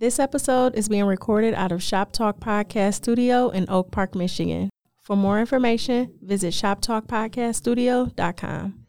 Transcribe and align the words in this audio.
This 0.00 0.20
episode 0.20 0.76
is 0.76 0.88
being 0.88 1.06
recorded 1.06 1.54
out 1.54 1.72
of 1.72 1.82
Shop 1.82 2.12
Talk 2.12 2.38
Podcast 2.38 2.94
Studio 2.94 3.48
in 3.48 3.66
Oak 3.68 3.90
Park, 3.90 4.14
Michigan. 4.14 4.70
For 5.02 5.16
more 5.16 5.40
information, 5.40 6.14
visit 6.22 6.54
shoptalkpodcaststudio.com. 6.54 8.86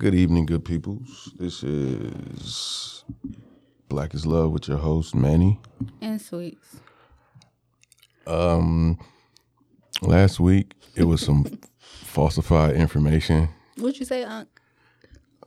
Good 0.00 0.14
evening, 0.14 0.46
good 0.46 0.64
peoples. 0.64 1.30
This 1.38 1.62
is 1.62 3.04
Black 3.90 4.14
is 4.14 4.24
Love 4.24 4.50
with 4.50 4.66
your 4.66 4.78
host, 4.78 5.14
Manny. 5.14 5.60
and 6.00 6.18
sweets. 6.18 6.76
Um 8.26 8.98
last 10.00 10.40
week, 10.40 10.72
it 10.96 11.04
was 11.04 11.20
some 11.20 11.44
falsified 11.80 12.76
information. 12.76 13.50
What'd 13.76 14.00
you 14.00 14.06
say, 14.06 14.24
Unc? 14.24 14.48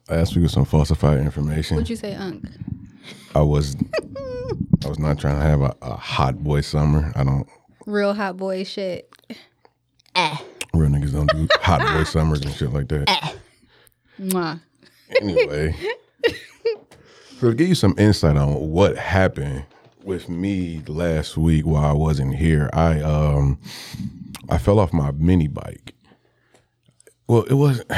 Last 0.07 0.35
week 0.35 0.43
was 0.43 0.51
some 0.51 0.65
falsified 0.65 1.17
information. 1.19 1.77
What'd 1.77 1.89
you 1.89 1.95
say, 1.95 2.13
Unc? 2.13 2.45
I 3.33 3.41
was 3.41 3.75
I 4.85 4.87
was 4.87 4.99
not 4.99 5.17
trying 5.17 5.37
to 5.37 5.41
have 5.41 5.61
a, 5.61 5.75
a 5.81 5.95
hot 5.95 6.43
boy 6.43 6.61
summer. 6.61 7.11
I 7.15 7.23
don't 7.23 7.47
Real 7.87 8.13
hot 8.13 8.37
boy 8.37 8.65
shit. 8.65 9.09
real 10.15 10.89
niggas 10.89 11.11
don't 11.11 11.31
do 11.31 11.47
hot 11.61 11.81
boy 11.97 12.03
summers 12.09 12.41
and 12.41 12.53
shit 12.53 12.71
like 12.71 12.89
that. 12.89 13.35
Mwah. 14.23 14.61
Anyway, 15.21 15.75
so 17.39 17.49
to 17.49 17.53
give 17.53 17.67
you 17.67 17.75
some 17.75 17.95
insight 17.97 18.37
on 18.37 18.53
what 18.71 18.97
happened 18.97 19.65
with 20.03 20.27
me 20.29 20.81
last 20.87 21.37
week 21.37 21.65
while 21.65 21.85
I 21.85 21.93
wasn't 21.93 22.35
here, 22.35 22.69
I 22.73 23.01
um 23.01 23.59
I 24.49 24.57
fell 24.57 24.79
off 24.79 24.93
my 24.93 25.11
mini 25.11 25.47
bike. 25.47 25.93
Well, 27.27 27.43
it 27.43 27.53
was 27.53 27.83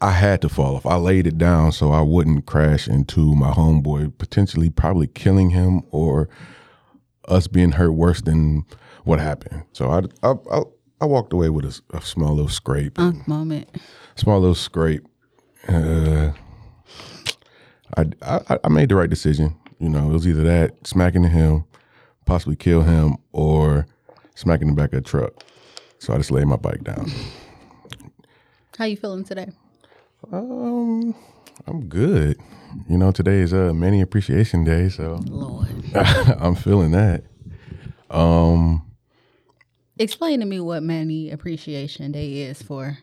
I 0.00 0.10
had 0.10 0.42
to 0.42 0.48
fall 0.48 0.76
off. 0.76 0.86
I 0.86 0.96
laid 0.96 1.26
it 1.26 1.38
down 1.38 1.72
so 1.72 1.92
I 1.92 2.02
wouldn't 2.02 2.46
crash 2.46 2.88
into 2.88 3.34
my 3.34 3.50
homeboy, 3.52 4.18
potentially 4.18 4.68
probably 4.68 5.06
killing 5.06 5.50
him 5.50 5.82
or 5.90 6.28
us 7.28 7.46
being 7.46 7.72
hurt 7.72 7.92
worse 7.92 8.20
than 8.20 8.64
what 9.04 9.20
happened. 9.20 9.64
So 9.72 9.90
I 9.90 10.02
I 10.26 10.34
I, 10.50 10.62
I 11.00 11.04
walked 11.06 11.32
away 11.32 11.50
with 11.50 11.64
a, 11.64 11.96
a 11.96 12.00
small 12.02 12.34
little 12.34 12.48
scrape 12.48 12.98
Unc 12.98 13.26
moment. 13.28 13.68
Small 14.16 14.40
little 14.40 14.54
scrape. 14.54 15.06
Uh, 15.68 16.32
I, 17.96 18.04
I 18.22 18.58
I 18.64 18.68
made 18.68 18.88
the 18.88 18.96
right 18.96 19.10
decision. 19.10 19.56
You 19.78 19.88
know, 19.88 20.10
it 20.10 20.12
was 20.12 20.26
either 20.26 20.42
that 20.42 20.86
smacking 20.86 21.24
him, 21.24 21.64
possibly 22.24 22.56
kill 22.56 22.82
him, 22.82 23.16
or 23.32 23.86
smacking 24.34 24.68
the 24.68 24.74
back 24.74 24.92
of 24.92 25.02
the 25.02 25.08
truck. 25.08 25.44
So 25.98 26.12
I 26.14 26.18
just 26.18 26.30
laid 26.30 26.46
my 26.46 26.56
bike 26.56 26.84
down. 26.84 27.10
How 28.78 28.84
you 28.84 28.96
feeling 28.96 29.24
today? 29.24 29.50
Um, 30.32 31.14
I'm 31.66 31.86
good. 31.88 32.38
You 32.88 32.98
know, 32.98 33.12
today 33.12 33.40
is 33.40 33.52
a 33.52 33.70
uh, 33.70 33.72
Manny 33.72 34.00
Appreciation 34.00 34.64
Day, 34.64 34.88
so 34.88 35.20
Lord. 35.26 35.68
I'm 35.94 36.56
feeling 36.56 36.90
that. 36.90 37.24
Um, 38.10 38.82
Explain 39.98 40.40
to 40.40 40.46
me 40.46 40.60
what 40.60 40.82
Manny 40.82 41.30
Appreciation 41.30 42.10
Day 42.10 42.38
is 42.38 42.60
for 42.60 42.98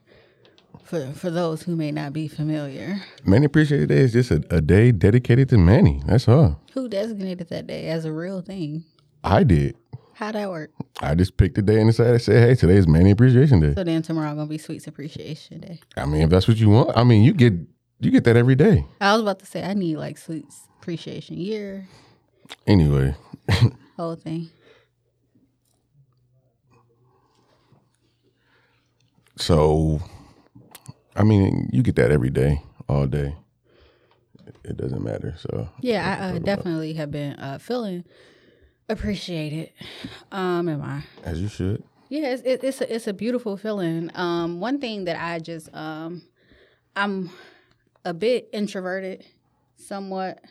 for 0.91 1.07
for 1.13 1.31
those 1.31 1.63
who 1.63 1.75
may 1.77 1.89
not 1.91 2.11
be 2.11 2.27
familiar. 2.27 3.01
Manny 3.25 3.45
Appreciation 3.45 3.87
Day 3.87 3.99
is 3.99 4.11
just 4.11 4.29
a, 4.29 4.43
a 4.49 4.59
day 4.59 4.91
dedicated 4.91 5.47
to 5.49 5.57
Manny. 5.57 6.03
That's 6.05 6.27
all. 6.27 6.59
Who 6.73 6.89
designated 6.89 7.47
that 7.47 7.65
day 7.65 7.87
as 7.87 8.03
a 8.03 8.11
real 8.11 8.41
thing? 8.41 8.83
I 9.23 9.43
did. 9.43 9.77
How'd 10.15 10.35
that 10.35 10.49
work? 10.49 10.71
I 10.99 11.15
just 11.15 11.37
picked 11.37 11.57
a 11.57 11.61
day 11.61 11.79
and 11.79 11.89
decided, 11.89 12.21
said, 12.21 12.47
hey, 12.47 12.55
today's 12.55 12.87
Manny 12.87 13.11
Appreciation 13.11 13.61
Day. 13.61 13.73
So 13.73 13.83
then 13.85 14.01
tomorrow 14.01 14.35
gonna 14.35 14.47
be 14.47 14.57
Sweets 14.57 14.85
Appreciation 14.85 15.61
Day. 15.61 15.79
I 15.95 16.05
mean, 16.05 16.23
if 16.23 16.29
that's 16.29 16.47
what 16.47 16.57
you 16.57 16.69
want, 16.69 16.91
I 16.97 17.03
mean, 17.05 17.23
you 17.23 17.33
get 17.33 17.53
you 18.01 18.11
get 18.11 18.25
that 18.25 18.35
every 18.35 18.55
day. 18.55 18.85
I 18.99 19.13
was 19.13 19.21
about 19.21 19.39
to 19.39 19.45
say 19.45 19.63
I 19.63 19.73
need 19.73 19.95
like 19.95 20.17
Sweets 20.17 20.67
Appreciation 20.81 21.37
Year, 21.37 21.87
Anyway, 22.67 23.15
whole 23.95 24.15
thing. 24.15 24.49
so 29.37 30.01
I 31.15 31.23
mean, 31.23 31.69
you 31.71 31.83
get 31.83 31.95
that 31.95 32.11
every 32.11 32.29
day, 32.29 32.61
all 32.87 33.07
day. 33.07 33.35
It 34.63 34.77
doesn't 34.77 35.03
matter. 35.03 35.35
So 35.37 35.69
Yeah, 35.81 36.17
I 36.19 36.35
uh, 36.35 36.39
definitely 36.39 36.93
have 36.93 37.11
been 37.11 37.33
uh, 37.33 37.57
feeling 37.57 38.03
appreciated. 38.89 39.71
Um, 40.31 40.69
am 40.69 40.81
I? 40.81 41.03
as 41.23 41.41
you 41.41 41.47
should. 41.47 41.83
Yeah, 42.09 42.33
it's 42.33 42.41
it, 42.43 42.63
it's 42.63 42.81
a, 42.81 42.95
it's 42.95 43.07
a 43.07 43.13
beautiful 43.13 43.57
feeling. 43.57 44.11
Um, 44.15 44.59
one 44.59 44.79
thing 44.79 45.05
that 45.05 45.21
I 45.21 45.39
just 45.39 45.73
um, 45.73 46.23
I'm 46.95 47.31
a 48.03 48.13
bit 48.13 48.49
introverted, 48.51 49.25
somewhat, 49.75 50.41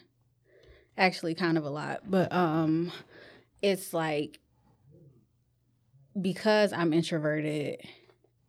actually, 0.97 1.35
kind 1.35 1.59
of 1.59 1.65
a 1.65 1.71
lot, 1.71 2.01
but 2.09 2.33
um, 2.33 2.93
it's 3.63 3.93
like 3.93 4.39
because 6.21 6.73
I'm 6.73 6.93
introverted, 6.93 7.81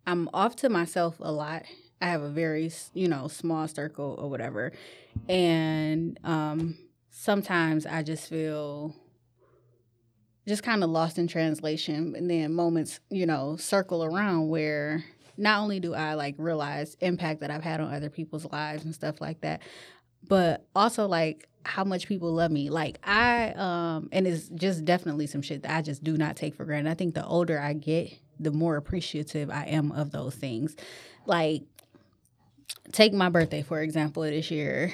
I'm 0.08 0.30
off 0.34 0.56
to 0.58 0.70
myself 0.70 1.16
a 1.20 1.32
lot. 1.32 1.64
I 2.02 2.08
have 2.08 2.22
a 2.22 2.30
very 2.30 2.72
you 2.94 3.08
know 3.08 3.28
small 3.28 3.68
circle 3.68 4.16
or 4.20 4.30
whatever, 4.30 4.72
and 5.30 6.20
um, 6.24 6.78
sometimes 7.10 7.86
I 7.86 8.04
just 8.04 8.28
feel 8.30 8.96
just 10.48 10.64
kind 10.64 10.84
of 10.84 10.90
lost 10.90 11.18
in 11.20 11.28
translation 11.28 12.16
and 12.16 12.30
then 12.30 12.52
moments 12.52 13.00
you 13.12 13.26
know 13.28 13.56
circle 13.58 14.04
around 14.04 14.50
where 14.50 15.04
not 15.38 15.60
only 15.60 15.80
do 15.80 15.94
i 15.94 16.16
like 16.16 16.34
realize 16.40 16.98
impact 17.00 17.42
that 17.42 17.52
i've 17.52 17.64
had 17.64 17.80
on 17.80 17.94
other 17.94 18.10
people's 18.10 18.46
lives 18.52 18.84
and 18.84 18.94
stuff 18.94 19.22
like 19.22 19.40
that 19.42 19.62
but 20.28 20.66
also 20.76 21.08
like 21.08 21.48
how 21.64 21.84
much 21.84 22.08
people 22.08 22.34
love 22.34 22.52
me. 22.52 22.70
Like 22.70 23.00
i 23.04 23.52
um 23.52 24.10
and 24.12 24.28
it's 24.28 24.50
just 24.50 24.86
definitely 24.86 25.28
some 25.28 25.42
shit 25.42 25.64
that 25.64 25.76
i 25.76 25.82
just 25.82 26.04
do 26.04 26.18
not 26.18 26.36
take 26.36 26.56
for 26.56 26.66
granted. 26.66 26.90
I 26.90 26.96
think 26.96 27.16
the 27.16 27.26
older 27.26 27.60
i 27.60 27.74
get 27.74 28.14
the 28.40 28.52
more 28.52 28.78
appreciative 28.78 29.50
i 29.50 29.66
am 29.66 29.92
of 29.92 30.12
those 30.12 30.36
things. 30.36 30.76
Like 31.26 31.64
take 32.92 33.14
my 33.14 33.30
birthday 33.30 33.62
for 33.62 33.82
example 33.82 34.24
this 34.24 34.52
year. 34.52 34.92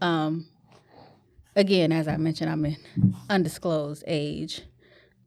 Um 0.00 0.46
again 1.54 1.92
as 1.92 2.08
i 2.08 2.16
mentioned 2.16 2.50
i'm 2.50 2.64
in 2.64 2.76
undisclosed 3.28 4.02
age. 4.06 4.62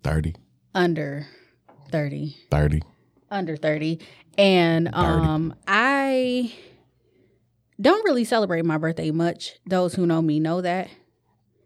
30, 0.03 0.35
under 0.73 1.27
30 1.91 2.35
30. 2.51 2.81
under 3.31 3.55
30 3.55 3.99
and 4.37 4.93
um 4.93 5.53
i 5.67 6.51
don't 7.81 8.03
really 8.05 8.23
celebrate 8.23 8.63
my 8.65 8.77
birthday 8.77 9.11
much. 9.11 9.53
Those 9.67 9.93
who 9.95 10.05
know 10.05 10.21
me 10.21 10.39
know 10.39 10.61
that. 10.61 10.89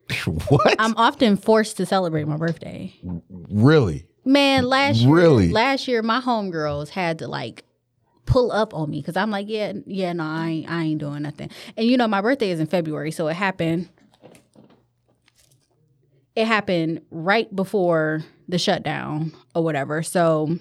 What? 0.25 0.75
i'm 0.80 0.96
often 0.97 1.38
forced 1.38 1.78
to 1.78 1.86
celebrate 1.86 2.28
my 2.28 2.38
birthday. 2.38 2.94
Really? 3.30 4.06
man 4.25 4.66
last 4.66 4.97
year 4.97 5.13
Really? 5.16 5.50
last 5.51 5.88
year 5.88 6.01
my 6.01 6.19
homegirls 6.19 6.90
had 6.90 7.19
to 7.19 7.28
like 7.28 7.63
pull 8.29 8.51
up 8.51 8.73
on 8.73 8.90
me 8.90 9.01
because 9.01 9.17
i'm 9.17 9.31
like 9.31 9.47
yeah 9.50 9.73
yeah 9.85 10.13
no 10.13 10.23
I 10.23 10.47
ain't, 10.47 10.69
I 10.69 10.84
ain't 10.84 11.00
doing 11.00 11.23
nothing. 11.23 11.50
And 11.75 11.88
you 11.88 11.97
know 11.97 12.07
my 12.07 12.22
birthday 12.22 12.51
is 12.51 12.59
in 12.59 12.67
february 12.67 13.12
so 13.12 13.28
it 13.28 13.34
happened 13.34 13.90
it 16.39 16.47
happened 16.47 17.01
right 17.12 17.53
before 17.53 18.23
the 18.47 18.57
shutdown 18.57 19.34
or 19.53 19.62
whatever. 19.63 20.01
So 20.03 20.57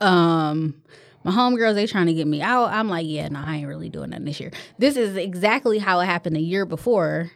um 0.00 0.82
my 1.22 1.32
homegirls 1.32 1.74
they 1.74 1.86
trying 1.86 2.06
to 2.06 2.14
get 2.14 2.26
me 2.26 2.42
out. 2.42 2.72
I'm 2.72 2.88
like 2.88 3.06
yeah 3.06 3.28
no 3.28 3.42
i 3.44 3.56
ain't 3.56 3.68
really 3.68 3.88
doing 3.88 4.10
nothing 4.10 4.24
this 4.24 4.40
year. 4.40 4.50
This 4.78 4.96
is 4.96 5.16
exactly 5.16 5.78
how 5.78 6.00
it 6.00 6.06
happened 6.06 6.36
a 6.36 6.40
year 6.40 6.66
before. 6.66 7.30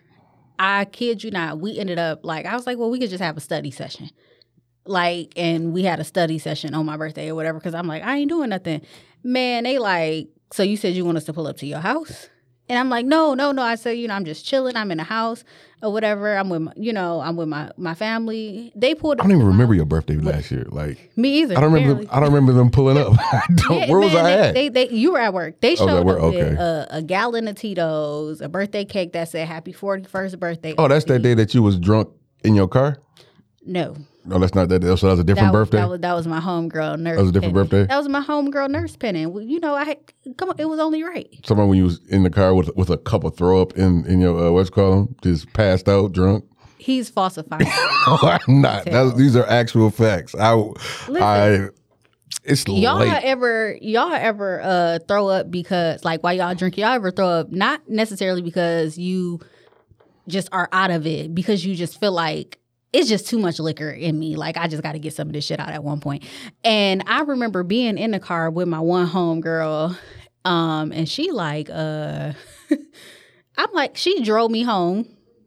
I 0.59 0.87
kid 0.87 1.23
you 1.23 1.31
not 1.31 1.61
we 1.61 1.79
ended 1.79 1.99
up 1.99 2.21
like 2.25 2.47
i 2.47 2.55
was 2.55 2.67
like 2.67 2.79
well 2.79 2.91
we 2.91 2.99
could 2.99 3.11
just 3.11 3.23
have 3.23 3.37
a 3.37 3.41
study 3.41 3.71
session. 3.71 4.11
Like 4.85 5.33
and 5.37 5.73
we 5.73 5.85
had 5.85 6.01
a 6.01 6.05
study 6.05 6.39
session 6.39 6.75
on 6.75 6.85
my 6.85 6.97
birthday 6.97 7.31
or 7.31 7.37
whatever 7.37 7.59
because 7.59 7.75
i'm 7.75 7.87
like 7.87 8.03
i 8.03 8.17
ain't 8.17 8.29
doing 8.29 8.49
nothing 8.51 8.83
man 9.23 9.65
they 9.65 9.79
like 9.79 10.29
so 10.53 10.63
you 10.63 10.77
said 10.77 10.95
you 10.95 11.05
want 11.05 11.17
us 11.17 11.25
to 11.25 11.33
pull 11.33 11.47
up 11.47 11.57
to 11.57 11.67
your 11.67 11.81
house 11.81 12.29
and 12.69 12.79
i'm 12.79 12.89
like 12.89 13.05
no 13.05 13.35
no 13.35 13.53
no 13.53 13.63
i 13.63 13.75
said 13.75 13.93
you 13.93 14.09
know 14.09 14.15
i'm 14.15 14.25
just 14.25 14.45
chilling 14.45 14.77
i'm 14.77 14.91
in 14.91 14.99
the 14.99 15.05
house 15.05 15.45
or 15.83 15.93
whatever 15.93 16.37
i'm 16.37 16.49
with 16.49 16.63
my, 16.63 16.73
you 16.77 16.93
know 16.93 17.21
i'm 17.21 17.37
with 17.37 17.49
my 17.49 17.71
my 17.77 17.95
family 17.95 18.73
they 18.75 18.95
pulled 18.95 19.21
I 19.21 19.25
don't 19.25 19.33
even 19.33 19.47
remember 19.47 19.75
your 19.75 19.85
birthday 19.85 20.17
last 20.17 20.51
year. 20.51 20.67
Like 20.69 21.11
me 21.17 21.41
either 21.43 21.57
I 21.57 21.61
don't 21.61 21.73
remember. 21.73 22.03
apparently. 22.03 22.17
I 22.17 22.21
don't 22.21 22.29
remember 22.33 22.53
them 22.53 22.71
pulling 22.71 22.99
up. 22.99 23.13
Yeah, 23.71 23.89
where 23.89 24.01
was 24.01 24.15
I 24.15 24.23
they, 24.23 24.35
at? 24.35 24.55
They, 24.55 24.69
they, 24.69 24.89
you 24.89 25.13
were 25.13 25.21
at 25.21 25.33
work. 25.33 25.61
They 25.61 25.73
at 25.73 25.79
showed 25.79 26.05
work, 26.05 26.19
up 26.21 26.33
with 26.35 26.59
a, 26.59 26.89
a 26.91 27.03
gallon 27.03 27.47
of 27.47 27.57
Tito's, 27.57 28.41
a 28.41 28.49
birthday 28.49 28.85
cake 28.85 29.13
that 29.13 29.29
said 29.29 29.47
"Happy 29.47 29.73
41st 29.73 30.39
birthday." 30.39 30.75
oh, 30.77 30.89
that's 30.89 31.05
that 31.07 31.21
day 31.21 31.35
that 31.35 31.55
you 31.55 31.63
was 31.63 31.79
drunk 31.79 32.09
in 32.43 32.55
your 32.55 32.67
car. 32.67 32.99
No, 33.65 33.97
No, 34.25 34.39
that's 34.39 34.55
not 34.55 34.69
that. 34.69 34.83
So 34.83 35.07
that 35.07 35.13
was 35.13 35.21
a 35.21 35.25
different 35.25 35.53
that, 35.53 35.59
was- 35.59 35.69
birthday. 35.69 35.79
That 35.79 35.89
was 35.89 36.01
that 36.01 36.15
was 36.15 36.27
my 36.27 36.41
homegirl 36.41 37.01
nurse. 37.01 37.17
That 37.17 37.23
was 37.23 37.31
a 37.31 37.33
different 37.33 37.55
penny. 37.55 37.69
birthday? 37.69 37.87
That 37.87 37.97
was 37.97 38.09
my 38.09 38.23
homegirl 38.23 38.71
nurse 38.71 38.97
penny. 38.97 39.21
You 39.23 39.61
know, 39.61 39.75
I 39.75 39.85
had, 39.85 39.99
come 40.37 40.51
on, 40.51 40.57
it 40.59 40.67
was 40.67 40.79
only 40.79 41.03
right. 41.03 41.29
Someone 41.45 41.69
when 41.69 41.79
you 41.79 41.85
was 41.85 42.01
in 42.09 42.23
the 42.23 42.31
car 42.31 42.55
with 42.55 42.75
with 42.77 42.91
a 42.91 42.99
cup 42.99 43.25
of 43.25 43.37
throw 43.37 43.63
up 43.63 43.77
in 43.79 44.05
in 44.07 44.21
your 44.21 44.49
uh, 44.49 44.51
what's 44.51 44.69
it 44.69 44.73
called 44.73 45.21
just 45.23 45.53
passed 45.53 45.89
out 45.89 46.13
drunk. 46.13 46.45
He's 46.79 47.11
falsifying. 47.11 47.67
No, 48.07 48.17
I'm 48.23 48.63
not. 48.63 48.87
That's, 48.87 49.15
these 49.15 49.37
are 49.37 49.47
actual 49.47 49.91
facts. 49.91 50.35
I 50.35 50.55
I 51.21 51.69
it's 52.45 52.67
y'all 52.67 52.99
late. 52.99 53.13
ever 53.25 53.77
y'all 53.83 54.13
ever 54.13 54.61
uh 54.63 54.99
throw 55.07 55.29
up 55.29 55.51
because 55.51 56.05
like 56.05 56.23
while 56.23 56.33
y'all 56.33 56.55
drink 56.55 56.79
y'all 56.79 56.93
ever 56.93 57.11
throw 57.11 57.29
up 57.29 57.53
not 57.53 57.87
necessarily 57.89 58.41
because 58.41 58.97
you 58.97 59.41
just 60.29 60.49
are 60.53 60.69
out 60.73 60.91
of 60.91 61.07
it 61.07 61.35
because 61.35 61.65
you 61.67 61.75
just 61.75 62.01
feel 62.01 62.13
like 62.13 62.59
it's 62.93 63.09
just 63.09 63.29
too 63.29 63.39
much 63.39 63.59
liquor 63.59 63.91
in 63.91 64.19
me 64.19 64.37
like 64.37 64.57
i 64.57 64.67
just 64.67 64.83
got 64.83 64.93
to 64.93 64.99
get 64.99 65.13
some 65.15 65.29
of 65.29 65.33
this 65.33 65.45
shit 65.45 65.61
out 65.61 65.71
at 65.71 65.83
one 65.85 66.01
point. 66.01 66.25
and 66.65 67.03
i 67.07 67.23
remember 67.23 67.63
being 67.63 67.99
in 67.99 68.11
the 68.11 68.21
car 68.21 68.51
with 68.51 68.69
my 68.69 68.81
one 68.81 69.07
home 69.07 69.41
girl 69.41 69.97
um 70.45 70.93
and 70.93 71.09
she 71.09 71.31
like 71.31 71.69
uh 71.71 72.33
i'm 73.57 73.73
like 73.73 73.97
she 73.97 74.23
drove 74.23 74.51
me 74.51 74.63
home 74.63 75.07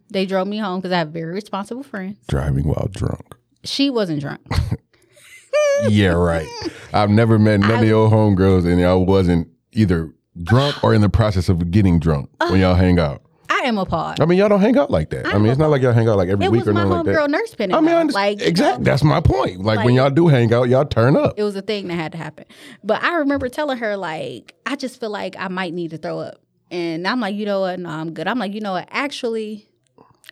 they 0.10 0.25
drove 0.25 0.48
me 0.48 0.57
home 0.57 0.80
because 0.80 0.92
i 0.92 0.98
have 0.98 1.10
very 1.10 1.34
responsible 1.34 1.84
friends 1.84 2.18
driving 2.28 2.68
while 2.68 2.88
drunk. 2.92 3.36
she 3.63 3.90
wasn't 3.90 4.19
drunk 4.22 4.42
yeah, 5.90 6.10
right. 6.10 6.48
I've 6.94 7.10
never 7.10 7.40
met 7.40 7.60
none 7.60 7.80
of 7.80 7.88
your 7.88 8.10
homegirls 8.10 8.66
and 8.69 8.80
y'all 8.80 9.06
wasn't 9.06 9.48
either 9.72 10.13
drunk 10.44 10.84
or 10.84 10.94
in 10.94 11.01
the 11.01 11.10
process 11.10 11.50
of 11.50 11.72
getting 11.72 12.00
drunk 12.00 12.30
when 12.50 12.60
y'all 12.60 12.75
hang 12.75 13.00
out. 13.00 13.22
I 13.63 13.68
am 13.68 13.77
appalled 13.77 14.19
I 14.19 14.25
mean, 14.25 14.38
y'all 14.38 14.50
don't 14.50 14.60
hang 14.62 14.77
out 14.77 14.92
like 14.92 15.10
that. 15.12 15.27
I 15.27 15.38
mean, 15.38 15.48
it's 15.48 15.57
not 15.57 15.69
like 15.69 15.81
y'all 15.81 15.94
hang 15.94 16.07
out 16.07 16.18
like 16.18 16.30
every 16.30 16.45
it 16.45 16.51
week 16.51 16.68
or 16.68 16.74
nothing 16.74 16.89
like 16.89 17.06
that. 17.06 17.15
homegirl 17.15 17.30
nurse 17.30 17.56
penny 17.56 17.74
I 17.74 17.80
mean, 17.80 17.89
I 17.89 18.00
understand. 18.01 18.39
like 18.39 18.48
exactly. 18.48 18.83
That's 18.83 19.04
my 19.04 19.21
point. 19.21 19.62
Like, 19.62 19.83
when 19.86 19.95
y'all 19.95 20.10
do 20.10 20.27
hang 20.27 20.54
out, 20.54 20.69
y'all 20.69 20.86
turn 20.86 21.15
up. 21.15 21.33
it 21.38 21.44
was 21.44 21.56
a 21.56 21.62
thing 21.62 21.88
that 21.88 21.95
had 21.95 22.12
to 22.12 22.18
happen. 22.18 22.45
But 22.83 23.04
I 23.04 23.15
remember 23.15 23.50
telling 23.50 23.77
her 23.77 23.98
like, 23.98 24.56
I 24.65 24.75
just 24.75 25.00
feel 25.00 25.10
like 25.10 25.36
I 25.39 25.48
might 25.48 25.74
need 25.74 25.92
to 25.92 25.98
throw 25.98 26.19
up, 26.19 26.42
and 26.71 27.07
I'm 27.07 27.19
like, 27.19 27.36
you 27.36 27.45
know 27.45 27.62
what? 27.62 27.80
No, 27.80 27.89
I'm 27.89 28.13
good. 28.13 28.27
I'm 28.27 28.39
like, 28.39 28.54
you 28.54 28.62
know 28.62 28.74
what? 28.74 28.88
Actually, 28.92 29.68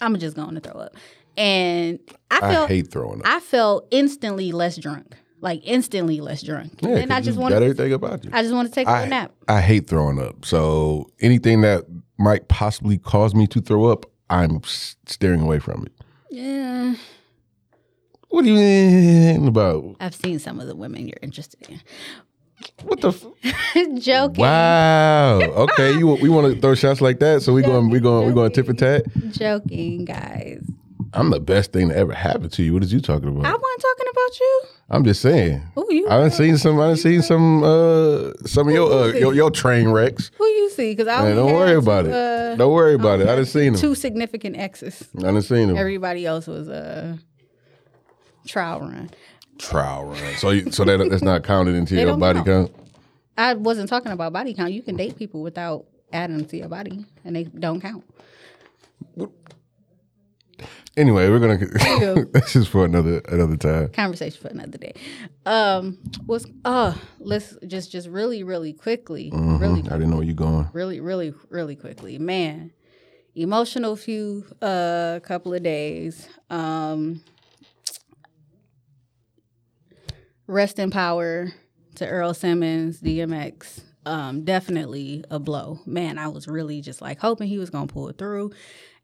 I'm 0.02 0.18
just 0.20 0.36
going 0.36 0.56
to 0.56 0.62
throw 0.62 0.80
up, 0.80 0.96
and 1.38 2.00
I 2.30 2.38
I 2.38 2.40
felt 2.40 2.70
I, 2.70 2.74
hate 2.74 2.92
throwing 2.92 3.22
up. 3.22 3.28
I 3.28 3.40
felt 3.40 3.88
instantly 3.92 4.52
less 4.52 4.78
drunk, 4.78 5.16
like 5.42 5.62
instantly 5.66 6.22
less 6.22 6.42
drunk, 6.44 6.74
Yeah, 6.82 6.98
and 6.98 7.12
I 7.12 7.20
just 7.22 7.38
want 7.38 7.54
everything 7.54 7.92
about 7.94 8.24
you. 8.24 8.30
I 8.34 8.42
just 8.44 8.54
want 8.54 8.68
to 8.70 8.74
take 8.74 8.88
a 8.88 8.92
I, 8.92 9.08
nap. 9.08 9.32
I 9.48 9.60
hate 9.62 9.88
throwing 9.88 10.20
up. 10.20 10.46
So 10.46 11.10
anything 11.20 11.62
that 11.62 11.86
might 12.18 12.48
possibly 12.48 12.98
cause 13.00 13.34
me 13.36 13.48
to 13.48 13.60
throw 13.62 13.86
up, 13.86 14.06
I'm 14.30 14.62
steering 14.64 15.42
away 15.42 15.60
from 15.60 15.86
it. 15.86 15.92
Yeah, 16.30 16.94
What 18.30 18.44
do 18.44 18.50
you 18.50 18.56
mean 18.56 19.48
about? 19.48 19.96
I've 20.00 20.16
seen 20.16 20.40
some 20.40 20.60
of 20.62 20.68
the 20.68 20.76
women 20.76 21.08
you're 21.08 21.18
interested 21.22 21.68
in. 21.70 21.82
What 22.84 23.02
the? 23.02 23.10
F- 23.10 23.24
joking, 24.00 24.40
wow. 24.42 25.40
Okay, 25.42 25.98
you 25.98 26.08
we 26.08 26.30
want 26.30 26.54
to 26.54 26.62
throw 26.62 26.76
shots 26.76 27.02
like 27.02 27.20
that? 27.20 27.42
So 27.42 27.52
we 27.54 27.64
going 27.64 27.90
we 27.90 28.00
going 28.00 28.28
we 28.28 28.34
going 28.34 28.52
tip 28.52 28.70
and 28.70 28.78
tat? 28.78 29.04
joking, 29.32 30.06
guys. 30.06 30.64
I'm 31.14 31.30
the 31.32 31.40
best 31.42 31.74
thing 31.74 31.90
that 31.90 31.98
ever 31.98 32.14
happened 32.14 32.54
to 32.54 32.64
you. 32.64 32.74
What 32.74 32.84
is 32.84 32.94
you 32.94 33.02
talking 33.02 33.28
about? 33.28 33.46
I 33.46 33.52
wasn't 33.52 33.82
talking 33.82 34.06
about 34.32 34.40
you. 34.40 34.62
I'm 34.90 35.04
just 35.04 35.22
saying. 35.22 35.62
Who 35.76 35.88
you? 35.90 36.08
I 36.08 36.18
done 36.18 36.32
seen 36.32 36.58
some. 36.58 36.80
I 36.80 36.88
done 36.88 36.98
seen 36.98 37.22
some. 37.22 37.64
Uh, 37.64 38.32
some 38.46 38.68
of 38.68 38.74
your 38.74 38.92
uh, 38.92 39.08
your, 39.08 39.34
your 39.34 39.52
train 39.52 39.90
wrecks. 39.90 40.32
Who 40.38 40.46
you 40.46 40.70
see? 40.70 40.94
Because 40.94 41.08
I 41.08 41.24
Man, 41.24 41.36
don't 41.36 41.54
worry 41.54 41.70
had 41.70 41.78
about 41.78 42.06
it. 42.06 42.14
uh, 42.14 42.56
don't 42.56 42.74
worry 42.74 42.96
about 42.96 43.22
it. 43.22 43.28
I 43.30 43.36
done 43.36 43.46
seen 43.46 43.74
them. 43.74 43.82
two 43.82 43.96
significant 43.96 44.58
exes. 44.58 45.08
I 45.18 45.22
done 45.22 45.42
seen 45.42 45.68
them. 45.70 45.78
Everybody 45.78 46.26
else 46.26 46.48
was 46.48 46.68
a 46.68 47.20
trial 48.48 48.82
run. 48.82 49.10
Trial 49.58 50.06
run. 50.06 50.36
So 50.38 50.50
you, 50.50 50.72
so 50.72 50.84
that 50.86 51.10
that's 51.10 51.24
not 51.24 51.44
counted 51.44 51.76
into 51.76 51.96
your 52.00 52.18
body 52.18 52.40
count. 52.44 52.74
count. 52.74 52.88
I 53.38 53.54
wasn't 53.54 53.90
talking 53.90 54.12
about 54.12 54.34
body 54.34 54.54
count. 54.54 54.74
You 54.74 54.82
can 54.82 54.96
date 54.98 55.18
people 55.18 55.42
without 55.42 55.86
adding 56.14 56.38
them 56.38 56.46
to 56.48 56.58
your 56.58 56.68
body, 56.68 57.06
and 57.24 57.36
they 57.36 57.46
don't 57.46 57.80
count. 57.82 58.04
Anyway, 60.98 61.30
we're 61.30 61.40
gonna. 61.40 61.58
go. 61.58 62.24
this 62.34 62.56
is 62.56 62.68
for 62.68 62.86
another 62.86 63.20
another 63.30 63.56
time. 63.56 63.90
Conversation 63.90 64.42
for 64.42 64.50
another 64.50 64.78
day. 64.78 64.94
Um, 65.46 65.98
was 66.26 66.46
uh, 66.66 66.94
let's 67.20 67.56
just 67.66 67.92
just 67.92 68.08
really 68.10 68.44
really 68.44 68.74
quickly, 68.74 69.32
really 69.34 69.82
I 69.82 69.94
didn't 69.94 70.10
know 70.10 70.18
where 70.18 70.26
you 70.26 70.34
going. 70.34 70.70
really 70.74 71.00
really 71.00 71.34
really 71.50 71.76
quickly, 71.76 72.20
man. 72.20 72.72
Emotional 73.36 73.96
few 73.96 74.46
uh 74.62 75.22
couple 75.24 75.54
of 75.54 75.64
days. 75.64 76.28
Um, 76.50 77.24
rest 80.48 80.78
in 80.78 80.92
power 80.92 81.54
to 81.96 82.08
Earl 82.08 82.34
Simmons, 82.34 83.02
DMX. 83.02 83.82
Um, 84.06 84.44
definitely 84.44 85.24
a 85.30 85.40
blow. 85.40 85.80
Man, 85.86 86.18
I 86.18 86.28
was 86.28 86.48
really 86.48 86.82
just 86.82 87.02
like 87.02 87.20
hoping 87.20 87.48
he 87.48 87.60
was 87.60 87.70
gonna 87.70 87.88
pull 87.88 88.10
it 88.10 88.18
through. 88.18 88.52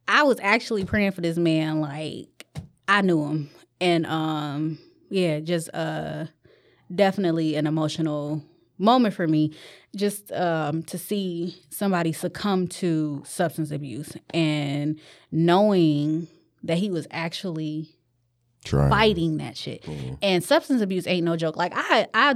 I 0.07 0.23
was 0.23 0.39
actually 0.41 0.85
praying 0.85 1.11
for 1.11 1.21
this 1.21 1.37
man, 1.37 1.81
like 1.81 2.45
I 2.87 3.01
knew 3.01 3.23
him. 3.25 3.49
And 3.79 4.05
um, 4.05 4.79
yeah, 5.09 5.39
just 5.39 5.69
uh 5.73 6.25
definitely 6.93 7.55
an 7.55 7.67
emotional 7.67 8.41
moment 8.79 9.13
for 9.13 9.27
me 9.27 9.51
just 9.95 10.31
um 10.31 10.83
to 10.83 10.97
see 10.97 11.55
somebody 11.69 12.13
succumb 12.13 12.67
to 12.67 13.23
substance 13.25 13.71
abuse 13.71 14.15
and 14.33 14.99
knowing 15.31 16.27
that 16.63 16.77
he 16.77 16.89
was 16.91 17.07
actually 17.11 17.89
Trying. 18.63 18.89
fighting 18.89 19.37
that 19.37 19.57
shit. 19.57 19.85
And 20.21 20.43
substance 20.43 20.81
abuse 20.81 21.07
ain't 21.07 21.25
no 21.25 21.35
joke. 21.35 21.55
Like 21.57 21.73
I 21.75 22.07
I 22.13 22.35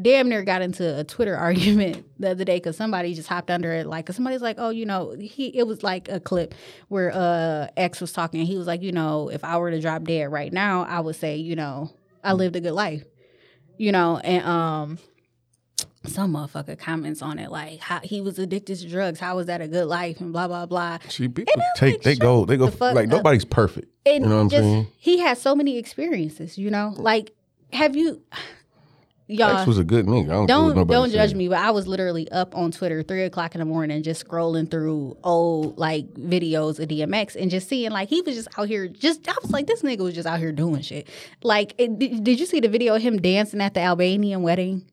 damn 0.00 0.28
near 0.28 0.42
got 0.42 0.62
into 0.62 0.98
a 0.98 1.04
Twitter 1.04 1.36
argument 1.48 2.04
the 2.18 2.30
other 2.30 2.44
day 2.44 2.56
because 2.56 2.76
somebody 2.76 3.14
just 3.14 3.28
hopped 3.28 3.50
under 3.50 3.72
it. 3.72 3.86
Like, 3.86 4.06
cause 4.06 4.16
somebody's 4.16 4.42
like, 4.42 4.56
oh, 4.58 4.70
you 4.70 4.86
know, 4.86 5.14
he 5.18 5.48
it 5.56 5.66
was 5.66 5.82
like 5.82 6.08
a 6.08 6.20
clip 6.20 6.54
where 6.88 7.12
uh 7.14 7.68
X 7.76 8.00
was 8.00 8.12
talking. 8.12 8.44
He 8.46 8.56
was 8.56 8.66
like, 8.66 8.82
you 8.82 8.92
know, 8.92 9.28
if 9.28 9.44
I 9.44 9.58
were 9.58 9.70
to 9.70 9.80
drop 9.80 10.04
dead 10.04 10.30
right 10.30 10.52
now, 10.52 10.84
I 10.84 11.00
would 11.00 11.16
say, 11.16 11.36
you 11.36 11.56
know, 11.56 11.92
I 12.22 12.32
lived 12.32 12.56
a 12.56 12.60
good 12.60 12.72
life. 12.72 13.04
You 13.76 13.92
know, 13.92 14.18
and 14.18 14.44
um 14.44 14.98
some 16.06 16.34
motherfucker 16.34 16.78
comments 16.78 17.22
on 17.22 17.38
it 17.38 17.50
like 17.50 17.80
how 17.80 17.98
he 18.00 18.20
was 18.20 18.38
addicted 18.38 18.76
to 18.78 18.88
drugs. 18.88 19.18
How 19.18 19.36
was 19.36 19.46
that 19.46 19.60
a 19.62 19.68
good 19.68 19.86
life? 19.86 20.20
And 20.20 20.32
blah 20.32 20.48
blah 20.48 20.66
blah. 20.66 20.98
See, 21.08 21.28
people 21.28 21.54
take 21.76 21.94
like, 21.94 22.02
they 22.02 22.14
go 22.14 22.44
they 22.44 22.56
go 22.56 22.66
the 22.68 22.92
like 22.92 23.06
up. 23.06 23.10
nobody's 23.12 23.44
perfect. 23.44 23.88
And 24.06 24.22
You 24.24 24.28
know 24.28 24.36
what 24.36 24.42
I'm 24.42 24.48
just 24.50 24.62
saying? 24.62 24.86
he 24.98 25.18
had 25.18 25.38
so 25.38 25.54
many 25.54 25.78
experiences. 25.78 26.58
You 26.58 26.70
know, 26.70 26.94
like 26.96 27.32
have 27.72 27.96
you, 27.96 28.22
y'all? 29.26 29.56
X 29.56 29.66
was 29.66 29.78
a 29.78 29.84
good 29.84 30.06
nigga. 30.06 30.24
I 30.24 30.46
don't, 30.46 30.74
don't 30.74 30.86
don't 30.86 31.10
judge 31.10 31.34
me, 31.34 31.48
but 31.48 31.58
I 31.58 31.70
was 31.70 31.86
literally 31.86 32.30
up 32.30 32.56
on 32.56 32.70
Twitter 32.70 33.02
three 33.02 33.24
o'clock 33.24 33.54
in 33.54 33.58
the 33.58 33.64
morning, 33.64 34.02
just 34.02 34.26
scrolling 34.26 34.70
through 34.70 35.16
old 35.24 35.78
like 35.78 36.12
videos 36.14 36.78
of 36.78 36.88
DMX 36.88 37.36
and 37.36 37.50
just 37.50 37.68
seeing 37.68 37.90
like 37.90 38.08
he 38.08 38.20
was 38.22 38.34
just 38.34 38.48
out 38.58 38.68
here. 38.68 38.88
Just 38.88 39.28
I 39.28 39.34
was 39.42 39.50
like, 39.50 39.66
this 39.66 39.82
nigga 39.82 40.00
was 40.00 40.14
just 40.14 40.26
out 40.26 40.38
here 40.38 40.52
doing 40.52 40.82
shit. 40.82 41.08
Like, 41.42 41.74
it, 41.78 41.98
did, 41.98 42.24
did 42.24 42.40
you 42.40 42.46
see 42.46 42.60
the 42.60 42.68
video 42.68 42.94
of 42.94 43.02
him 43.02 43.18
dancing 43.20 43.60
at 43.60 43.74
the 43.74 43.80
Albanian 43.80 44.42
wedding? 44.42 44.84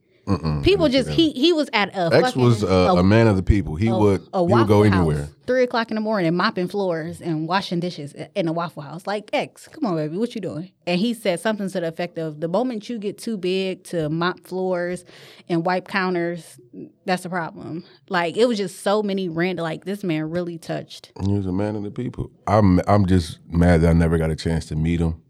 People 0.63 0.87
just 0.87 1.09
he 1.09 1.31
he 1.31 1.51
was 1.51 1.69
at 1.73 1.89
a 1.95 2.13
X 2.13 2.27
fucking, 2.27 2.41
was 2.41 2.63
uh, 2.63 2.95
a 2.95 3.03
man 3.03 3.27
of 3.27 3.35
the 3.35 3.43
people. 3.43 3.75
He 3.75 3.91
would 3.91 4.21
a 4.33 4.45
he 4.45 4.53
would 4.53 4.67
go 4.67 4.83
House, 4.83 4.93
anywhere. 4.93 5.29
Three 5.47 5.63
o'clock 5.63 5.89
in 5.89 5.95
the 5.95 6.01
morning, 6.01 6.35
mopping 6.35 6.67
floors 6.67 7.21
and 7.21 7.47
washing 7.47 7.79
dishes 7.79 8.13
in 8.35 8.47
a 8.47 8.53
Waffle 8.53 8.83
House. 8.83 9.07
Like 9.07 9.31
X, 9.33 9.67
come 9.67 9.85
on, 9.85 9.95
baby, 9.95 10.17
what 10.17 10.35
you 10.35 10.41
doing? 10.41 10.71
And 10.85 10.99
he 10.99 11.13
said 11.13 11.39
something 11.39 11.67
to 11.69 11.79
the 11.79 11.87
effect 11.87 12.19
of, 12.19 12.39
"The 12.39 12.47
moment 12.47 12.87
you 12.87 12.99
get 12.99 13.17
too 13.17 13.35
big 13.37 13.83
to 13.85 14.09
mop 14.09 14.39
floors 14.41 15.03
and 15.49 15.65
wipe 15.65 15.87
counters, 15.87 16.59
that's 17.05 17.25
a 17.25 17.29
problem." 17.29 17.83
Like 18.07 18.37
it 18.37 18.45
was 18.45 18.57
just 18.59 18.81
so 18.81 19.01
many 19.01 19.27
random. 19.27 19.63
Like 19.63 19.85
this 19.85 20.03
man 20.03 20.29
really 20.29 20.59
touched. 20.59 21.11
He 21.25 21.33
was 21.33 21.47
a 21.47 21.51
man 21.51 21.75
of 21.75 21.83
the 21.83 21.91
people. 21.91 22.29
I'm 22.45 22.79
I'm 22.87 23.07
just 23.07 23.39
mad 23.49 23.81
that 23.81 23.89
I 23.89 23.93
never 23.93 24.19
got 24.19 24.29
a 24.29 24.35
chance 24.35 24.67
to 24.67 24.75
meet 24.75 25.01
him 25.01 25.21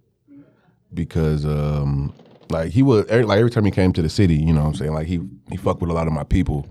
because 0.94 1.46
um 1.46 2.14
like 2.52 2.72
he 2.72 2.84
was 2.84 3.06
every, 3.08 3.26
like 3.26 3.40
every 3.40 3.52
time 3.52 3.66
he 3.66 3.72
came 3.72 3.94
to 3.94 4.02
the 4.02 4.10
city, 4.10 4.36
you 4.36 4.54
know 4.54 4.62
what 4.62 4.68
I'm 4.68 4.76
saying? 4.76 4.94
Like 4.94 5.08
he 5.08 5.20
he 5.50 5.58
fucked 5.58 5.82
with 5.82 5.90
a 5.90 5.94
lot 5.94 6.08
of 6.08 6.14
my 6.14 6.24
people. 6.24 6.68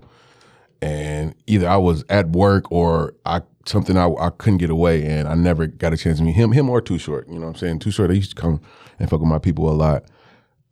And 0.81 1.35
either 1.45 1.69
I 1.69 1.77
was 1.77 2.03
at 2.09 2.29
work 2.29 2.71
or 2.71 3.13
I 3.25 3.41
something 3.65 3.97
I, 3.97 4.09
I 4.09 4.31
couldn't 4.31 4.57
get 4.57 4.71
away 4.71 5.05
and 5.05 5.27
I 5.27 5.35
never 5.35 5.67
got 5.67 5.93
a 5.93 5.97
chance 5.97 6.17
to 6.17 6.23
meet 6.23 6.33
him, 6.33 6.51
him 6.51 6.69
or 6.69 6.81
Too 6.81 6.97
Short. 6.97 7.27
You 7.27 7.35
know 7.35 7.41
what 7.41 7.49
I'm 7.49 7.55
saying? 7.55 7.79
Too 7.79 7.91
Short, 7.91 8.09
they 8.09 8.15
used 8.15 8.35
to 8.35 8.41
come 8.41 8.61
and 8.97 9.09
fuck 9.09 9.19
with 9.19 9.29
my 9.29 9.37
people 9.37 9.69
a 9.69 9.73
lot. 9.73 10.05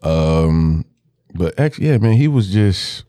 Um 0.01 0.85
but 1.35 1.59
actually, 1.59 1.87
yeah, 1.87 1.97
man, 1.97 2.13
he 2.13 2.27
was 2.27 2.51
just 2.51 3.03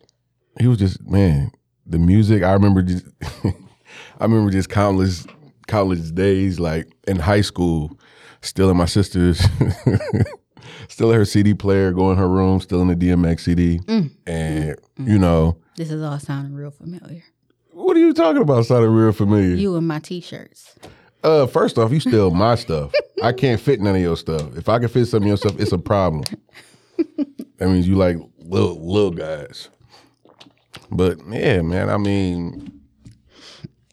he 0.58 0.66
was 0.66 0.78
just 0.78 1.00
man, 1.08 1.52
the 1.86 1.98
music, 1.98 2.42
I 2.42 2.52
remember 2.52 2.82
just 2.82 3.06
I 3.44 4.24
remember 4.24 4.50
just 4.50 4.68
countless 4.68 5.26
countless 5.66 6.10
days 6.10 6.60
like 6.60 6.92
in 7.08 7.18
high 7.18 7.40
school, 7.40 7.98
still 8.42 8.70
in 8.70 8.76
my 8.76 8.84
sister's 8.84 9.42
still 10.90 11.10
in 11.10 11.16
her 11.16 11.24
CD 11.24 11.54
player, 11.54 11.92
go 11.92 12.10
in 12.10 12.18
her 12.18 12.28
room, 12.28 12.60
still 12.60 12.82
in 12.82 12.88
the 12.88 12.94
DMX 12.96 13.40
CD. 13.40 13.80
And 14.26 14.76
you 14.98 15.18
know, 15.18 15.56
This 15.76 15.90
is 15.90 16.02
all 16.02 16.18
sounding 16.18 16.52
real 16.54 16.70
familiar. 16.70 17.22
what 17.72 17.96
are 17.96 18.00
you 18.00 18.12
talking 18.12 18.42
about 18.42 18.66
sounding 18.66 18.90
real 18.90 19.12
familiar? 19.12 19.54
You 19.56 19.76
and 19.76 19.86
my 19.88 19.98
t-shirts. 20.00 20.74
Uh, 21.22 21.46
first 21.46 21.76
off, 21.78 21.92
you 21.92 22.00
steal 22.00 22.30
my 22.30 22.54
stuff. 22.54 22.92
I 23.22 23.32
can't 23.32 23.60
fit 23.60 23.80
none 23.80 23.94
of 23.94 24.00
your 24.00 24.16
stuff. 24.16 24.56
If 24.56 24.68
I 24.68 24.78
can 24.78 24.88
fit 24.88 25.06
some 25.06 25.22
of 25.22 25.28
your 25.28 25.36
stuff, 25.36 25.58
it's 25.60 25.72
a 25.72 25.78
problem. 25.78 26.24
that 26.96 27.68
means 27.68 27.86
you 27.86 27.94
like 27.96 28.16
little 28.38 28.80
little 28.86 29.10
guys. 29.10 29.68
But 30.90 31.18
yeah, 31.28 31.60
man. 31.62 31.90
I 31.90 31.98
mean, 31.98 32.80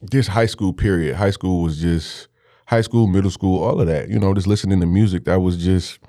this 0.01 0.27
high 0.27 0.45
school 0.45 0.71
period. 0.73 1.15
High 1.17 1.31
school 1.31 1.61
was 1.63 1.79
just 1.81 2.29
high 2.65 2.81
school, 2.81 3.07
middle 3.07 3.31
school, 3.31 3.61
all 3.63 3.79
of 3.81 3.87
that. 3.87 4.09
You 4.09 4.19
know, 4.19 4.33
just 4.33 4.47
listening 4.47 4.79
to 4.79 4.85
music. 4.85 5.25
That 5.25 5.39
was 5.41 5.57
just 5.57 5.99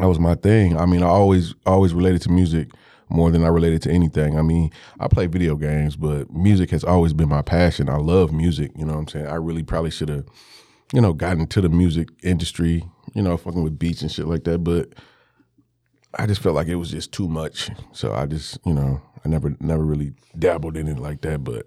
that 0.00 0.08
was 0.08 0.18
my 0.18 0.34
thing. 0.34 0.76
I 0.76 0.86
mean, 0.86 1.02
I 1.02 1.06
always 1.08 1.54
always 1.66 1.94
related 1.94 2.22
to 2.22 2.30
music 2.30 2.70
more 3.08 3.30
than 3.30 3.44
I 3.44 3.48
related 3.48 3.82
to 3.82 3.90
anything. 3.90 4.38
I 4.38 4.42
mean, 4.42 4.70
I 5.00 5.08
play 5.08 5.26
video 5.26 5.56
games, 5.56 5.96
but 5.96 6.30
music 6.32 6.70
has 6.70 6.84
always 6.84 7.12
been 7.12 7.28
my 7.28 7.42
passion. 7.42 7.88
I 7.88 7.96
love 7.96 8.32
music. 8.32 8.70
You 8.76 8.84
know 8.84 8.92
what 8.94 9.00
I'm 9.00 9.08
saying? 9.08 9.26
I 9.26 9.34
really 9.34 9.62
probably 9.62 9.90
should 9.90 10.08
have, 10.08 10.26
you 10.92 11.00
know, 11.00 11.12
gotten 11.12 11.40
into 11.42 11.60
the 11.60 11.68
music 11.68 12.08
industry. 12.22 12.84
You 13.14 13.22
know, 13.22 13.36
fucking 13.36 13.62
with 13.64 13.78
beats 13.78 14.02
and 14.02 14.10
shit 14.12 14.26
like 14.26 14.44
that. 14.44 14.58
But 14.58 14.94
I 16.18 16.26
just 16.26 16.40
felt 16.40 16.54
like 16.54 16.68
it 16.68 16.76
was 16.76 16.90
just 16.90 17.12
too 17.12 17.28
much. 17.28 17.70
So 17.92 18.12
I 18.12 18.26
just, 18.26 18.58
you 18.64 18.72
know, 18.74 19.02
I 19.24 19.28
never 19.28 19.56
never 19.60 19.84
really 19.84 20.12
dabbled 20.38 20.76
in 20.76 20.88
it 20.88 20.98
like 20.98 21.20
that. 21.22 21.42
But 21.44 21.66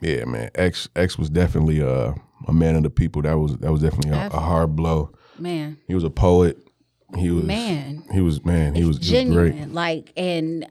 yeah, 0.00 0.24
man, 0.24 0.50
X 0.54 0.88
X 0.94 1.18
was 1.18 1.30
definitely 1.30 1.82
uh, 1.82 2.12
a 2.46 2.52
man 2.52 2.76
of 2.76 2.82
the 2.82 2.90
people. 2.90 3.22
That 3.22 3.38
was 3.38 3.56
that 3.58 3.72
was 3.72 3.80
definitely 3.80 4.12
a, 4.12 4.26
a 4.28 4.40
hard 4.40 4.76
blow. 4.76 5.12
Man, 5.38 5.78
He 5.86 5.94
was 5.94 6.04
a 6.04 6.10
poet. 6.10 6.58
He 7.16 7.30
was 7.30 7.44
Man. 7.44 8.04
He 8.12 8.20
was 8.20 8.44
man. 8.44 8.74
He 8.74 8.84
was, 8.84 8.98
genuine. 8.98 9.52
great. 9.52 9.72
Like 9.72 10.12
and 10.16 10.68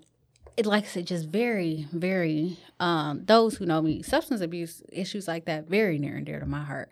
it 0.58 0.66
like 0.66 0.84
I 0.84 0.88
said, 0.88 1.08
just 1.08 1.28
very, 1.30 1.88
very 1.92 2.58
um 2.80 3.24
those 3.26 3.56
who 3.56 3.66
know 3.66 3.82
me, 3.82 4.02
substance 4.04 4.42
abuse 4.42 4.82
issues 4.92 5.28
like 5.28 5.46
that, 5.46 5.70
very 5.70 5.98
near 5.98 6.18
and 6.18 6.26
dear 6.26 6.40
to 6.40 6.46
my 6.46 6.64
heart. 6.64 6.92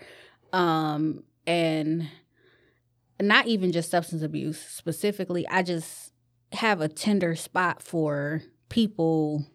Um 0.53 1.23
and 1.45 2.09
not 3.21 3.47
even 3.47 3.71
just 3.71 3.89
substance 3.91 4.21
abuse 4.21 4.59
specifically, 4.59 5.47
I 5.47 5.63
just 5.63 6.11
have 6.53 6.81
a 6.81 6.87
tender 6.87 7.35
spot 7.35 7.81
for 7.81 8.43
people 8.69 9.45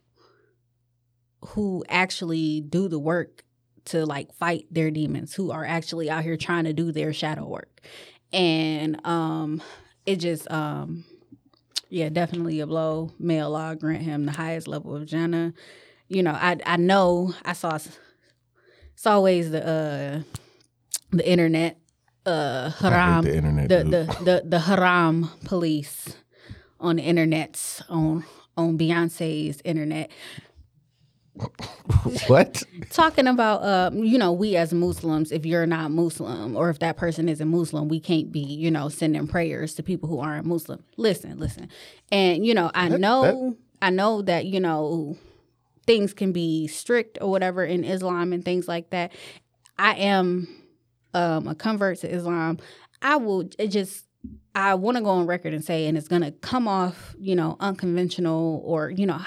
who 1.47 1.83
actually 1.89 2.61
do 2.61 2.87
the 2.87 2.99
work 2.99 3.43
to 3.85 4.05
like 4.05 4.33
fight 4.33 4.65
their 4.71 4.91
demons, 4.91 5.33
who 5.33 5.51
are 5.51 5.65
actually 5.65 6.09
out 6.09 6.23
here 6.23 6.37
trying 6.37 6.63
to 6.65 6.73
do 6.73 6.91
their 6.91 7.13
shadow 7.13 7.45
work. 7.47 7.81
And 8.31 9.03
um 9.05 9.61
it 10.05 10.17
just 10.17 10.49
um 10.51 11.05
yeah, 11.89 12.09
definitely 12.09 12.59
a 12.59 12.65
blow. 12.65 13.11
May 13.19 13.39
Allah 13.39 13.75
grant 13.79 14.01
him 14.01 14.25
the 14.25 14.31
highest 14.31 14.67
level 14.67 14.95
of 14.95 15.05
Jannah. 15.05 15.53
You 16.07 16.23
know, 16.23 16.31
I 16.31 16.57
I 16.65 16.77
know 16.77 17.33
I 17.45 17.53
saw 17.53 17.75
it's 17.75 19.05
always 19.05 19.51
the 19.51 19.65
uh 19.65 20.21
the 21.11 21.29
internet 21.29 21.77
uh 22.25 22.69
haram 22.71 23.23
the 23.25 23.35
internet. 23.35 23.69
the, 23.69 23.83
the 23.83 24.23
the 24.23 24.43
the 24.45 24.59
haram 24.59 25.29
police 25.45 26.15
on 26.79 26.95
the 26.95 27.03
internets 27.03 27.81
on 27.89 28.25
on 28.57 28.77
Beyonce's 28.77 29.61
internet 29.63 30.09
what? 32.27 32.63
talking 32.91 33.27
about 33.27 33.63
um, 33.63 34.03
you 34.03 34.17
know 34.17 34.31
we 34.31 34.55
as 34.55 34.73
muslims 34.73 35.31
if 35.31 35.45
you're 35.45 35.65
not 35.65 35.89
muslim 35.89 36.55
or 36.55 36.69
if 36.69 36.79
that 36.79 36.95
person 36.95 37.27
isn't 37.27 37.47
muslim 37.47 37.87
we 37.87 37.99
can't 37.99 38.31
be 38.31 38.39
you 38.39 38.69
know 38.69 38.87
sending 38.87 39.27
prayers 39.27 39.73
to 39.73 39.83
people 39.83 40.07
who 40.07 40.19
aren't 40.19 40.45
muslim. 40.45 40.83
Listen 40.97 41.39
listen. 41.39 41.69
And 42.11 42.45
you 42.45 42.53
know 42.53 42.69
i 42.73 42.87
know 42.87 43.57
i 43.81 43.89
know 43.89 44.21
that 44.21 44.45
you 44.45 44.59
know 44.59 45.17
things 45.85 46.13
can 46.13 46.31
be 46.31 46.67
strict 46.67 47.17
or 47.19 47.29
whatever 47.31 47.65
in 47.65 47.83
islam 47.83 48.31
and 48.33 48.45
things 48.45 48.67
like 48.67 48.89
that. 48.91 49.11
I 49.77 49.95
am 49.95 50.47
um, 51.13 51.47
a 51.47 51.55
convert 51.55 51.99
to 51.99 52.13
islam. 52.13 52.59
I 53.01 53.17
will 53.17 53.43
just 53.43 54.05
I 54.55 54.75
want 54.75 54.97
to 54.97 55.03
go 55.03 55.09
on 55.09 55.25
record 55.25 55.53
and 55.53 55.63
say, 55.63 55.87
and 55.87 55.97
it's 55.97 56.07
gonna 56.07 56.31
come 56.31 56.67
off, 56.67 57.15
you 57.19 57.35
know, 57.35 57.57
unconventional, 57.59 58.61
or 58.63 58.89
you 58.89 59.05
know, 59.05 59.19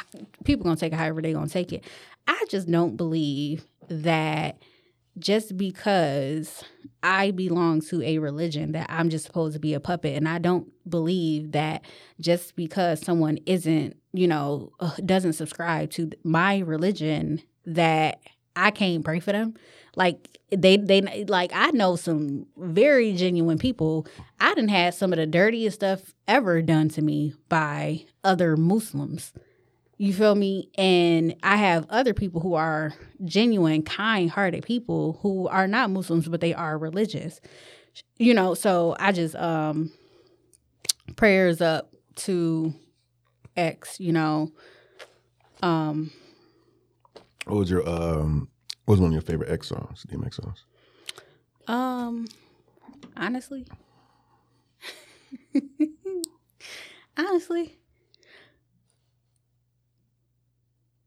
people 0.44 0.64
gonna 0.64 0.76
take 0.76 0.92
it 0.92 0.96
however 0.96 1.20
they 1.20 1.32
gonna 1.32 1.48
take 1.48 1.72
it. 1.72 1.84
I 2.26 2.44
just 2.48 2.70
don't 2.70 2.96
believe 2.96 3.64
that 3.88 4.58
just 5.18 5.56
because 5.56 6.64
I 7.02 7.30
belong 7.30 7.80
to 7.82 8.02
a 8.02 8.18
religion 8.18 8.72
that 8.72 8.86
I'm 8.90 9.08
just 9.08 9.24
supposed 9.24 9.54
to 9.54 9.60
be 9.60 9.74
a 9.74 9.80
puppet, 9.80 10.16
and 10.16 10.28
I 10.28 10.38
don't 10.38 10.68
believe 10.88 11.52
that 11.52 11.82
just 12.20 12.54
because 12.56 13.00
someone 13.00 13.38
isn't, 13.46 13.96
you 14.12 14.28
know, 14.28 14.72
uh, 14.80 14.94
doesn't 15.04 15.32
subscribe 15.34 15.90
to 15.92 16.10
my 16.22 16.58
religion 16.58 17.42
that 17.64 18.20
I 18.54 18.70
can't 18.70 19.04
pray 19.04 19.20
for 19.20 19.32
them. 19.32 19.54
Like 19.96 20.38
they 20.50 20.76
they 20.76 21.24
like 21.24 21.50
I 21.54 21.70
know 21.70 21.96
some 21.96 22.46
very 22.56 23.14
genuine 23.14 23.58
people. 23.58 24.06
I 24.38 24.54
didn't 24.54 24.68
had 24.68 24.94
some 24.94 25.12
of 25.12 25.16
the 25.16 25.26
dirtiest 25.26 25.76
stuff 25.76 26.14
ever 26.28 26.62
done 26.62 26.90
to 26.90 27.02
me 27.02 27.32
by 27.48 28.04
other 28.22 28.56
Muslims. 28.56 29.32
You 29.98 30.12
feel 30.12 30.34
me? 30.34 30.68
And 30.76 31.34
I 31.42 31.56
have 31.56 31.86
other 31.88 32.12
people 32.12 32.42
who 32.42 32.52
are 32.52 32.92
genuine, 33.24 33.82
kind-hearted 33.82 34.62
people 34.62 35.18
who 35.22 35.48
are 35.48 35.66
not 35.66 35.88
Muslims, 35.90 36.28
but 36.28 36.42
they 36.42 36.52
are 36.52 36.76
religious. 36.76 37.40
You 38.18 38.34
know, 38.34 38.52
so 38.52 38.94
I 39.00 39.12
just 39.12 39.34
um 39.36 39.90
prayers 41.16 41.62
up 41.62 41.90
to 42.16 42.74
X, 43.56 43.98
you 43.98 44.12
know. 44.12 44.52
Um 45.62 46.10
What 47.46 47.56
was 47.56 47.70
your 47.70 47.88
um? 47.88 48.48
What 48.86 48.94
was 48.94 49.00
one 49.00 49.08
of 49.08 49.14
your 49.14 49.22
favorite 49.22 49.50
X 49.50 49.68
songs? 49.68 50.06
DMX 50.08 50.34
songs. 50.34 50.64
Um, 51.66 52.26
honestly, 53.16 53.66
honestly, 57.16 57.76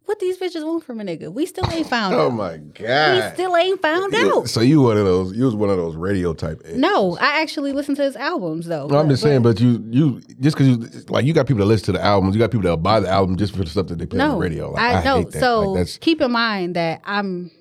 what 0.04 0.20
these 0.20 0.38
bitches 0.38 0.66
want 0.66 0.84
from 0.84 1.00
a 1.00 1.06
nigga? 1.06 1.32
We 1.32 1.46
still 1.46 1.72
ain't 1.72 1.88
found 1.88 2.16
out. 2.16 2.20
Oh 2.20 2.26
out. 2.26 2.34
my 2.34 2.58
god, 2.58 3.16
We 3.16 3.34
still 3.36 3.56
ain't 3.56 3.82
found 3.82 4.14
out. 4.14 4.50
So 4.50 4.60
you 4.60 4.82
one 4.82 4.98
of 4.98 5.06
those? 5.06 5.34
You 5.34 5.46
was 5.46 5.56
one 5.56 5.70
of 5.70 5.78
those 5.78 5.96
radio 5.96 6.34
type. 6.34 6.62
No, 6.74 7.18
I 7.22 7.42
actually 7.42 7.72
listen 7.72 7.96
to 7.96 8.04
his 8.04 8.18
albums 8.18 8.66
though. 8.66 8.88
No, 8.88 8.98
I'm 8.98 9.08
just 9.08 9.24
saying, 9.24 9.42
but 9.42 9.62
you, 9.62 9.82
you, 9.90 10.20
just 10.42 10.58
because 10.58 10.68
you, 10.68 11.04
like, 11.08 11.24
you 11.24 11.34
got 11.34 11.48
people 11.48 11.60
that 11.60 11.68
listen 11.68 11.86
to 11.86 11.92
the 11.94 12.04
albums, 12.04 12.36
you 12.36 12.40
got 12.40 12.52
people 12.52 12.70
that 12.70 12.76
buy 12.84 13.00
the 13.00 13.08
album 13.08 13.38
just 13.38 13.56
for 13.56 13.64
the 13.64 13.70
stuff 13.70 13.88
that 13.88 14.00
they 14.00 14.06
play 14.06 14.20
on 14.20 14.32
the 14.32 14.38
radio. 14.38 14.72
Like, 14.72 14.96
I, 14.96 15.00
I, 15.00 15.04
know. 15.06 15.30
So 15.30 15.62
like, 15.72 15.88
keep 16.02 16.20
in 16.20 16.34
mind 16.34 16.76
that 16.76 17.00
I'm 17.06 17.52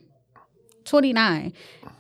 29. 0.88 1.52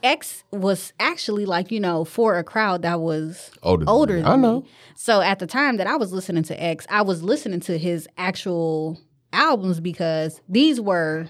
X 0.02 0.44
was 0.52 0.92
actually 1.00 1.44
like 1.44 1.70
you 1.70 1.80
know 1.80 2.04
for 2.04 2.38
a 2.38 2.44
crowd 2.44 2.82
that 2.82 3.00
was 3.00 3.50
older. 3.62 3.84
Older 3.88 4.14
me. 4.14 4.22
than 4.22 4.30
I 4.30 4.36
know. 4.36 4.60
me. 4.60 4.68
So 4.94 5.20
at 5.20 5.38
the 5.38 5.46
time 5.46 5.76
that 5.76 5.86
I 5.86 5.96
was 5.96 6.12
listening 6.12 6.44
to 6.44 6.62
X, 6.62 6.86
I 6.90 7.02
was 7.02 7.22
listening 7.22 7.60
to 7.60 7.78
his 7.78 8.08
actual 8.16 9.00
albums 9.32 9.80
because 9.80 10.40
these 10.48 10.80
were 10.80 11.28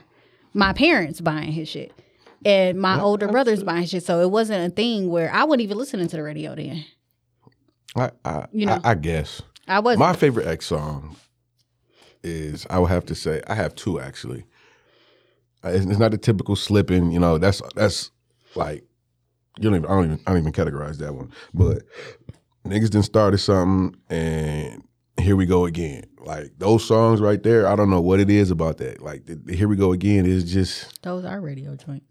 my 0.54 0.72
parents 0.72 1.20
buying 1.20 1.52
his 1.52 1.68
shit. 1.68 1.92
And 2.44 2.80
my 2.80 3.00
older 3.00 3.26
brothers 3.26 3.64
buying 3.64 3.82
his 3.82 3.90
shit. 3.90 4.04
So 4.04 4.20
it 4.20 4.30
wasn't 4.30 4.72
a 4.72 4.74
thing 4.74 5.10
where 5.10 5.32
I 5.32 5.44
wasn't 5.44 5.62
even 5.62 5.76
listening 5.76 6.06
to 6.08 6.16
the 6.16 6.22
radio 6.22 6.54
then. 6.54 6.84
I, 7.96 8.10
I, 8.24 8.46
You 8.52 8.66
know. 8.66 8.80
I, 8.84 8.90
I 8.90 8.94
guess 8.94 9.42
I 9.66 9.80
wasn't. 9.80 10.00
my 10.00 10.12
favorite 10.12 10.46
X 10.46 10.66
song 10.66 11.16
is 12.22 12.66
I 12.70 12.78
would 12.78 12.90
have 12.90 13.06
to 13.06 13.14
say 13.14 13.42
I 13.46 13.54
have 13.54 13.74
two 13.74 13.98
actually. 14.00 14.44
It's, 15.74 15.86
it's 15.86 15.98
not 15.98 16.14
a 16.14 16.18
typical 16.18 16.56
slipping, 16.56 17.10
you 17.12 17.18
know. 17.20 17.38
That's 17.38 17.62
that's 17.74 18.10
like 18.54 18.84
you 19.58 19.64
don't 19.70 19.76
even 19.76 19.86
I 19.86 19.94
don't 19.94 20.04
even 20.04 20.20
I 20.26 20.30
don't 20.32 20.40
even 20.40 20.52
categorize 20.52 20.98
that 20.98 21.14
one. 21.14 21.30
But 21.54 21.82
niggas 22.66 22.90
done 22.90 23.02
started 23.02 23.38
something 23.38 23.98
and 24.10 24.82
here 25.20 25.36
we 25.36 25.46
go 25.46 25.64
again. 25.66 26.04
Like 26.20 26.52
those 26.58 26.86
songs 26.86 27.20
right 27.20 27.42
there, 27.42 27.66
I 27.66 27.74
don't 27.76 27.90
know 27.90 28.00
what 28.00 28.20
it 28.20 28.30
is 28.30 28.50
about 28.50 28.78
that. 28.78 29.00
Like 29.02 29.26
the, 29.26 29.36
the 29.36 29.56
here 29.56 29.68
we 29.68 29.76
go 29.76 29.92
again 29.92 30.26
is 30.26 30.50
just 30.50 31.02
Those 31.02 31.24
are 31.24 31.40
radio 31.40 31.74
joint. 31.76 32.02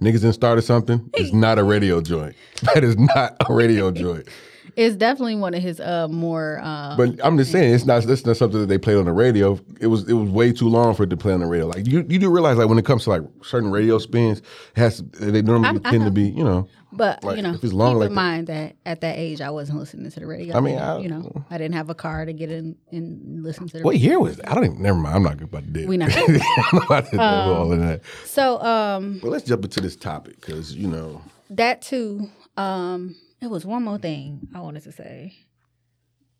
niggas 0.00 0.22
done 0.22 0.32
started 0.32 0.62
something. 0.62 1.08
It's 1.14 1.32
not 1.32 1.58
a 1.58 1.64
radio 1.64 2.00
joint. 2.00 2.34
That 2.74 2.84
is 2.84 2.96
not 2.98 3.36
a 3.48 3.52
radio 3.52 3.90
joint. 3.90 4.28
It's 4.76 4.94
definitely 4.94 5.36
one 5.36 5.54
of 5.54 5.62
his 5.62 5.80
uh 5.80 6.06
more 6.08 6.60
uh 6.62 6.96
But 6.96 7.18
I'm 7.24 7.38
just 7.38 7.50
saying, 7.50 7.74
it's 7.74 7.86
not. 7.86 8.04
It's 8.04 8.26
not 8.26 8.36
something 8.36 8.60
that 8.60 8.66
they 8.66 8.76
played 8.78 8.98
on 8.98 9.06
the 9.06 9.12
radio. 9.12 9.58
It 9.80 9.86
was. 9.86 10.06
It 10.08 10.12
was 10.12 10.28
way 10.30 10.52
too 10.52 10.68
long 10.68 10.94
for 10.94 11.04
it 11.04 11.10
to 11.10 11.16
play 11.16 11.32
on 11.32 11.40
the 11.40 11.46
radio. 11.46 11.66
Like 11.66 11.86
you, 11.86 12.04
you 12.08 12.18
do 12.18 12.30
realize, 12.30 12.58
like 12.58 12.68
when 12.68 12.78
it 12.78 12.84
comes 12.84 13.04
to 13.04 13.10
like 13.10 13.22
certain 13.42 13.70
radio 13.70 13.98
spins, 13.98 14.42
has. 14.76 15.02
They 15.18 15.40
normally 15.42 15.80
I 15.84 15.90
tend 15.90 16.04
to 16.04 16.10
be, 16.10 16.24
you 16.28 16.44
know. 16.44 16.68
But 16.92 17.24
Like, 17.24 17.36
you 17.36 17.42
know, 17.42 17.52
if 17.54 17.64
it's 17.64 17.72
long 17.72 17.94
keep 17.94 17.98
like 18.00 18.06
in 18.10 18.14
that- 18.14 18.20
mind 18.22 18.46
that 18.46 18.76
at 18.86 19.00
that 19.00 19.18
age 19.18 19.40
I 19.40 19.50
wasn't 19.50 19.78
listening 19.80 20.10
to 20.10 20.20
the 20.20 20.26
radio. 20.26 20.56
I 20.56 20.60
mean, 20.60 20.78
I- 20.78 20.98
you 20.98 21.08
know, 21.08 21.44
I 21.50 21.58
didn't 21.58 21.74
have 21.74 21.90
a 21.90 21.94
car 21.94 22.24
to 22.24 22.32
get 22.32 22.50
in 22.50 22.76
and 22.92 23.42
listen 23.42 23.66
to 23.68 23.78
the. 23.78 23.82
What 23.84 23.96
year 23.98 24.20
was 24.20 24.36
that? 24.36 24.50
I 24.50 24.54
don't 24.54 24.64
even. 24.64 24.82
Never 24.82 24.98
mind. 24.98 25.16
I'm 25.16 25.22
not 25.22 25.40
about 25.42 25.64
to 25.64 25.70
do. 25.70 25.86
We 25.88 25.96
not. 25.96 26.10
Not 26.90 27.10
to 27.10 27.20
all 27.20 27.72
of 27.72 27.78
that. 27.80 28.02
So 28.24 28.60
um, 28.62 29.20
Well, 29.22 29.32
let's 29.32 29.44
jump 29.44 29.64
into 29.64 29.80
this 29.80 29.96
topic 29.96 30.40
because 30.40 30.74
you 30.74 30.86
know. 30.88 31.22
that 31.50 31.80
too. 31.82 32.28
Um, 32.58 33.16
it 33.40 33.48
was 33.50 33.64
one 33.66 33.82
more 33.84 33.98
thing 33.98 34.48
I 34.54 34.60
wanted 34.60 34.82
to 34.84 34.92
say. 34.92 35.34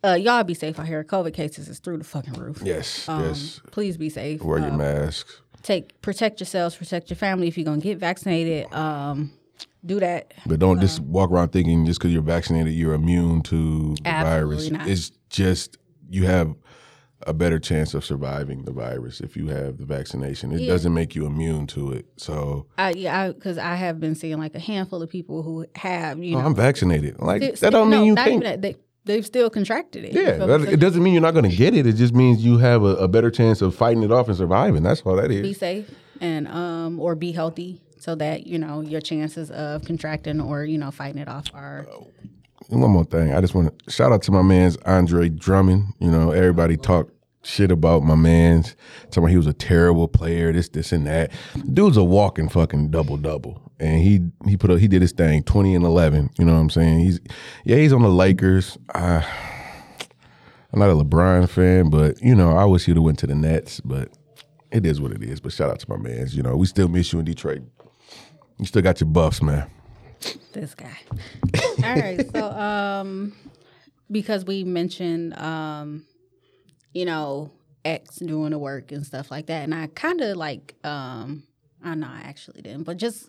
Uh, 0.04 0.14
y'all 0.14 0.42
be 0.44 0.54
safe 0.54 0.78
out 0.78 0.86
here. 0.86 1.02
COVID 1.02 1.32
cases 1.34 1.68
is 1.68 1.78
through 1.80 1.98
the 1.98 2.04
fucking 2.04 2.34
roof. 2.34 2.60
Yes. 2.64 3.08
Um, 3.08 3.24
yes. 3.24 3.60
Please 3.72 3.96
be 3.96 4.08
safe. 4.08 4.42
Wear 4.42 4.58
your 4.58 4.70
Uh, 4.70 4.76
masks. 4.76 5.40
take 5.62 6.00
protect 6.00 6.38
yourselves, 6.40 6.76
protect 6.76 7.10
your 7.10 7.16
family. 7.16 7.48
If 7.48 7.56
you're 7.58 7.64
gonna 7.64 7.80
get 7.80 7.98
vaccinated, 7.98 8.72
um, 8.72 9.32
do 9.84 9.98
that. 10.00 10.32
But 10.46 10.58
don't 10.60 10.80
just 10.80 11.00
walk 11.00 11.30
around 11.30 11.48
thinking 11.48 11.86
just 11.86 11.98
because 11.98 12.12
you're 12.12 12.22
vaccinated, 12.22 12.72
you're 12.74 12.94
immune 12.94 13.42
to 13.44 13.94
the 13.96 14.02
virus. 14.10 14.70
not. 14.70 14.86
It's 14.88 15.10
just 15.28 15.76
you 16.08 16.26
have 16.26 16.54
a 17.26 17.34
better 17.34 17.58
chance 17.58 17.92
of 17.92 18.04
surviving 18.04 18.64
the 18.64 18.72
virus 18.72 19.20
if 19.20 19.36
you 19.36 19.48
have 19.48 19.78
the 19.78 19.84
vaccination. 19.84 20.52
It 20.52 20.66
doesn't 20.66 20.94
make 20.94 21.14
you 21.14 21.26
immune 21.26 21.66
to 21.68 21.92
it. 21.92 22.06
So 22.16 22.66
I, 22.78 22.92
yeah, 22.92 23.32
because 23.32 23.58
I, 23.58 23.74
have 23.74 24.00
been 24.00 24.14
seeing 24.14 24.38
like 24.38 24.54
a 24.54 24.60
handful 24.60 25.02
of 25.02 25.10
people 25.10 25.42
who 25.42 25.66
have, 25.74 26.22
you 26.22 26.36
oh, 26.36 26.40
know, 26.40 26.46
I'm 26.46 26.54
vaccinated. 26.54 27.18
Like 27.20 27.42
that 27.60 27.70
don't 27.70 27.90
no, 27.90 27.98
mean 27.98 28.06
you 28.06 28.14
can't. 28.14 28.42
that. 28.44 28.62
They, 28.62 28.76
they've 29.04 29.26
still 29.26 29.50
contracted 29.50 30.04
it. 30.04 30.12
yeah, 30.12 30.38
So- 30.38 30.46
that- 30.46 30.66
so 30.66 30.70
it 30.70 30.80
doesn't 30.80 31.02
mean 31.02 31.12
you're 31.12 31.22
not 31.22 31.34
going 31.34 31.50
to 31.50 31.56
get 31.56 31.74
it. 31.74 31.86
It 31.86 31.94
just 31.94 32.14
means 32.14 32.44
you 32.44 32.58
have 32.58 32.82
a, 32.82 32.96
a 32.96 33.08
better 33.08 33.30
chance 33.30 33.60
of 33.60 33.74
fighting 33.74 34.02
it 34.02 34.12
off 34.12 34.28
and 34.28 34.36
surviving. 34.36 34.82
That's 34.82 35.02
all 35.02 35.16
that 35.16 35.30
is. 35.30 35.42
be 35.42 35.52
safe 35.52 35.90
and 36.20 36.48
um 36.48 36.98
or 36.98 37.14
be 37.14 37.30
healthy 37.30 37.78
so 37.98 38.14
that 38.14 38.46
you 38.46 38.58
know 38.58 38.80
your 38.80 39.02
chances 39.02 39.50
of 39.50 39.84
contracting 39.84 40.40
or 40.40 40.64
you 40.64 40.78
know 40.78 40.90
fighting 40.90 41.20
it 41.20 41.28
off 41.28 41.44
are 41.52 41.86
And 42.70 42.80
one 42.80 42.90
more 42.90 43.04
thing, 43.04 43.34
I 43.34 43.40
just 43.40 43.54
want 43.54 43.78
to 43.78 43.90
shout 43.90 44.12
out 44.12 44.22
to 44.22 44.32
my 44.32 44.42
man's 44.42 44.76
Andre 44.78 45.28
Drummond. 45.28 45.92
You 45.98 46.10
know, 46.10 46.30
everybody 46.30 46.76
talk 46.76 47.10
shit 47.46 47.70
about 47.70 48.02
my 48.02 48.14
man's, 48.14 48.76
talking 49.10 49.28
he 49.28 49.36
was 49.36 49.46
a 49.46 49.52
terrible 49.52 50.08
player, 50.08 50.52
this, 50.52 50.68
this, 50.68 50.92
and 50.92 51.06
that. 51.06 51.30
Dude's 51.72 51.96
a 51.96 52.04
walking 52.04 52.48
fucking 52.48 52.90
double 52.90 53.16
double, 53.16 53.62
and 53.78 54.02
he 54.02 54.20
he 54.48 54.56
put 54.56 54.70
up, 54.70 54.78
he 54.78 54.88
did 54.88 55.02
his 55.02 55.12
thing, 55.12 55.42
twenty 55.44 55.74
and 55.74 55.84
eleven. 55.84 56.30
You 56.38 56.44
know 56.44 56.54
what 56.54 56.60
I'm 56.60 56.70
saying? 56.70 57.00
He's 57.00 57.20
yeah, 57.64 57.76
he's 57.76 57.92
on 57.92 58.02
the 58.02 58.08
Lakers. 58.08 58.76
I, 58.94 59.26
I'm 60.72 60.80
not 60.80 60.90
a 60.90 60.94
LeBron 60.94 61.48
fan, 61.48 61.88
but 61.90 62.20
you 62.20 62.34
know, 62.34 62.56
I 62.56 62.64
wish 62.64 62.84
he'd 62.86 62.96
have 62.96 63.04
went 63.04 63.18
to 63.20 63.26
the 63.26 63.34
Nets, 63.34 63.80
but 63.80 64.10
it 64.70 64.84
is 64.84 65.00
what 65.00 65.12
it 65.12 65.22
is. 65.22 65.40
But 65.40 65.52
shout 65.52 65.70
out 65.70 65.78
to 65.80 65.86
my 65.88 65.96
man's. 65.96 66.36
You 66.36 66.42
know, 66.42 66.56
we 66.56 66.66
still 66.66 66.88
miss 66.88 67.12
you 67.12 67.18
in 67.20 67.24
Detroit. 67.24 67.62
You 68.58 68.66
still 68.66 68.82
got 68.82 69.00
your 69.00 69.08
buffs, 69.08 69.40
man. 69.40 69.70
this 70.52 70.74
guy. 70.74 70.98
All 71.84 71.94
right, 71.94 72.26
so 72.32 72.50
um 72.50 73.34
because 74.10 74.44
we 74.44 74.64
mentioned 74.64 75.38
um 75.38 76.04
you 76.96 77.04
know 77.04 77.50
X 77.84 78.16
doing 78.16 78.50
the 78.50 78.58
work 78.58 78.90
and 78.90 79.06
stuff 79.06 79.30
like 79.30 79.46
that, 79.46 79.62
and 79.62 79.74
I 79.74 79.88
kind 79.88 80.20
of 80.20 80.36
like 80.36 80.74
um 80.82 81.42
I 81.84 81.94
know 81.94 82.08
I 82.08 82.22
actually 82.24 82.62
didn't, 82.62 82.84
but 82.84 82.96
just 82.96 83.28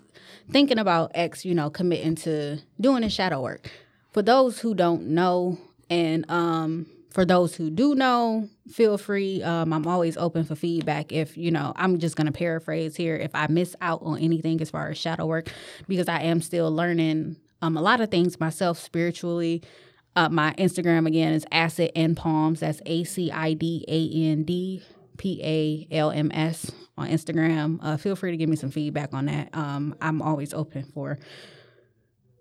thinking 0.52 0.80
about 0.80 1.12
X, 1.14 1.46
you 1.46 1.54
know, 1.54 1.70
committing 1.70 2.16
to 2.16 2.60
doing 2.80 3.02
the 3.02 3.10
shadow 3.10 3.42
work. 3.42 3.70
For 4.14 4.22
those 4.22 4.60
who 4.60 4.74
don't 4.74 5.10
know, 5.10 5.60
and 5.90 6.30
um 6.32 6.88
for 7.10 7.26
those 7.26 7.56
who 7.56 7.70
do 7.70 7.94
know, 7.94 8.48
feel 8.72 8.98
free. 8.98 9.42
Um, 9.44 9.74
I'm 9.74 9.88
always 9.88 10.18
open 10.18 10.44
for 10.44 10.56
feedback. 10.56 11.12
If 11.12 11.36
you 11.36 11.52
know, 11.52 11.74
I'm 11.76 12.00
just 12.00 12.16
gonna 12.16 12.32
paraphrase 12.32 12.96
here. 12.96 13.16
If 13.16 13.32
I 13.36 13.48
miss 13.48 13.76
out 13.82 14.02
on 14.02 14.20
anything 14.20 14.62
as 14.62 14.70
far 14.70 14.90
as 14.90 14.98
shadow 14.98 15.26
work, 15.26 15.52
because 15.88 16.08
I 16.08 16.22
am 16.22 16.42
still 16.42 16.72
learning 16.72 17.36
um, 17.62 17.76
a 17.76 17.82
lot 17.82 18.02
of 18.02 18.10
things 18.12 18.40
myself 18.40 18.80
spiritually. 18.80 19.62
Uh, 20.18 20.30
my 20.30 20.52
Instagram 20.58 21.06
again 21.06 21.32
is 21.32 21.46
Acid 21.52 21.92
and 21.96 22.18
Palms. 22.18 22.62
That's 22.62 22.82
A 22.88 23.04
C 23.04 23.32
I 23.32 23.54
D 23.54 23.86
A 23.88 24.32
N 24.32 24.44
D 24.46 24.82
P 25.18 25.40
A 25.44 25.96
L 25.96 26.10
M 26.10 26.32
S 26.34 26.72
on 26.98 27.08
Instagram. 27.08 27.78
Uh, 27.84 27.98
feel 27.98 28.16
free 28.16 28.32
to 28.32 28.38
give 28.38 28.50
me 28.50 28.56
some 28.56 28.72
feedback 28.72 29.14
on 29.14 29.28
that. 29.28 29.50
Um, 29.54 29.96
I'm 30.02 30.24
always 30.24 30.56
open 30.56 30.86
for 30.92 31.20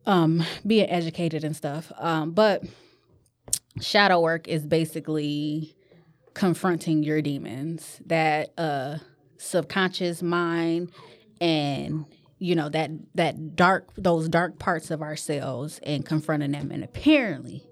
um, 0.06 0.42
being 0.66 0.88
educated 0.88 1.45
and 1.45 1.54
stuff. 1.54 1.92
Um, 1.99 2.30
but 2.30 2.64
shadow 3.83 4.23
work 4.23 4.49
is 4.49 4.64
basically 4.64 5.76
confronting 6.33 7.02
your 7.02 7.21
demons, 7.21 8.00
that 8.06 8.54
uh, 8.56 8.97
subconscious 9.37 10.23
mind, 10.23 10.92
and 11.42 12.06
you 12.38 12.55
know 12.55 12.69
that 12.69 12.90
that 13.14 13.57
dark 13.57 13.88
those 13.97 14.28
dark 14.28 14.59
parts 14.59 14.90
of 14.90 15.02
ourselves, 15.02 15.81
and 15.83 16.05
confronting 16.05 16.52
them. 16.52 16.71
And 16.71 16.85
apparently, 16.85 17.66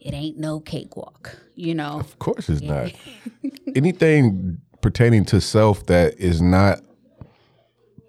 it 0.00 0.14
ain't 0.14 0.38
no 0.38 0.60
cakewalk. 0.60 1.36
You 1.54 1.74
know, 1.74 2.00
Of 2.00 2.18
course 2.18 2.48
it's 2.48 2.62
not. 2.62 2.92
Anything 3.76 4.58
pertaining 4.80 5.24
to 5.26 5.40
self 5.40 5.86
that 5.86 6.18
is 6.18 6.40
not 6.40 6.80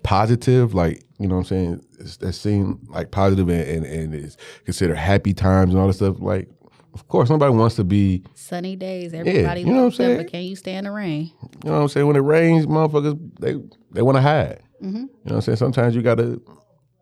positive, 0.04 0.74
like, 0.74 1.04
you 1.20 1.28
know 1.28 1.36
what 1.36 1.52
I'm 1.52 1.82
saying, 1.82 1.86
that 2.20 2.34
seem 2.34 2.80
like 2.90 3.12
positive 3.12 3.50
and, 3.50 3.62
and, 3.62 3.86
and 3.86 4.16
is 4.16 4.38
considered 4.66 4.98
happy 4.98 5.34
times 5.34 5.74
and 5.74 5.82
all 5.82 5.88
this 5.88 5.98
stuff, 5.98 6.16
like, 6.20 6.50
of 6.94 7.08
course, 7.08 7.30
nobody 7.30 7.54
wants 7.56 7.76
to 7.76 7.84
be, 7.84 8.24
sunny 8.36 8.76
days, 8.76 9.14
everybody 9.14 9.62
you 9.62 9.68
know 9.68 9.74
what 9.74 9.82
loves 9.84 10.00
I'm 10.00 10.06
them, 10.06 10.16
saying? 10.16 10.26
but 10.26 10.32
can 10.32 10.44
you 10.44 10.56
stand 10.56 10.86
the 10.86 10.92
rain? 10.92 11.32
you 11.64 11.70
know 11.70 11.74
what 11.78 11.82
I'm 11.84 11.88
saying, 11.90 12.08
when 12.08 12.16
it 12.16 12.20
rains, 12.20 12.66
motherfuckers, 12.66 13.20
they 13.40 13.56
they 13.92 14.02
want 14.02 14.18
to 14.18 14.22
hide. 14.22 14.62
Mm-hmm. 14.82 14.96
You 14.98 15.02
know 15.02 15.08
what 15.24 15.36
I'm 15.36 15.42
saying? 15.42 15.56
Sometimes 15.58 15.96
you 15.96 16.02
gotta 16.02 16.42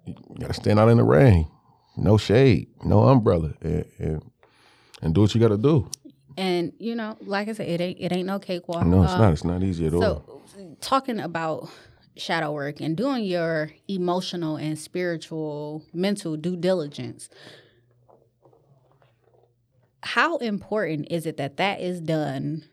you 0.06 0.16
gotta 0.40 0.54
stand 0.54 0.80
out 0.80 0.90
in 0.90 0.98
the 0.98 1.04
rain, 1.04 1.48
no 1.98 2.18
shade, 2.18 2.68
no 2.84 3.04
umbrella, 3.04 3.54
and, 3.62 3.86
and, 3.98 4.32
and 5.02 5.16
do 5.16 5.22
what 5.22 5.34
you 5.34 5.42
gotta 5.42 5.58
do. 5.58 5.90
And 6.38 6.72
you 6.80 6.96
know, 6.96 7.18
like 7.22 7.48
I 7.50 7.54
said, 7.54 7.68
it 7.68 7.82
ain't 7.82 7.98
it 8.00 8.12
ain't 8.12 8.28
no 8.28 8.40
cakewalk. 8.40 8.86
No, 8.86 9.04
it's 9.04 9.14
Um, 9.14 9.20
not. 9.22 9.34
It's 9.34 9.44
not 9.44 9.64
easy 9.64 9.88
at 9.88 9.94
all. 9.94 10.02
So, 10.02 10.42
talking 10.82 11.20
about 11.20 11.70
shadow 12.16 12.52
work 12.52 12.80
and 12.82 12.96
doing 12.98 13.24
your 13.24 13.72
emotional 13.88 14.56
and 14.58 14.78
spiritual, 14.78 15.84
mental 15.94 16.36
due 16.38 16.56
diligence, 16.58 17.30
how 20.04 20.38
important 20.38 21.08
is 21.12 21.26
it 21.26 21.38
that 21.38 21.58
that 21.58 21.82
is 21.82 22.00
done 22.00 22.64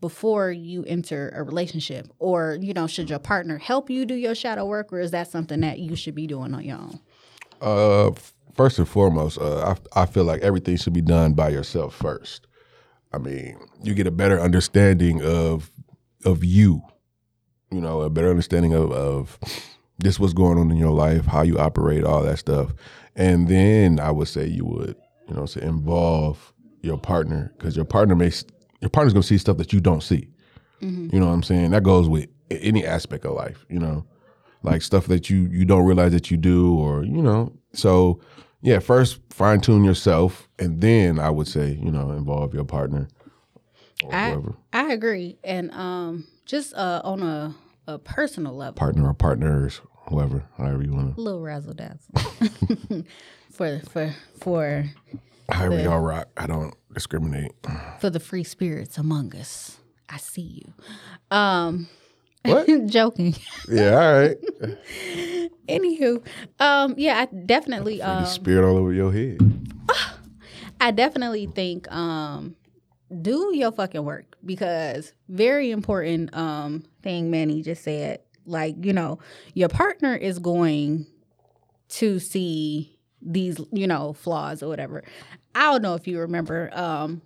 before 0.00 0.50
you 0.50 0.84
enter 0.84 1.32
a 1.34 1.42
relationship? 1.42 2.08
Or, 2.18 2.58
you 2.60 2.74
know, 2.74 2.86
should 2.86 3.10
your 3.10 3.18
partner 3.18 3.58
help 3.58 3.90
you 3.90 4.04
do 4.04 4.14
your 4.14 4.34
shadow 4.34 4.66
work, 4.66 4.92
or 4.92 5.00
is 5.00 5.10
that 5.12 5.30
something 5.30 5.60
that 5.60 5.78
you 5.78 5.96
should 5.96 6.14
be 6.14 6.26
doing 6.26 6.54
on 6.54 6.64
your 6.64 6.78
own? 6.78 7.00
Uh, 7.60 8.10
first 8.54 8.78
and 8.78 8.88
foremost, 8.88 9.38
uh, 9.38 9.74
I 9.94 10.02
I 10.02 10.06
feel 10.06 10.24
like 10.24 10.42
everything 10.42 10.76
should 10.76 10.92
be 10.92 11.00
done 11.00 11.34
by 11.34 11.48
yourself 11.48 11.94
first. 11.94 12.46
I 13.12 13.18
mean, 13.18 13.56
you 13.82 13.94
get 13.94 14.06
a 14.06 14.10
better 14.10 14.40
understanding 14.40 15.22
of 15.24 15.70
of 16.24 16.44
you, 16.44 16.82
you 17.70 17.80
know, 17.80 18.02
a 18.02 18.10
better 18.10 18.30
understanding 18.30 18.74
of 18.74 18.92
of 18.92 19.38
this 19.98 20.20
what's 20.20 20.34
going 20.34 20.58
on 20.58 20.70
in 20.70 20.76
your 20.76 20.92
life, 20.92 21.24
how 21.24 21.42
you 21.42 21.58
operate, 21.58 22.04
all 22.04 22.22
that 22.22 22.38
stuff, 22.38 22.74
and 23.14 23.48
then 23.48 23.98
I 23.98 24.10
would 24.10 24.28
say 24.28 24.46
you 24.46 24.66
would, 24.66 24.96
you 25.28 25.34
know, 25.34 25.46
say 25.46 25.62
involve 25.62 26.52
your 26.82 26.98
partner 26.98 27.52
because 27.56 27.76
your 27.76 27.84
partner 27.84 28.14
makes 28.14 28.44
your 28.80 28.90
partner's 28.90 29.12
gonna 29.12 29.22
see 29.22 29.38
stuff 29.38 29.56
that 29.58 29.72
you 29.72 29.80
don't 29.80 30.02
see. 30.02 30.28
You 30.80 31.18
know 31.20 31.26
what 31.26 31.32
I'm 31.32 31.42
saying? 31.42 31.70
That 31.70 31.82
goes 31.82 32.08
with 32.08 32.28
any 32.50 32.84
aspect 32.84 33.24
of 33.24 33.32
life, 33.32 33.64
you 33.68 33.78
know 33.78 34.06
like 34.62 34.82
stuff 34.82 35.06
that 35.06 35.30
you 35.30 35.46
you 35.50 35.64
don't 35.64 35.84
realize 35.84 36.12
that 36.12 36.30
you 36.30 36.36
do 36.36 36.76
or 36.76 37.04
you 37.04 37.22
know 37.22 37.52
so 37.72 38.20
yeah 38.62 38.78
first 38.80 39.20
fine 39.30 39.60
tune 39.60 39.84
yourself 39.84 40.48
and 40.58 40.80
then 40.80 41.20
i 41.20 41.30
would 41.30 41.46
say 41.46 41.78
you 41.80 41.90
know 41.90 42.10
involve 42.10 42.52
your 42.52 42.64
partner 42.64 43.08
or 44.02 44.14
I, 44.14 44.30
whoever 44.30 44.54
I 44.72 44.92
agree. 44.92 45.38
And 45.42 45.70
um, 45.70 46.26
just 46.44 46.74
uh, 46.74 47.00
on 47.02 47.22
a, 47.22 47.54
a 47.86 47.98
personal 47.98 48.54
level, 48.54 48.74
partner 48.74 49.08
or 49.08 49.14
partners 49.14 49.80
whoever 50.08 50.44
however 50.58 50.82
you 50.82 50.92
want 50.92 51.14
to 51.14 51.20
little 51.20 51.40
razzle 51.40 51.72
dazzle 51.72 52.12
for 53.50 53.80
for 53.90 54.14
for 54.38 54.84
however 55.50 55.80
y'all 55.82 56.00
rock 56.00 56.28
i 56.36 56.46
don't 56.46 56.74
discriminate 56.94 57.52
for 58.00 58.10
the 58.10 58.20
free 58.20 58.44
spirits 58.44 58.96
among 58.98 59.34
us. 59.36 59.76
I 60.08 60.18
see 60.18 60.62
you. 60.64 60.72
Um, 61.36 61.88
What? 62.44 62.66
joking. 62.86 63.34
yeah 63.68 63.90
all 63.90 64.12
right 64.20 64.36
Anywho, 65.68 66.24
um, 66.60 66.94
yeah, 66.96 67.18
I 67.18 67.34
definitely, 67.34 68.00
um, 68.00 68.24
spirit 68.24 68.64
all 68.64 68.76
over 68.76 68.92
your 68.92 69.12
head 69.12 69.38
I 70.80 70.92
definitely 70.92 71.46
think, 71.46 71.90
um, 71.92 72.54
do 73.20 73.50
your 73.54 73.72
fucking 73.72 74.04
work 74.04 74.36
because 74.44 75.12
very 75.28 75.70
important 75.70 76.34
um 76.36 76.84
thing 77.02 77.30
Manny 77.30 77.62
just 77.62 77.82
said. 77.84 78.20
Like 78.46 78.76
you 78.84 78.92
know, 78.92 79.18
your 79.54 79.68
partner 79.68 80.14
is 80.14 80.38
going 80.38 81.06
to 81.88 82.18
see 82.20 82.95
these 83.26 83.60
you 83.72 83.86
know 83.86 84.12
flaws 84.12 84.62
or 84.62 84.68
whatever. 84.68 85.02
I 85.54 85.72
don't 85.72 85.82
know 85.82 85.94
if 85.94 86.06
you 86.06 86.20
remember 86.20 86.70
um 86.72 87.22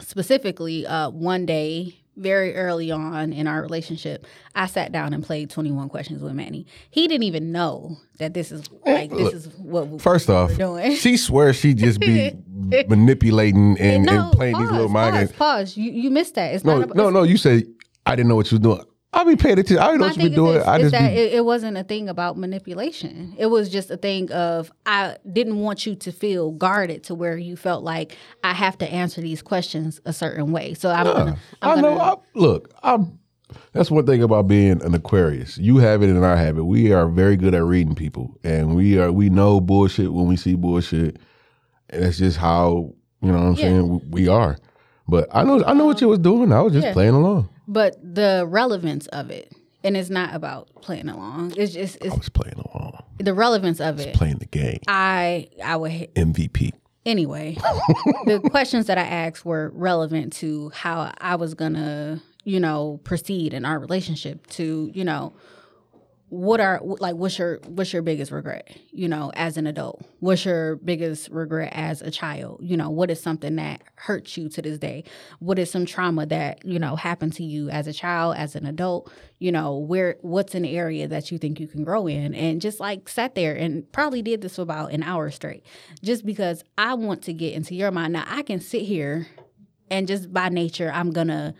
specifically 0.00 0.86
uh 0.86 1.10
one 1.10 1.46
day 1.46 1.94
very 2.16 2.54
early 2.54 2.90
on 2.90 3.32
in 3.32 3.46
our 3.46 3.62
relationship 3.62 4.26
i 4.54 4.66
sat 4.66 4.92
down 4.92 5.14
and 5.14 5.24
played 5.24 5.48
21 5.48 5.88
questions 5.88 6.22
with 6.22 6.32
manny 6.34 6.66
he 6.90 7.08
didn't 7.08 7.22
even 7.22 7.52
know 7.52 7.96
that 8.18 8.34
this 8.34 8.52
is 8.52 8.68
like 8.84 9.10
this 9.10 9.32
is 9.32 9.48
what 9.56 9.88
we, 9.88 9.98
first 9.98 10.28
off 10.28 10.50
we're 10.50 10.56
doing 10.56 10.94
she 10.94 11.16
swears 11.16 11.56
she 11.56 11.72
just 11.72 12.00
be 12.00 12.32
manipulating 12.88 13.78
and, 13.78 14.04
no, 14.04 14.24
and 14.24 14.32
playing 14.32 14.54
pause, 14.54 14.62
these 14.62 14.72
little 14.72 14.88
mind 14.88 15.14
pause, 15.14 15.20
games 15.20 15.32
pause. 15.38 15.76
You 15.76 15.90
you 15.90 16.10
missed 16.10 16.34
that. 16.34 16.54
It's 16.54 16.64
no 16.64 16.74
not 16.78 16.84
about, 16.84 16.96
no 16.96 17.10
no 17.10 17.22
you 17.22 17.38
say 17.38 17.64
i 18.04 18.14
didn't 18.14 18.28
know 18.28 18.36
what 18.36 18.50
you 18.50 18.56
was 18.58 18.62
doing 18.62 18.84
i'll 19.12 19.24
be 19.24 19.36
paying 19.36 19.58
attention 19.58 19.78
i 19.78 19.86
didn't 19.86 20.00
know 20.00 20.06
what 20.06 20.16
you 20.16 20.22
thing 20.22 20.30
be 20.30 20.36
doing 20.36 20.54
this, 20.54 20.66
i 20.66 20.76
is 20.76 20.82
just 20.82 20.92
that 20.92 21.10
be 21.12 21.16
it, 21.18 21.34
it 21.34 21.44
wasn't 21.44 21.76
a 21.76 21.84
thing 21.84 22.08
about 22.08 22.36
manipulation. 22.38 23.34
It 23.38 23.46
was 23.46 23.68
just 23.68 23.90
a 23.90 23.96
thing 23.96 24.30
of 24.32 24.72
I 24.86 25.16
didn't 25.30 25.58
want 25.58 25.84
you 25.86 25.94
to 25.96 26.12
feel 26.12 26.50
guarded 26.52 27.04
to 27.04 27.14
where 27.14 27.36
you 27.36 27.56
felt 27.56 27.82
like 27.84 28.16
I 28.42 28.52
have 28.54 28.78
to 28.78 28.90
answer 28.90 29.20
these 29.20 29.42
questions 29.42 30.00
a 30.04 30.12
certain 30.12 30.52
way. 30.52 30.74
So 30.74 30.90
I'm 30.90 31.04
gonna, 31.06 31.38
I'm 31.60 31.70
I 31.70 31.74
gonna 31.74 31.94
know. 31.94 32.00
I, 32.00 32.14
look, 32.34 32.72
I'm 32.82 33.18
that's 33.72 33.90
one 33.90 34.06
thing 34.06 34.22
about 34.22 34.48
being 34.48 34.82
an 34.82 34.94
Aquarius. 34.94 35.58
You 35.58 35.76
have 35.78 36.02
it 36.02 36.08
and 36.10 36.24
I 36.24 36.36
have 36.36 36.56
it. 36.56 36.62
We 36.62 36.92
are 36.92 37.06
very 37.08 37.36
good 37.36 37.54
at 37.54 37.64
reading 37.64 37.94
people, 37.94 38.36
and 38.42 38.74
we 38.76 38.98
are 38.98 39.12
we 39.12 39.28
know 39.28 39.60
bullshit 39.60 40.12
when 40.12 40.26
we 40.26 40.36
see 40.36 40.54
bullshit, 40.54 41.18
and 41.90 42.02
that's 42.02 42.18
just 42.18 42.38
how 42.38 42.94
you 43.20 43.30
know 43.32 43.38
what 43.38 43.46
I'm 43.46 43.54
Yeah. 43.54 43.60
saying 43.68 44.10
we 44.10 44.28
are. 44.28 44.56
But 45.08 45.28
I 45.32 45.44
know 45.44 45.62
I 45.64 45.74
know 45.74 45.84
what 45.86 46.00
you 46.00 46.08
was 46.08 46.18
doing. 46.20 46.52
I 46.52 46.60
was 46.62 46.72
just 46.72 46.86
Yeah. 46.86 46.92
playing 46.94 47.14
along. 47.14 47.48
But 47.68 47.96
the 48.02 48.44
relevance 48.48 49.06
of 49.08 49.30
it, 49.30 49.52
and 49.84 49.96
it's 49.96 50.10
not 50.10 50.34
about 50.34 50.68
playing 50.82 51.08
along. 51.08 51.54
It's 51.56 51.72
just 51.72 51.98
I 52.02 52.06
it's 52.06 52.16
was 52.16 52.28
playing 52.28 52.54
along, 52.56 53.02
the 53.18 53.34
relevance 53.34 53.80
of 53.80 54.00
it. 54.00 54.14
playing 54.14 54.38
the 54.38 54.46
game. 54.46 54.78
I 54.88 55.48
I 55.62 55.76
would 55.76 55.92
ha- 55.92 56.10
MVP. 56.14 56.72
anyway. 57.06 57.56
the 58.26 58.40
questions 58.50 58.86
that 58.86 58.98
I 58.98 59.02
asked 59.02 59.44
were 59.44 59.70
relevant 59.74 60.32
to 60.34 60.70
how 60.70 61.12
I 61.18 61.36
was 61.36 61.54
gonna, 61.54 62.20
you 62.44 62.60
know, 62.60 63.00
proceed 63.04 63.54
in 63.54 63.64
our 63.64 63.78
relationship. 63.78 64.46
To 64.48 64.90
you 64.92 65.04
know, 65.04 65.32
what 66.32 66.60
are 66.60 66.80
like 66.82 67.14
what's 67.14 67.38
your 67.38 67.60
what's 67.66 67.92
your 67.92 68.00
biggest 68.00 68.32
regret 68.32 68.74
you 68.90 69.06
know 69.06 69.30
as 69.34 69.58
an 69.58 69.66
adult? 69.66 70.02
What's 70.20 70.46
your 70.46 70.76
biggest 70.76 71.28
regret 71.28 71.70
as 71.74 72.00
a 72.00 72.10
child? 72.10 72.60
You 72.62 72.78
know 72.78 72.88
what 72.88 73.10
is 73.10 73.22
something 73.22 73.56
that 73.56 73.82
hurts 73.96 74.38
you 74.38 74.48
to 74.48 74.62
this 74.62 74.78
day? 74.78 75.04
What 75.40 75.58
is 75.58 75.70
some 75.70 75.84
trauma 75.84 76.24
that 76.24 76.64
you 76.64 76.78
know 76.78 76.96
happened 76.96 77.34
to 77.34 77.44
you 77.44 77.68
as 77.68 77.86
a 77.86 77.92
child 77.92 78.36
as 78.38 78.56
an 78.56 78.64
adult? 78.64 79.12
You 79.40 79.52
know 79.52 79.76
where 79.76 80.16
what's 80.22 80.54
an 80.54 80.64
area 80.64 81.06
that 81.06 81.30
you 81.30 81.36
think 81.36 81.60
you 81.60 81.68
can 81.68 81.84
grow 81.84 82.06
in? 82.06 82.34
And 82.34 82.62
just 82.62 82.80
like 82.80 83.10
sat 83.10 83.34
there 83.34 83.54
and 83.54 83.90
probably 83.92 84.22
did 84.22 84.40
this 84.40 84.56
for 84.56 84.62
about 84.62 84.92
an 84.92 85.02
hour 85.02 85.30
straight 85.30 85.66
just 86.02 86.24
because 86.24 86.64
i 86.78 86.94
want 86.94 87.20
to 87.24 87.34
get 87.34 87.52
into 87.52 87.74
your 87.74 87.90
mind. 87.90 88.14
Now 88.14 88.24
i 88.26 88.40
can 88.40 88.58
sit 88.58 88.82
here 88.82 89.26
and 89.90 90.08
just 90.08 90.32
by 90.32 90.48
nature 90.48 90.90
i'm 90.94 91.10
gonna 91.10 91.52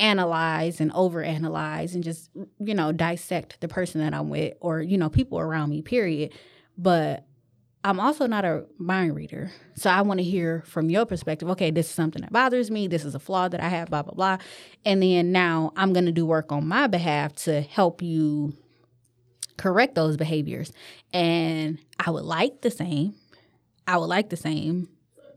analyze 0.00 0.80
and 0.80 0.92
overanalyze 0.92 1.94
and 1.94 2.02
just 2.02 2.30
you 2.58 2.74
know 2.74 2.90
dissect 2.92 3.60
the 3.60 3.68
person 3.68 4.00
that 4.00 4.14
I'm 4.14 4.28
with 4.30 4.54
or 4.60 4.80
you 4.80 4.98
know 4.98 5.08
people 5.10 5.38
around 5.38 5.70
me 5.70 5.82
period. 5.82 6.32
But 6.76 7.26
I'm 7.84 8.00
also 8.00 8.26
not 8.26 8.44
a 8.44 8.66
mind 8.78 9.14
reader. 9.14 9.50
So 9.74 9.90
I 9.90 10.02
want 10.02 10.18
to 10.18 10.24
hear 10.24 10.62
from 10.66 10.90
your 10.90 11.06
perspective 11.06 11.48
okay 11.50 11.70
this 11.70 11.86
is 11.86 11.94
something 11.94 12.22
that 12.22 12.32
bothers 12.32 12.70
me 12.70 12.88
this 12.88 13.04
is 13.04 13.14
a 13.14 13.20
flaw 13.20 13.48
that 13.48 13.60
I 13.60 13.68
have 13.68 13.90
blah 13.90 14.02
blah 14.02 14.14
blah. 14.14 14.38
And 14.84 15.02
then 15.02 15.32
now 15.32 15.72
I'm 15.76 15.92
going 15.92 16.06
to 16.06 16.12
do 16.12 16.26
work 16.26 16.50
on 16.52 16.66
my 16.66 16.86
behalf 16.86 17.34
to 17.44 17.60
help 17.60 18.02
you 18.02 18.54
correct 19.56 19.94
those 19.94 20.16
behaviors. 20.16 20.72
And 21.12 21.78
I 21.98 22.10
would 22.10 22.24
like 22.24 22.62
the 22.62 22.70
same 22.70 23.14
I 23.86 23.96
would 23.96 24.06
like 24.06 24.30
the 24.30 24.36
same 24.36 24.88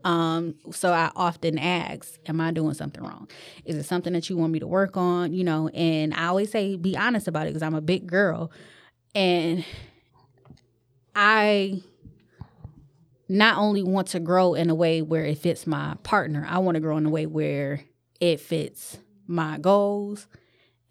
um, 0.04 0.54
so 0.70 0.92
I 0.92 1.10
often 1.16 1.58
ask, 1.58 2.18
Am 2.28 2.40
I 2.40 2.50
doing 2.50 2.74
something 2.74 3.02
wrong? 3.02 3.28
Is 3.64 3.76
it 3.76 3.84
something 3.84 4.12
that 4.12 4.28
you 4.28 4.36
want 4.36 4.52
me 4.52 4.58
to 4.60 4.66
work 4.66 4.96
on? 4.96 5.32
You 5.32 5.44
know, 5.44 5.68
and 5.68 6.14
I 6.14 6.26
always 6.26 6.50
say, 6.50 6.76
Be 6.76 6.96
honest 6.96 7.26
about 7.26 7.46
it 7.46 7.50
because 7.50 7.62
I'm 7.62 7.74
a 7.74 7.80
big 7.80 8.06
girl. 8.06 8.52
And 9.14 9.64
I 11.16 11.82
not 13.28 13.56
only 13.56 13.82
want 13.82 14.08
to 14.08 14.20
grow 14.20 14.54
in 14.54 14.68
a 14.68 14.74
way 14.74 15.00
where 15.00 15.24
it 15.24 15.38
fits 15.38 15.66
my 15.66 15.96
partner, 16.02 16.46
I 16.48 16.58
want 16.58 16.74
to 16.74 16.80
grow 16.80 16.96
in 16.98 17.06
a 17.06 17.10
way 17.10 17.26
where 17.26 17.80
it 18.20 18.40
fits 18.40 18.98
my 19.26 19.58
goals, 19.58 20.26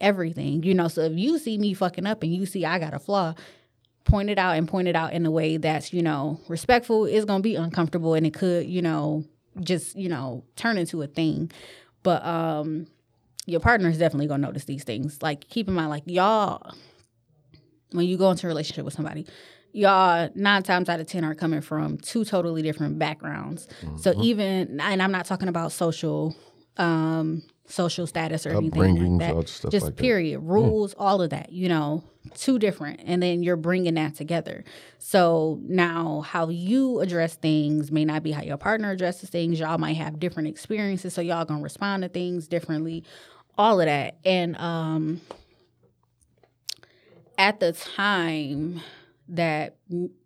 everything. 0.02 0.63
You 0.63 0.73
know, 0.73 0.88
so 0.88 1.02
if 1.02 1.13
you 1.17 1.38
see 1.38 1.60
me 1.60 1.76
fucking 1.76 2.08
up 2.08 2.23
and 2.23 2.34
you 2.34 2.47
see 2.47 2.65
I 2.65 2.80
got 2.80 2.95
a 2.95 2.99
flaw, 2.99 3.36
point 4.05 4.29
it 4.29 4.37
out 4.37 4.57
and 4.57 4.67
point 4.67 4.87
it 4.87 4.95
out 4.95 5.13
in 5.13 5.25
a 5.25 5.31
way 5.31 5.57
that's, 5.57 5.93
you 5.93 6.01
know, 6.01 6.39
respectful. 6.47 7.05
is 7.05 7.25
gonna 7.25 7.41
be 7.41 7.55
uncomfortable 7.55 8.13
and 8.13 8.25
it 8.25 8.33
could, 8.33 8.65
you 8.67 8.81
know, 8.81 9.23
just, 9.61 9.95
you 9.95 10.09
know, 10.09 10.43
turn 10.55 10.77
into 10.77 11.01
a 11.01 11.07
thing. 11.07 11.51
But 12.03 12.25
um 12.25 12.87
your 13.45 13.59
partner 13.59 13.89
is 13.89 13.97
definitely 13.97 14.27
gonna 14.27 14.45
notice 14.45 14.65
these 14.65 14.83
things. 14.83 15.21
Like 15.21 15.47
keep 15.49 15.67
in 15.67 15.73
mind, 15.73 15.89
like 15.89 16.03
y'all 16.05 16.73
when 17.91 18.07
you 18.07 18.17
go 18.17 18.31
into 18.31 18.47
a 18.47 18.49
relationship 18.49 18.85
with 18.85 18.93
somebody, 18.93 19.25
y'all 19.71 20.29
nine 20.35 20.63
times 20.63 20.89
out 20.89 20.99
of 20.99 21.07
ten 21.07 21.23
are 21.23 21.35
coming 21.35 21.61
from 21.61 21.97
two 21.97 22.25
totally 22.25 22.61
different 22.61 22.97
backgrounds. 22.99 23.67
So 23.97 24.13
even 24.21 24.79
and 24.79 25.01
I'm 25.01 25.11
not 25.11 25.25
talking 25.25 25.47
about 25.47 25.71
social 25.71 26.35
um 26.77 27.43
social 27.65 28.06
status 28.06 28.45
or 28.45 28.52
anything 28.52 29.17
like 29.17 29.36
that. 29.36 29.49
stuff 29.49 29.71
Just 29.71 29.86
like 29.86 29.95
that. 29.95 30.02
period, 30.02 30.39
rules, 30.39 30.93
all 30.97 31.21
of 31.21 31.30
that. 31.30 31.52
You 31.52 31.69
know, 31.69 32.04
two 32.36 32.60
different, 32.60 33.02
and 33.06 33.21
then 33.21 33.43
you're 33.43 33.56
bringing 33.56 33.95
that 33.95 34.15
together. 34.15 34.63
So 34.99 35.60
now, 35.63 36.21
how 36.21 36.49
you 36.49 36.99
address 36.99 37.36
things 37.36 37.91
may 37.91 38.06
not 38.06 38.23
be 38.23 38.32
how 38.32 38.41
your 38.43 38.58
partner 38.58 38.91
addresses 38.91 39.30
things. 39.30 39.60
Y'all 39.60 39.78
might 39.78 39.97
have 39.97 40.19
different 40.19 40.49
experiences, 40.49 41.13
so 41.13 41.21
y'all 41.21 41.45
gonna 41.45 41.63
respond 41.63 42.04
to 42.04 42.10
things 42.10 42.47
differently. 42.47 43.04
All 43.58 43.80
of 43.80 43.86
that, 43.86 44.17
and 44.26 44.58
um, 44.58 45.21
at 47.38 47.60
the 47.60 47.71
time 47.71 48.82
that 49.30 49.76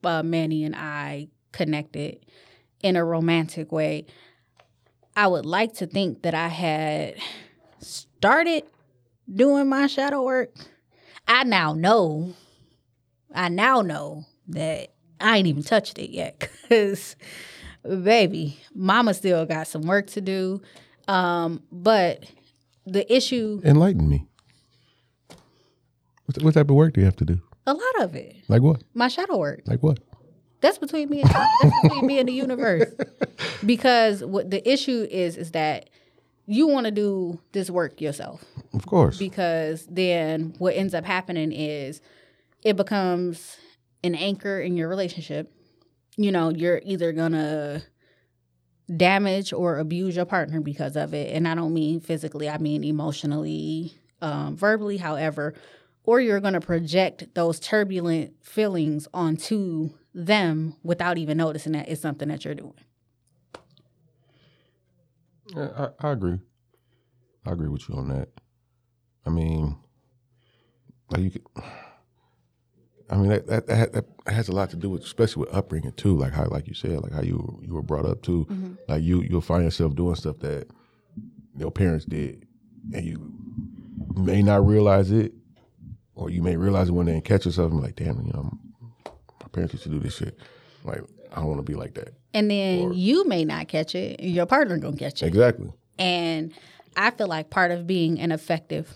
uh, 0.04 0.24
Manny 0.24 0.64
and 0.64 0.76
I 0.76 1.28
connected 1.52 2.26
in 2.82 2.96
a 2.96 3.04
romantic 3.04 3.72
way, 3.72 4.06
I 5.18 5.26
would 5.26 5.48
like 5.48 5.74
to 5.78 5.88
think 5.88 6.22
that 6.22 6.36
I 6.36 6.48
had 6.48 7.16
started 7.80 8.64
doing 9.34 9.68
my 9.68 9.88
shadow 9.88 10.24
work. 10.24 10.54
I 11.28 11.44
now 11.44 11.74
know, 11.74 12.36
I 13.34 13.50
now 13.50 13.82
know 13.82 14.26
that 14.50 14.92
I 15.20 15.38
ain't 15.38 15.48
even 15.48 15.64
touched 15.64 15.98
it 15.98 16.12
yet 16.12 16.40
because, 16.62 17.16
baby, 17.84 18.60
mama 18.76 19.16
still 19.16 19.44
got 19.48 19.66
some 19.68 19.82
work 19.82 20.06
to 20.12 20.22
do. 20.22 20.62
Um, 21.08 21.64
but 21.72 22.24
the 22.86 23.12
issue, 23.12 23.60
Enlighten 23.66 24.08
me. 24.08 24.28
What, 26.28 26.44
what 26.44 26.54
type 26.54 26.70
of 26.70 26.76
work 26.76 26.94
do 26.94 27.02
you 27.02 27.06
have 27.06 27.16
to 27.18 27.26
do? 27.26 27.42
a 27.66 27.74
lot 27.74 28.02
of 28.02 28.16
it, 28.16 28.36
Like 28.48 28.62
what? 28.62 28.84
my 28.94 29.08
shadow 29.08 29.38
work. 29.40 29.64
Like 29.66 29.82
what? 29.82 30.00
That's 30.62 30.78
between 30.78 31.10
me 31.10 31.22
and 31.22 31.30
that's 31.30 31.82
between 31.84 32.08
me 32.08 32.20
and 32.20 32.28
the 32.28 32.34
universe. 32.34 32.92
Because 33.66 34.24
what 34.24 34.52
the 34.52 34.68
issue 34.70 35.08
is 35.10 35.36
is 35.36 35.52
that 35.52 35.90
you 36.46 36.68
want 36.68 36.86
to 36.86 36.92
do 36.92 37.40
this 37.52 37.70
work 37.70 38.00
yourself. 38.00 38.44
Of 38.74 38.86
course. 38.86 39.18
Because 39.18 39.88
then 39.90 40.54
what 40.60 40.76
ends 40.76 40.94
up 40.94 41.06
happening 41.06 41.52
is 41.52 42.02
it 42.64 42.76
becomes 42.76 43.58
an 44.04 44.16
anchor 44.16 44.60
in 44.60 44.78
your 44.78 44.90
relationship. 44.90 45.52
You 46.18 46.32
know, 46.32 46.50
you're 46.50 46.82
either 46.86 47.12
gonna 47.12 47.84
damage 48.96 49.54
or 49.54 49.80
abuse 49.80 50.16
your 50.16 50.26
partner 50.26 50.62
because 50.62 50.96
of 50.96 51.14
it. 51.14 51.36
And 51.36 51.48
I 51.48 51.56
don't 51.56 51.74
mean 51.74 52.00
physically, 52.00 52.50
I 52.50 52.58
mean 52.58 52.84
emotionally, 52.84 53.94
um, 54.22 54.56
verbally, 54.56 54.98
however, 54.98 55.54
or 56.04 56.22
you're 56.22 56.40
going 56.40 56.54
to 56.54 56.62
project 56.62 57.36
those 57.36 57.60
turbulent 57.60 58.34
feelings 58.44 59.08
onto 59.14 59.90
them 60.18 60.76
without 60.84 61.20
even 61.20 61.38
noticing 61.38 61.74
that 61.74 61.88
it's 61.88 62.02
something 62.02 62.28
that 62.28 62.44
you're 62.44 62.56
doing. 62.56 62.74
Yeah, 65.56 65.90
I, 66.02 66.08
I 66.08 66.12
agree. 66.12 66.40
I 67.46 67.52
agree 67.52 67.70
with 67.70 67.88
you 67.88 67.96
on 67.96 68.10
that. 68.10 68.30
I 69.26 69.30
mean, 69.30 69.78
like 71.12 71.22
you 71.22 71.30
could. 71.30 71.44
I 73.10 73.16
mean 73.16 73.30
that, 73.30 73.48
that 73.48 73.68
that 73.68 73.94
that 73.94 74.06
has 74.26 74.50
a 74.50 74.52
lot 74.52 74.72
to 74.72 74.76
do 74.76 74.90
with, 74.90 75.04
especially 75.04 75.42
with 75.42 75.54
upbringing 75.54 75.94
too. 75.94 76.18
Like 76.18 76.34
how, 76.34 76.48
like 76.48 76.68
you 76.68 76.74
said, 76.74 77.02
like 77.02 77.14
how 77.14 77.22
you 77.22 77.62
you 77.62 77.74
were 77.74 77.84
brought 77.84 78.06
up 78.06 78.22
too. 78.24 78.46
Mm-hmm. 78.50 78.74
Like 78.88 79.04
you 79.04 79.22
you'll 79.22 79.40
find 79.42 79.64
yourself 79.64 79.96
doing 79.96 80.16
stuff 80.16 80.40
that 80.40 80.68
your 81.56 81.72
parents 81.72 82.06
did, 82.06 82.46
and 82.94 83.06
you 83.06 83.32
may 84.16 84.42
not 84.42 84.66
realize 84.66 85.12
it, 85.12 85.34
or 86.16 86.30
you 86.30 86.42
may 86.42 86.58
realize 86.58 86.90
it 86.90 87.06
day 87.06 87.14
and 87.14 87.24
catch 87.24 87.46
yourself 87.46 87.72
and 87.72 87.80
be 87.80 87.86
like, 87.86 87.96
damn, 87.96 88.18
you 88.26 88.34
know, 88.34 88.58
parents 89.58 89.74
used 89.74 89.84
to 89.84 89.90
do 89.90 90.00
this 90.00 90.16
shit. 90.16 90.38
Like 90.84 91.02
I 91.32 91.38
don't 91.38 91.48
want 91.48 91.60
to 91.60 91.64
be 91.72 91.76
like 91.76 91.96
that. 91.96 92.14
And 92.34 92.50
then 92.50 92.94
you 92.94 93.28
may 93.28 93.44
not 93.44 93.68
catch 93.68 93.96
it, 93.96 94.20
and 94.20 94.30
your 94.32 94.46
partner 94.46 94.78
gonna 94.78 94.96
catch 94.98 95.24
it. 95.24 95.26
Exactly. 95.26 95.72
And 95.98 96.54
I 96.96 97.12
feel 97.12 97.28
like 97.28 97.50
part 97.50 97.72
of 97.72 97.88
being 97.88 98.20
an 98.20 98.32
effective 98.32 98.94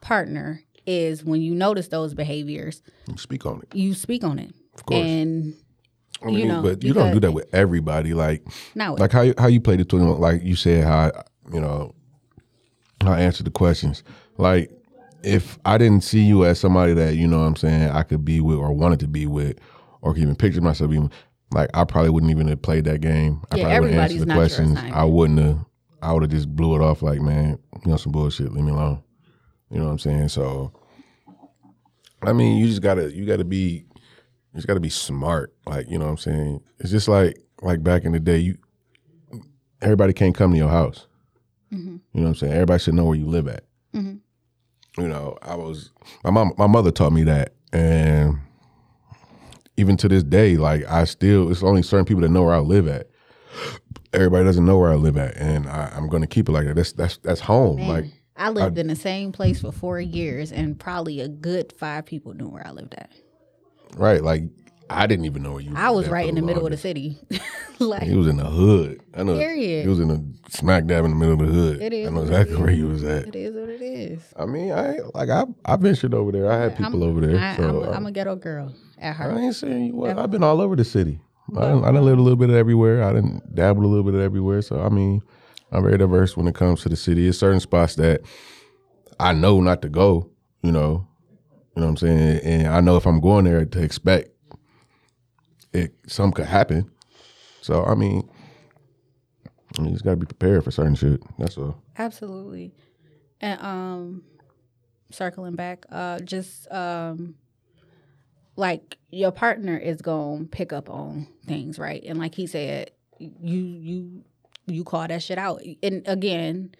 partner 0.00 0.62
is 0.86 1.24
when 1.24 1.40
you 1.42 1.54
notice 1.54 1.88
those 1.88 2.14
behaviors, 2.14 2.82
You 3.08 3.16
Speak 3.16 3.46
on 3.46 3.60
it. 3.62 3.74
you 3.74 3.94
speak 3.94 4.24
on 4.24 4.38
it. 4.38 4.54
Of 4.74 4.86
course. 4.86 5.04
And 5.06 5.54
I 6.22 6.26
mean, 6.26 6.38
you 6.38 6.46
know, 6.46 6.62
but 6.62 6.82
you 6.82 6.92
don't 6.94 7.12
do 7.12 7.20
that 7.20 7.32
with 7.32 7.52
everybody. 7.54 8.14
Like, 8.14 8.42
now 8.74 8.96
like 8.96 9.12
how 9.12 9.22
you, 9.22 9.34
how 9.38 9.46
you 9.46 9.60
played 9.60 9.80
it 9.80 9.88
to 9.90 9.98
them. 9.98 10.18
Like 10.20 10.42
you 10.42 10.56
said, 10.56 10.84
how 10.84 11.12
you 11.52 11.60
know, 11.60 11.94
how 13.02 13.12
I 13.12 13.20
answered 13.20 13.46
the 13.46 13.50
questions. 13.50 14.02
Like, 14.38 14.70
if 15.22 15.58
I 15.64 15.78
didn't 15.78 16.02
see 16.02 16.22
you 16.22 16.44
as 16.44 16.58
somebody 16.58 16.92
that 16.94 17.16
you 17.16 17.26
know, 17.26 17.40
what 17.40 17.46
I'm 17.46 17.56
saying 17.56 17.90
I 17.90 18.02
could 18.02 18.24
be 18.24 18.40
with 18.40 18.56
or 18.58 18.72
wanted 18.72 19.00
to 19.00 19.08
be 19.08 19.26
with, 19.26 19.58
or 20.04 20.16
even 20.16 20.36
picture 20.36 20.60
myself 20.60 20.92
even 20.92 21.10
like, 21.52 21.70
I 21.72 21.84
probably 21.84 22.10
wouldn't 22.10 22.30
even 22.30 22.48
have 22.48 22.62
played 22.62 22.84
that 22.84 23.00
game. 23.00 23.42
I 23.50 23.56
Yeah, 23.56 23.62
probably 23.64 23.80
wouldn't 23.80 24.00
answer 24.12 24.24
the 24.24 24.34
questions. 24.34 24.78
I 24.78 25.04
wouldn't 25.04 25.38
have. 25.38 25.64
I 26.02 26.12
would 26.12 26.22
have 26.22 26.30
just 26.30 26.54
blew 26.54 26.74
it 26.74 26.82
off. 26.82 27.00
Like, 27.02 27.20
man, 27.20 27.58
you 27.84 27.90
know, 27.90 27.96
some 27.96 28.12
bullshit. 28.12 28.52
Leave 28.52 28.64
me 28.64 28.72
alone. 28.72 29.02
You 29.70 29.78
know 29.78 29.86
what 29.86 29.92
I'm 29.92 29.98
saying? 29.98 30.28
So, 30.28 30.72
I 32.22 32.32
mean, 32.32 32.58
you 32.58 32.66
just 32.66 32.82
gotta 32.82 33.14
you 33.14 33.24
gotta 33.24 33.44
be 33.44 33.86
you 33.86 34.56
just 34.56 34.66
gotta 34.66 34.80
be 34.80 34.90
smart. 34.90 35.54
Like, 35.66 35.88
you 35.88 35.98
know 35.98 36.04
what 36.04 36.10
I'm 36.12 36.18
saying? 36.18 36.60
It's 36.78 36.90
just 36.90 37.08
like 37.08 37.38
like 37.62 37.82
back 37.82 38.04
in 38.04 38.12
the 38.12 38.20
day, 38.20 38.38
you 38.38 38.58
everybody 39.80 40.12
can't 40.12 40.34
come 40.34 40.52
to 40.52 40.58
your 40.58 40.68
house. 40.68 41.06
Mm-hmm. 41.72 41.96
You 42.12 42.20
know 42.20 42.22
what 42.22 42.28
I'm 42.28 42.34
saying? 42.34 42.52
Everybody 42.52 42.82
should 42.82 42.94
know 42.94 43.04
where 43.06 43.16
you 43.16 43.26
live 43.26 43.48
at. 43.48 43.64
Mhm. 43.94 44.20
you 44.98 45.08
know, 45.08 45.38
I 45.40 45.54
was 45.54 45.90
my 46.24 46.30
mom 46.30 46.52
my 46.58 46.66
mother 46.66 46.90
taught 46.90 47.12
me 47.12 47.22
that 47.24 47.54
and 47.72 48.38
even 49.76 49.96
to 49.98 50.08
this 50.08 50.22
day, 50.22 50.56
like 50.56 50.84
I 50.88 51.04
still 51.04 51.50
it's 51.50 51.62
only 51.62 51.82
certain 51.82 52.04
people 52.04 52.22
that 52.22 52.28
know 52.28 52.42
where 52.42 52.54
I 52.54 52.58
live 52.58 52.88
at. 52.88 53.08
Everybody 54.12 54.44
doesn't 54.44 54.64
know 54.64 54.78
where 54.78 54.92
I 54.92 54.96
live 54.96 55.16
at, 55.16 55.36
and 55.36 55.68
I, 55.68 55.92
I'm 55.94 56.08
gonna 56.08 56.26
keep 56.26 56.48
it 56.48 56.52
like 56.52 56.66
that. 56.66 56.76
That's 56.76 56.92
that's 56.92 57.16
that's 57.18 57.40
home. 57.40 57.76
Man, 57.76 57.88
Like 57.88 58.04
I 58.36 58.50
lived 58.50 58.78
in 58.78 58.86
the 58.86 58.96
same 58.96 59.32
place 59.32 59.60
for 59.60 59.72
four 59.72 60.00
years, 60.00 60.52
and 60.52 60.78
probably 60.78 61.20
a 61.20 61.28
good 61.28 61.72
five 61.72 62.06
people 62.06 62.34
knew 62.34 62.48
where 62.48 62.66
I 62.66 62.70
lived 62.70 62.94
at. 62.94 63.10
right, 63.96 64.22
like 64.22 64.44
I 64.90 65.06
didn't 65.06 65.24
even 65.24 65.42
know 65.42 65.52
where 65.52 65.62
you. 65.62 65.72
I 65.74 65.90
was 65.90 66.08
right 66.08 66.28
in 66.28 66.34
the 66.34 66.42
middle 66.42 66.64
of 66.64 66.70
the 66.70 66.76
city. 66.76 67.18
like 67.78 68.02
He 68.02 68.14
was 68.14 68.28
in 68.28 68.36
the 68.36 68.44
hood. 68.44 69.00
I 69.14 69.22
know. 69.24 69.36
Period. 69.36 69.82
He 69.82 69.88
was 69.88 69.98
in 69.98 70.38
smack 70.48 70.86
dab 70.86 71.04
in 71.04 71.10
the 71.10 71.16
middle 71.16 71.34
of 71.34 71.40
the 71.40 71.52
hood. 71.52 71.82
It 71.82 71.92
is 71.92 72.08
I 72.08 72.12
know 72.12 72.22
exactly 72.22 72.56
where 72.56 72.70
he 72.70 72.82
was 72.82 73.02
at. 73.02 73.28
it 73.28 73.36
is 73.36 73.54
what 73.56 73.68
it 73.68 73.82
is. 73.82 74.22
I 74.36 74.46
mean, 74.46 74.72
I 74.72 74.98
like 75.14 75.30
I 75.30 75.44
I 75.64 75.76
ventured 75.76 76.14
over 76.14 76.30
there. 76.30 76.50
I 76.50 76.56
had 76.56 76.76
people 76.76 77.02
I'm, 77.02 77.08
over 77.08 77.20
there. 77.20 77.40
I, 77.40 77.56
so 77.56 77.68
I'm, 77.68 77.76
a, 77.76 77.80
uh, 77.80 77.94
I'm 77.94 78.06
a 78.06 78.12
ghetto 78.12 78.36
girl 78.36 78.72
at 78.98 79.20
I 79.20 79.38
ain't 79.38 79.54
saying 79.54 79.86
you 79.86 79.94
what. 79.94 80.18
I've 80.18 80.30
been 80.30 80.44
all 80.44 80.60
over 80.60 80.76
the 80.76 80.84
city. 80.84 81.20
I 81.56 81.60
done, 81.60 81.84
I 81.84 81.92
done 81.92 82.04
lived 82.04 82.18
a 82.18 82.22
little 82.22 82.38
bit 82.38 82.50
of 82.50 82.56
everywhere. 82.56 83.02
I 83.02 83.12
didn't 83.12 83.54
dabble 83.54 83.84
a 83.84 83.86
little 83.86 84.04
bit 84.04 84.14
of 84.14 84.20
everywhere. 84.20 84.62
So 84.62 84.80
I 84.80 84.88
mean, 84.88 85.22
I'm 85.72 85.82
very 85.82 85.98
diverse 85.98 86.36
when 86.36 86.46
it 86.46 86.54
comes 86.54 86.82
to 86.82 86.88
the 86.88 86.96
city. 86.96 87.24
There's 87.24 87.38
certain 87.38 87.60
spots 87.60 87.96
that 87.96 88.22
I 89.20 89.32
know 89.32 89.60
not 89.60 89.82
to 89.82 89.88
go. 89.88 90.30
You 90.62 90.72
know, 90.72 91.06
you 91.76 91.80
know 91.80 91.86
what 91.86 91.88
I'm 91.90 91.96
saying, 91.98 92.40
and 92.44 92.68
I 92.68 92.80
know 92.80 92.96
if 92.96 93.06
I'm 93.06 93.20
going 93.20 93.44
there 93.44 93.64
to 93.64 93.82
expect 93.82 94.30
it, 95.74 95.94
some 96.06 96.32
could 96.32 96.46
happen. 96.46 96.90
So 97.60 97.84
I 97.84 97.94
mean, 97.94 98.28
I 99.78 99.82
mean, 99.82 99.90
you 99.90 99.94
just 99.94 100.04
gotta 100.04 100.16
be 100.16 100.26
prepared 100.26 100.64
for 100.64 100.70
certain 100.70 100.94
shit. 100.94 101.20
That's 101.38 101.58
all. 101.58 101.76
Absolutely. 101.98 102.72
And 103.40 103.60
um 103.60 104.22
circling 105.10 105.56
back, 105.56 105.84
uh 105.90 106.20
just 106.20 106.70
um 106.72 107.34
like 108.56 108.98
your 109.10 109.32
partner 109.32 109.76
is 109.76 109.98
to 109.98 110.48
pick 110.50 110.72
up 110.72 110.88
on 110.90 111.26
things, 111.46 111.78
right? 111.78 112.02
And 112.06 112.18
like 112.18 112.34
he 112.34 112.46
said, 112.46 112.90
you 113.18 113.60
you 113.60 114.24
you 114.66 114.84
call 114.84 115.06
that 115.06 115.22
shit 115.22 115.38
out. 115.38 115.62
And 115.82 116.02
again, 116.06 116.74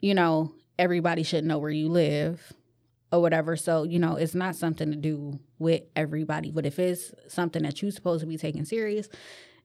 you 0.00 0.14
know, 0.14 0.52
everybody 0.78 1.22
should 1.22 1.44
know 1.44 1.58
where 1.58 1.70
you 1.70 1.88
live 1.88 2.52
or 3.10 3.20
whatever. 3.20 3.56
So, 3.56 3.84
you 3.84 3.98
know, 3.98 4.16
it's 4.16 4.34
not 4.34 4.54
something 4.54 4.90
to 4.90 4.96
do 4.96 5.40
with 5.58 5.82
everybody, 5.96 6.50
but 6.50 6.66
if 6.66 6.78
it's 6.78 7.12
something 7.28 7.62
that 7.62 7.82
you're 7.82 7.90
supposed 7.90 8.20
to 8.20 8.26
be 8.26 8.36
taking 8.36 8.64
serious, 8.64 9.08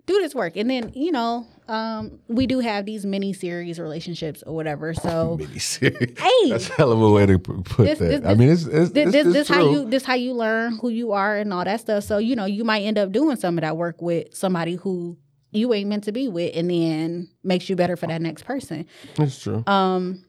do 0.05 0.19
this 0.21 0.35
work. 0.35 0.57
And 0.57 0.69
then, 0.69 0.91
you 0.95 1.11
know, 1.11 1.47
um, 1.67 2.19
we 2.27 2.45
do 2.45 2.59
have 2.59 2.85
these 2.85 3.05
mini 3.05 3.31
series 3.31 3.79
relationships 3.79 4.43
or 4.45 4.53
whatever. 4.53 4.93
So 4.93 5.37
Mini 5.39 5.59
series. 5.59 6.19
Hey. 6.19 6.49
That's 6.49 6.69
a 6.69 6.73
hell 6.73 6.91
of 6.91 7.01
a 7.01 7.09
way 7.11 7.25
to 7.25 7.39
put 7.39 7.85
This- 7.85 7.99
that. 7.99 8.05
this- 8.23 8.25
I 8.25 8.33
mean, 8.33 8.49
it's, 8.49 8.63
it's, 8.65 8.91
this, 8.91 9.05
it's, 9.05 9.11
this, 9.13 9.33
this 9.33 9.47
how 9.47 9.69
you 9.69 9.89
this 9.89 10.03
how 10.03 10.15
you 10.15 10.33
learn 10.33 10.77
who 10.81 10.89
you 10.89 11.13
are 11.13 11.37
and 11.37 11.53
all 11.53 11.63
that 11.63 11.79
stuff. 11.79 12.03
So, 12.03 12.17
you 12.17 12.35
know, 12.35 12.45
you 12.45 12.63
might 12.63 12.81
end 12.81 12.97
up 12.97 13.11
doing 13.11 13.37
some 13.37 13.57
of 13.57 13.61
that 13.61 13.77
work 13.77 14.01
with 14.01 14.35
somebody 14.35 14.75
who 14.75 15.17
you 15.51 15.73
ain't 15.73 15.87
meant 15.87 16.03
to 16.05 16.11
be 16.11 16.27
with 16.27 16.51
and 16.55 16.69
then 16.69 17.29
makes 17.43 17.69
you 17.69 17.75
better 17.75 17.95
for 17.95 18.07
that 18.07 18.21
next 18.21 18.43
person. 18.43 18.85
That's 19.15 19.39
true. 19.41 19.63
Um, 19.67 20.25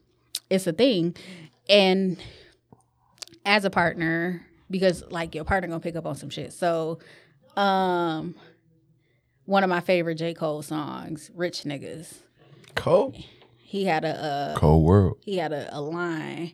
it's 0.49 0.67
a 0.67 0.71
thing. 0.73 1.15
And 1.67 2.17
as 3.45 3.65
a 3.65 3.69
partner, 3.69 4.45
because 4.69 5.03
like 5.09 5.35
your 5.35 5.43
partner 5.43 5.67
gonna 5.67 5.79
pick 5.79 5.95
up 5.95 6.05
on 6.05 6.15
some 6.15 6.29
shit. 6.29 6.53
So 6.53 6.99
um 7.57 8.35
one 9.45 9.63
of 9.63 9.69
my 9.69 9.79
favorite 9.79 10.15
J. 10.15 10.33
Cole 10.33 10.61
songs, 10.61 11.31
Rich 11.35 11.63
Niggas. 11.63 12.13
Cold. 12.75 13.15
He 13.57 13.85
had 13.85 14.03
a 14.05 14.09
uh 14.09 14.55
Cold 14.55 14.83
world. 14.83 15.17
he 15.21 15.37
had 15.37 15.51
a, 15.53 15.67
a 15.75 15.81
line 15.81 16.53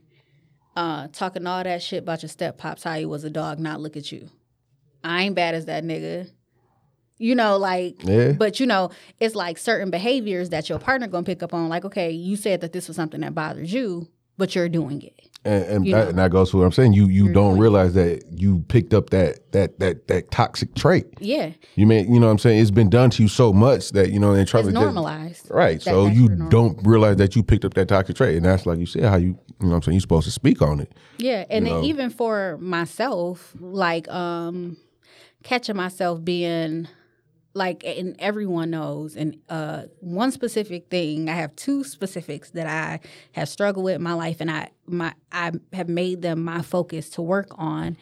uh 0.76 1.08
talking 1.12 1.46
all 1.46 1.64
that 1.64 1.82
shit 1.84 2.04
about 2.04 2.22
your 2.22 2.30
step 2.30 2.58
pops, 2.58 2.84
how 2.84 2.96
he 2.96 3.06
was 3.06 3.24
a 3.24 3.30
dog, 3.30 3.60
not 3.60 3.80
look 3.82 3.98
at 3.98 4.12
you. 4.12 4.30
I 5.04 5.24
ain't 5.24 5.36
bad 5.36 5.56
as 5.56 5.66
that 5.66 5.84
nigga. 5.84 6.30
You 7.18 7.36
know, 7.36 7.58
like 7.58 7.98
Yeah. 8.04 8.32
but 8.32 8.60
you 8.60 8.66
know, 8.66 8.90
it's 9.20 9.36
like 9.36 9.58
certain 9.58 9.92
behaviors 9.92 10.50
that 10.50 10.70
your 10.70 10.80
partner 10.80 11.08
gonna 11.08 11.24
pick 11.24 11.44
up 11.44 11.54
on. 11.54 11.70
Like, 11.70 11.86
okay, 11.86 12.12
you 12.12 12.36
said 12.36 12.62
that 12.62 12.72
this 12.74 12.88
was 12.88 12.96
something 12.98 13.22
that 13.22 13.36
bothers 13.36 13.72
you, 13.72 14.08
but 14.38 14.56
you're 14.56 14.70
doing 14.70 15.02
it. 15.02 15.14
And, 15.44 15.64
and, 15.66 15.94
that, 15.94 16.10
and 16.10 16.20
that 16.20 16.30
goes 16.30 16.52
to 16.52 16.58
what 16.58 16.66
I'm 16.66 16.72
saying. 16.72 16.94
You 16.94 17.08
you 17.08 17.26
You're 17.26 17.34
don't 17.34 17.58
realize 17.58 17.96
that 17.96 18.24
you 18.30 18.64
picked 18.68 18.94
up 18.94 19.10
that 19.10 19.52
that 19.54 19.80
that 19.80 20.08
that 20.08 20.30
toxic 20.30 20.76
trait. 20.76 21.08
Yeah, 21.20 21.54
You 21.74 21.88
may 21.88 22.04
you 22.04 22.20
know 22.20 22.28
what 22.28 22.34
I'm 22.34 22.38
saying. 22.38 22.60
It's 22.62 22.70
been 22.70 22.92
done 22.92 23.10
to 23.12 23.24
you 23.24 23.28
so 23.28 23.52
much 23.52 23.90
that 23.92 24.12
you 24.12 24.20
know 24.20 24.34
and 24.34 24.48
try 24.48 24.60
it's 24.60 24.70
to 24.70 24.74
normalized. 24.74 25.48
Right. 25.50 25.80
That- 25.80 25.84
so 25.84 26.06
you 26.06 26.28
your 26.28 26.36
norm. 26.36 26.50
don't 26.50 26.80
realize 26.86 27.16
that 27.18 27.36
you 27.36 27.42
picked 27.42 27.66
up 27.66 27.74
that 27.74 27.88
toxic 27.88 28.18
trait, 28.18 28.36
and 28.36 28.46
that's 28.46 28.68
like 28.68 28.78
you 28.78 28.86
said 28.86 29.04
how 29.04 29.16
you 29.16 29.30
you 29.30 29.36
know 29.62 29.70
what 29.70 29.76
I'm 29.78 29.82
saying. 29.82 29.96
You're 29.96 30.02
supposed 30.02 30.26
to 30.26 30.32
speak 30.32 30.62
on 30.62 30.80
it. 30.80 30.94
Yeah, 31.18 31.46
and 31.50 31.66
then 31.66 31.74
know? 31.74 31.84
even 31.86 32.12
for 32.12 32.60
myself, 32.60 33.56
like 33.60 34.08
um 34.10 34.78
catching 35.44 35.76
myself 35.76 36.24
being 36.24 36.88
like 37.54 37.84
and 37.84 38.16
everyone 38.20 38.70
knows 38.70 39.16
and 39.16 39.38
uh 39.50 39.84
one 40.00 40.32
specific 40.32 40.88
thing 40.90 41.30
i 41.30 41.34
have 41.34 41.56
two 41.56 41.84
specifics 41.84 42.52
that 42.52 42.68
i 42.68 43.00
have 43.34 43.50
struggled 43.50 43.84
with 43.84 43.96
in 43.96 44.02
my 44.02 44.14
life 44.14 44.38
and 44.40 44.50
i 44.50 44.70
my 44.86 45.14
i 45.32 45.52
have 45.74 45.90
made 45.90 46.22
them 46.22 46.44
my 46.44 46.62
focus 46.62 47.10
to 47.10 47.22
work 47.22 47.48
on 47.52 47.98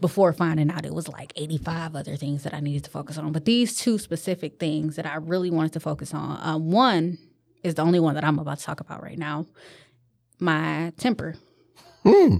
before 0.00 0.32
finding 0.32 0.70
out 0.70 0.84
it 0.84 0.94
was 0.94 1.06
like 1.08 1.32
85 1.36 1.94
other 1.94 2.16
things 2.16 2.42
that 2.42 2.52
i 2.54 2.60
needed 2.60 2.84
to 2.84 2.90
focus 2.90 3.16
on 3.18 3.30
but 3.32 3.44
these 3.44 3.76
two 3.76 3.98
specific 3.98 4.58
things 4.58 4.96
that 4.96 5.06
i 5.06 5.16
really 5.16 5.50
wanted 5.50 5.72
to 5.74 5.80
focus 5.80 6.12
on 6.12 6.38
um, 6.42 6.70
one 6.70 7.18
is 7.62 7.74
the 7.74 7.82
only 7.82 8.00
one 8.00 8.14
that 8.14 8.24
i'm 8.24 8.38
about 8.38 8.58
to 8.58 8.64
talk 8.64 8.80
about 8.80 9.02
right 9.02 9.18
now 9.18 9.46
my 10.38 10.92
temper 10.96 11.36
Hmm. 12.02 12.36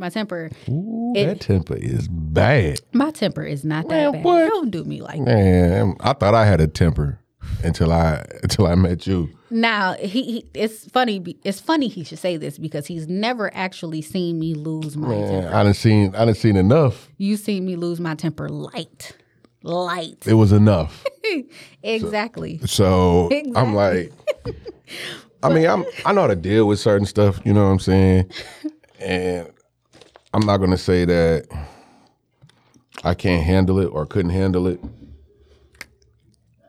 My 0.00 0.08
temper 0.08 0.50
Ooh, 0.68 1.12
It- 1.14 1.26
that 1.26 1.40
temper 1.40 1.76
is 1.76 2.08
bad. 2.08 2.80
my 2.92 3.10
temper 3.12 3.42
is 3.44 3.64
not 3.64 3.86
Man, 3.86 4.12
that 4.12 4.12
bad 4.14 4.24
what? 4.24 4.48
don't 4.48 4.70
do 4.70 4.82
me 4.84 5.00
like 5.00 5.18
that 5.24 5.24
Man, 5.26 5.94
I 6.00 6.12
thought 6.14 6.34
I 6.34 6.44
had 6.46 6.60
a 6.60 6.66
temper 6.66 7.20
until 7.62 7.92
I 7.92 8.24
until 8.42 8.66
I 8.66 8.74
met 8.74 9.06
you. 9.06 9.30
Now 9.52 9.94
he, 9.94 10.22
he 10.22 10.44
it's 10.54 10.86
funny 10.90 11.22
it's 11.44 11.60
funny 11.60 11.88
he 11.88 12.04
should 12.04 12.18
say 12.18 12.36
this 12.36 12.58
because 12.58 12.86
he's 12.86 13.08
never 13.08 13.52
actually 13.54 14.00
seen 14.02 14.38
me 14.38 14.54
lose 14.54 14.96
my 14.96 15.08
Man, 15.08 15.28
temper. 15.42 15.56
I 15.56 15.62
done 15.64 15.74
seen 15.74 16.14
I 16.14 16.24
done 16.24 16.34
seen 16.34 16.56
enough. 16.56 17.08
You 17.18 17.36
seen 17.36 17.64
me 17.66 17.76
lose 17.76 17.98
my 18.00 18.14
temper 18.14 18.48
light. 18.48 19.16
Light. 19.62 20.26
It 20.26 20.34
was 20.34 20.52
enough. 20.52 21.04
exactly. 21.82 22.60
So 22.66 23.28
I'm 23.56 23.74
like, 23.74 24.12
I 25.42 25.48
mean, 25.52 25.66
I'm 25.66 25.84
I 26.06 26.12
know 26.12 26.22
how 26.22 26.26
to 26.28 26.36
deal 26.36 26.66
with 26.66 26.78
certain 26.78 27.06
stuff. 27.06 27.40
You 27.44 27.52
know 27.52 27.64
what 27.64 27.70
I'm 27.72 27.78
saying? 27.80 28.30
And 29.00 29.50
I'm 30.32 30.46
not 30.46 30.58
gonna 30.58 30.76
say 30.78 31.04
that 31.04 31.46
I 33.02 33.14
can't 33.14 33.44
handle 33.44 33.80
it 33.80 33.86
or 33.86 34.06
couldn't 34.06 34.30
handle 34.30 34.66
it. 34.66 34.80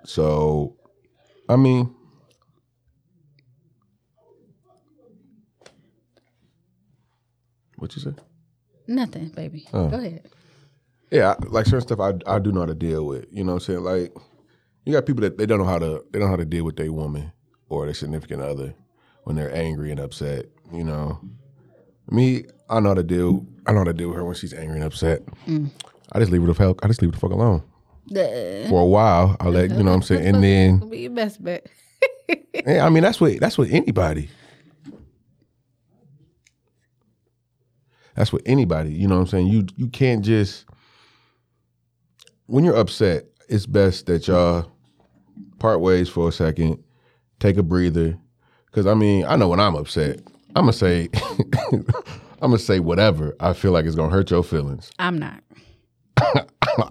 So, 0.03 0.75
I 1.47 1.55
mean, 1.55 1.93
what 7.77 7.95
you 7.95 8.01
say? 8.01 8.13
Nothing, 8.87 9.29
baby. 9.29 9.67
Oh. 9.73 9.89
Go 9.89 9.97
ahead. 9.97 10.29
Yeah, 11.11 11.35
like 11.47 11.65
certain 11.65 11.81
stuff 11.81 11.99
I 11.99 12.13
I 12.25 12.39
do 12.39 12.51
know 12.51 12.61
how 12.61 12.67
to 12.67 12.75
deal 12.75 13.05
with. 13.05 13.25
You 13.31 13.43
know 13.43 13.53
what 13.53 13.67
I'm 13.67 13.73
saying? 13.73 13.83
Like 13.83 14.13
you 14.85 14.93
got 14.93 15.05
people 15.05 15.21
that 15.21 15.37
they 15.37 15.45
don't 15.45 15.59
know 15.59 15.65
how 15.65 15.79
to 15.79 16.03
they 16.11 16.19
don't 16.19 16.27
know 16.27 16.33
how 16.33 16.37
to 16.37 16.45
deal 16.45 16.63
with 16.63 16.77
their 16.77 16.91
woman 16.91 17.31
or 17.69 17.85
their 17.85 17.93
significant 17.93 18.41
other 18.41 18.73
when 19.25 19.35
they're 19.35 19.53
angry 19.55 19.91
and 19.91 19.99
upset. 19.99 20.45
You 20.73 20.85
know, 20.85 21.19
me, 22.09 22.45
I 22.71 22.79
know 22.79 22.89
how 22.89 22.95
to 22.95 23.03
deal. 23.03 23.45
I 23.67 23.73
know 23.73 23.79
how 23.79 23.83
to 23.85 23.93
deal 23.93 24.09
with 24.09 24.17
her 24.17 24.25
when 24.25 24.35
she's 24.35 24.53
angry 24.53 24.77
and 24.77 24.85
upset. 24.85 25.21
I 26.13 26.19
just 26.19 26.31
leave 26.31 26.41
her 26.41 26.47
the 26.47 26.53
fuck. 26.53 26.83
I 26.83 26.87
just 26.87 27.01
leave 27.01 27.11
her 27.11 27.15
the 27.15 27.19
fuck 27.19 27.31
alone 27.31 27.63
for 28.69 28.81
a 28.81 28.85
while. 28.85 29.37
I 29.39 29.47
let 29.49 29.69
you 29.69 29.77
know 29.77 29.91
what 29.91 29.97
I'm 29.97 30.01
saying, 30.01 30.25
and 30.35 30.43
then 30.43 30.89
be 30.89 30.99
your 30.99 31.11
best 31.11 31.43
bet. 31.43 31.67
yeah, 32.65 32.85
I 32.85 32.89
mean 32.89 33.03
that's 33.03 33.21
what 33.21 33.39
that's 33.39 33.57
what 33.57 33.69
anybody. 33.69 34.29
That's 38.15 38.33
what 38.33 38.41
anybody. 38.45 38.93
You 38.93 39.07
know 39.07 39.15
what 39.15 39.21
I'm 39.21 39.27
saying. 39.27 39.47
You 39.47 39.65
you 39.75 39.87
can't 39.87 40.23
just 40.23 40.65
when 42.45 42.63
you're 42.63 42.77
upset. 42.77 43.25
It's 43.49 43.65
best 43.65 44.05
that 44.05 44.29
y'all 44.29 44.71
part 45.59 45.81
ways 45.81 46.07
for 46.07 46.29
a 46.29 46.31
second, 46.31 46.81
take 47.39 47.57
a 47.57 47.63
breather. 47.63 48.17
Because 48.65 48.87
I 48.87 48.93
mean, 48.93 49.25
I 49.25 49.35
know 49.35 49.49
when 49.49 49.59
I'm 49.59 49.75
upset, 49.75 50.21
I'm 50.55 50.63
gonna 50.63 50.73
say, 50.73 51.09
I'm 52.41 52.51
gonna 52.51 52.59
say 52.59 52.79
whatever 52.79 53.35
I 53.39 53.53
feel 53.53 53.71
like 53.71 53.85
it's 53.85 53.95
gonna 53.95 54.11
hurt 54.11 54.31
your 54.31 54.43
feelings. 54.43 54.91
I'm 54.99 55.17
not. 55.19 55.43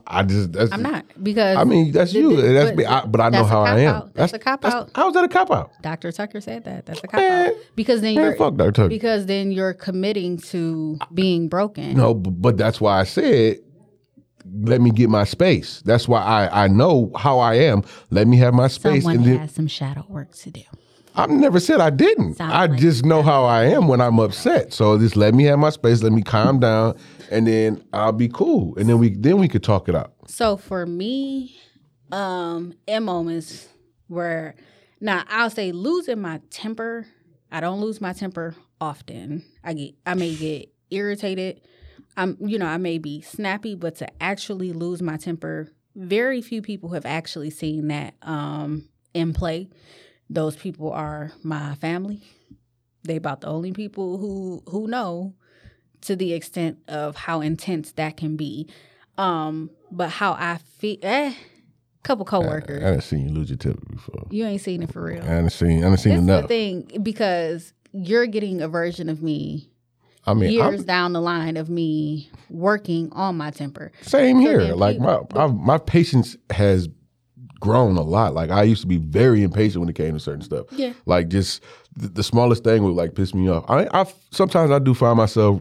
I 0.06 0.22
just 0.24 0.52
that's 0.52 0.72
I'm 0.72 0.82
not 0.82 1.04
because 1.22 1.56
I 1.56 1.64
mean, 1.64 1.92
that's 1.92 2.12
th- 2.12 2.22
you. 2.22 2.30
th- 2.36 2.52
That's 2.52 2.70
but 2.70 2.76
me. 2.76 2.84
I, 2.84 3.04
but 3.06 3.20
I 3.20 3.28
know 3.28 3.38
that's 3.38 3.48
how 3.48 3.62
I 3.62 3.78
am. 3.80 3.92
cop-out. 3.94 4.14
That's 4.14 4.32
a 4.32 4.38
cop-out. 4.38 4.90
How's 4.94 5.14
that 5.14 5.24
a 5.24 5.28
cop 5.28 5.50
out? 5.50 5.70
Dr. 5.82 6.10
Tucker 6.12 6.40
said 6.40 6.64
that. 6.64 6.86
That's 6.86 7.02
a 7.02 7.06
cop 7.06 7.20
Man, 7.20 7.48
out. 7.48 7.54
Because 7.76 8.00
then 8.00 8.14
Man, 8.16 8.24
you're 8.24 8.36
fuck 8.36 8.56
Dr. 8.56 8.72
Tucker. 8.72 8.88
because 8.88 9.26
then 9.26 9.52
you're 9.52 9.72
committing 9.74 10.38
to 10.38 10.98
being 11.14 11.48
broken. 11.48 11.96
No, 11.96 12.14
b- 12.14 12.30
but 12.30 12.56
that's 12.56 12.80
why 12.80 13.00
I 13.00 13.04
said, 13.04 13.58
let 14.52 14.80
me 14.80 14.90
get 14.90 15.08
my 15.08 15.24
space. 15.24 15.80
That's 15.84 16.08
why 16.08 16.20
I 16.22 16.64
I 16.64 16.68
know 16.68 17.12
how 17.16 17.38
I 17.38 17.54
am. 17.54 17.82
Let 18.10 18.26
me 18.26 18.36
have 18.38 18.52
my 18.54 18.66
space, 18.68 19.04
Someone 19.04 19.16
and 19.16 19.24
then 19.26 19.38
has 19.38 19.52
some 19.54 19.68
shadow 19.68 20.04
work 20.08 20.34
to 20.38 20.50
do. 20.50 20.62
I've 21.14 21.30
never 21.30 21.60
said 21.60 21.80
I 21.80 21.90
didn't. 21.90 22.34
Sound 22.34 22.52
I 22.52 22.66
like 22.66 22.78
just 22.78 23.04
know 23.04 23.22
how 23.22 23.44
I 23.44 23.64
am 23.64 23.88
when 23.88 24.00
I'm 24.00 24.18
upset. 24.18 24.72
So 24.72 24.98
just 24.98 25.16
let 25.16 25.34
me 25.34 25.44
have 25.44 25.58
my 25.58 25.70
space, 25.70 26.02
let 26.02 26.12
me 26.12 26.22
calm 26.22 26.60
down, 26.60 26.96
and 27.30 27.46
then 27.46 27.82
I'll 27.92 28.12
be 28.12 28.28
cool. 28.28 28.76
And 28.76 28.88
then 28.88 28.98
we 28.98 29.10
then 29.10 29.38
we 29.38 29.48
could 29.48 29.62
talk 29.62 29.88
it 29.88 29.94
out. 29.94 30.12
So 30.26 30.56
for 30.56 30.86
me, 30.86 31.58
um, 32.12 32.74
in 32.86 33.04
moments 33.04 33.68
where 34.08 34.54
now 35.00 35.24
I'll 35.28 35.50
say 35.50 35.72
losing 35.72 36.20
my 36.20 36.40
temper, 36.50 37.06
I 37.50 37.60
don't 37.60 37.80
lose 37.80 38.00
my 38.00 38.12
temper 38.12 38.54
often. 38.80 39.44
I 39.64 39.72
get 39.74 39.94
I 40.06 40.14
may 40.14 40.34
get 40.34 40.72
irritated. 40.90 41.60
I'm 42.16 42.36
you 42.40 42.58
know, 42.58 42.66
I 42.66 42.78
may 42.78 42.98
be 42.98 43.20
snappy, 43.20 43.74
but 43.74 43.96
to 43.96 44.22
actually 44.22 44.72
lose 44.72 45.02
my 45.02 45.16
temper, 45.16 45.68
very 45.96 46.40
few 46.40 46.62
people 46.62 46.90
have 46.90 47.06
actually 47.06 47.50
seen 47.50 47.88
that 47.88 48.14
um 48.22 48.88
in 49.14 49.32
play. 49.32 49.68
Those 50.30 50.54
people 50.56 50.92
are 50.92 51.32
my 51.42 51.74
family. 51.74 52.22
They 53.02 53.16
about 53.16 53.40
the 53.40 53.48
only 53.48 53.72
people 53.72 54.18
who 54.18 54.62
who 54.68 54.86
know 54.86 55.34
to 56.02 56.14
the 56.16 56.32
extent 56.32 56.78
of 56.88 57.16
how 57.16 57.40
intense 57.40 57.92
that 57.92 58.16
can 58.16 58.36
be. 58.36 58.68
Um, 59.18 59.70
but 59.90 60.08
how 60.08 60.32
I 60.32 60.58
feel, 60.78 60.96
eh, 61.02 61.34
couple 62.04 62.24
coworkers. 62.24 62.48
I 62.48 62.60
coworkers. 62.66 62.82
haven't 62.82 63.00
seen 63.02 63.28
you 63.28 63.34
lose 63.34 63.50
your 63.50 63.58
temper 63.58 63.84
before. 63.90 64.26
you 64.30 64.46
ain't 64.46 64.62
seen 64.62 64.82
it 64.82 64.92
for 64.92 65.02
real. 65.02 65.22
I 65.22 65.26
haven't 65.26 65.50
seen 65.50 65.80
I 65.80 65.84
haven't 65.84 65.98
seen 65.98 66.12
This 66.12 66.20
is 66.20 66.24
enough. 66.28 66.42
the 66.42 66.48
thing 66.48 66.90
because 67.02 67.72
you're 67.92 68.26
getting 68.26 68.62
a 68.62 68.68
version 68.68 69.08
of 69.08 69.22
me 69.22 69.68
I 70.26 70.34
mean, 70.34 70.60
I'm- 70.60 70.72
years 70.72 70.84
down 70.84 71.12
the 71.12 71.20
line 71.20 71.56
of 71.56 71.68
me 71.68 72.30
working 72.48 73.10
on 73.12 73.36
my 73.36 73.50
temper. 73.50 73.90
Same 74.02 74.36
So 74.36 74.40
here. 74.42 74.74
Like 74.74 74.98
my, 74.98 75.20
my 75.34 75.46
my 75.48 75.78
patience 75.78 76.36
has 76.50 76.88
grown 77.60 77.96
a 77.96 78.02
lot. 78.02 78.34
Like 78.34 78.50
I 78.50 78.62
used 78.62 78.80
to 78.80 78.86
be 78.86 78.96
very 78.96 79.42
impatient 79.42 79.80
when 79.80 79.88
it 79.88 79.94
came 79.94 80.14
to 80.14 80.20
certain 80.20 80.42
stuff. 80.42 80.66
Yeah. 80.72 80.94
Like 81.06 81.28
just 81.28 81.62
the, 81.94 82.08
the 82.08 82.22
smallest 82.22 82.64
thing 82.64 82.82
would 82.82 82.94
like 82.94 83.14
piss 83.14 83.34
me 83.34 83.48
off. 83.48 83.64
I, 83.68 83.86
I 83.92 84.06
sometimes 84.30 84.70
I 84.70 84.78
do 84.78 84.94
find 84.94 85.16
myself 85.16 85.60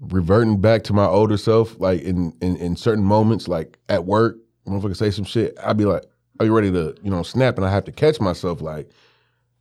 reverting 0.00 0.60
back 0.60 0.82
to 0.84 0.92
my 0.92 1.06
older 1.06 1.36
self, 1.36 1.78
like 1.80 2.02
in 2.02 2.34
in, 2.40 2.56
in 2.56 2.76
certain 2.76 3.04
moments, 3.04 3.48
like 3.48 3.78
at 3.88 4.04
work, 4.04 4.36
motherfucker 4.66 4.96
say 4.96 5.10
some 5.10 5.24
shit. 5.24 5.56
I'd 5.62 5.76
be 5.76 5.84
like, 5.84 6.02
"Are 6.40 6.46
you 6.46 6.54
ready 6.54 6.70
to 6.72 6.94
you 7.02 7.10
know 7.10 7.22
snap?" 7.22 7.56
And 7.56 7.64
I 7.64 7.70
have 7.70 7.84
to 7.84 7.92
catch 7.92 8.20
myself, 8.20 8.60
like, 8.60 8.90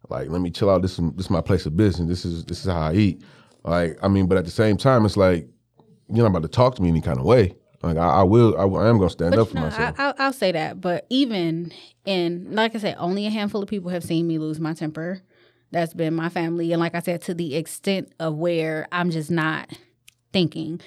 like 0.09 0.29
let 0.29 0.41
me 0.41 0.49
chill 0.49 0.69
out. 0.69 0.81
This 0.81 0.99
is 0.99 1.11
this 1.13 1.27
is 1.27 1.31
my 1.31 1.41
place 1.41 1.65
of 1.65 1.77
business. 1.77 2.09
This 2.09 2.25
is 2.25 2.43
this 2.45 2.65
is 2.65 2.71
how 2.71 2.81
I 2.81 2.93
eat. 2.93 3.21
Like 3.63 3.97
I 4.01 4.07
mean, 4.07 4.27
but 4.27 4.37
at 4.37 4.45
the 4.45 4.51
same 4.51 4.77
time, 4.77 5.05
it's 5.05 5.17
like 5.17 5.47
you're 6.07 6.23
not 6.23 6.37
about 6.37 6.43
to 6.43 6.47
talk 6.49 6.75
to 6.75 6.81
me 6.81 6.89
any 6.89 7.01
kind 7.01 7.19
of 7.19 7.25
way. 7.25 7.55
Like 7.81 7.97
I, 7.97 8.07
I 8.07 8.23
will, 8.23 8.55
I, 8.57 8.63
I 8.63 8.89
am 8.89 8.97
gonna 8.97 9.09
stand 9.09 9.31
But 9.31 9.41
up 9.41 9.47
for 9.49 9.55
know, 9.55 9.61
myself. 9.61 9.95
I, 9.99 10.03
I'll, 10.03 10.13
I'll 10.17 10.33
say 10.33 10.51
that. 10.51 10.81
But 10.81 11.05
even 11.09 11.71
in, 12.05 12.53
like 12.55 12.75
I 12.75 12.79
said, 12.79 12.95
only 12.99 13.25
a 13.25 13.29
handful 13.29 13.61
of 13.61 13.69
people 13.69 13.91
have 13.91 14.03
seen 14.03 14.27
me 14.27 14.37
lose 14.37 14.59
my 14.59 14.73
temper. 14.73 15.21
That's 15.71 15.93
been 15.93 16.13
my 16.13 16.29
family, 16.29 16.71
and 16.71 16.79
like 16.79 16.95
I 16.95 16.99
said, 16.99 17.21
to 17.23 17.33
the 17.33 17.55
extent 17.55 18.13
of 18.19 18.35
where 18.35 18.87
I'm 18.91 19.09
just 19.09 19.29
not 19.31 19.69
thinking. 20.31 20.79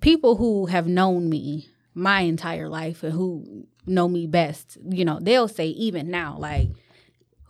People 0.00 0.36
who 0.36 0.66
have 0.66 0.86
known 0.86 1.28
me 1.28 1.68
my 1.92 2.20
entire 2.20 2.68
life 2.68 3.02
and 3.02 3.12
who 3.12 3.66
know 3.86 4.08
me 4.08 4.26
best, 4.26 4.78
you 4.88 5.04
know, 5.04 5.18
they'll 5.20 5.48
say 5.48 5.66
even 5.68 6.10
now, 6.10 6.36
like, 6.38 6.68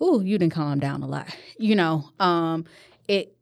"Ooh, 0.03 0.23
you 0.25 0.39
didn't 0.39 0.55
calm 0.55 0.81
down 0.81 1.03
a 1.03 1.07
lot," 1.07 1.29
you 1.59 1.77
know. 1.77 2.09
Um, 2.19 2.65
it 3.07 3.36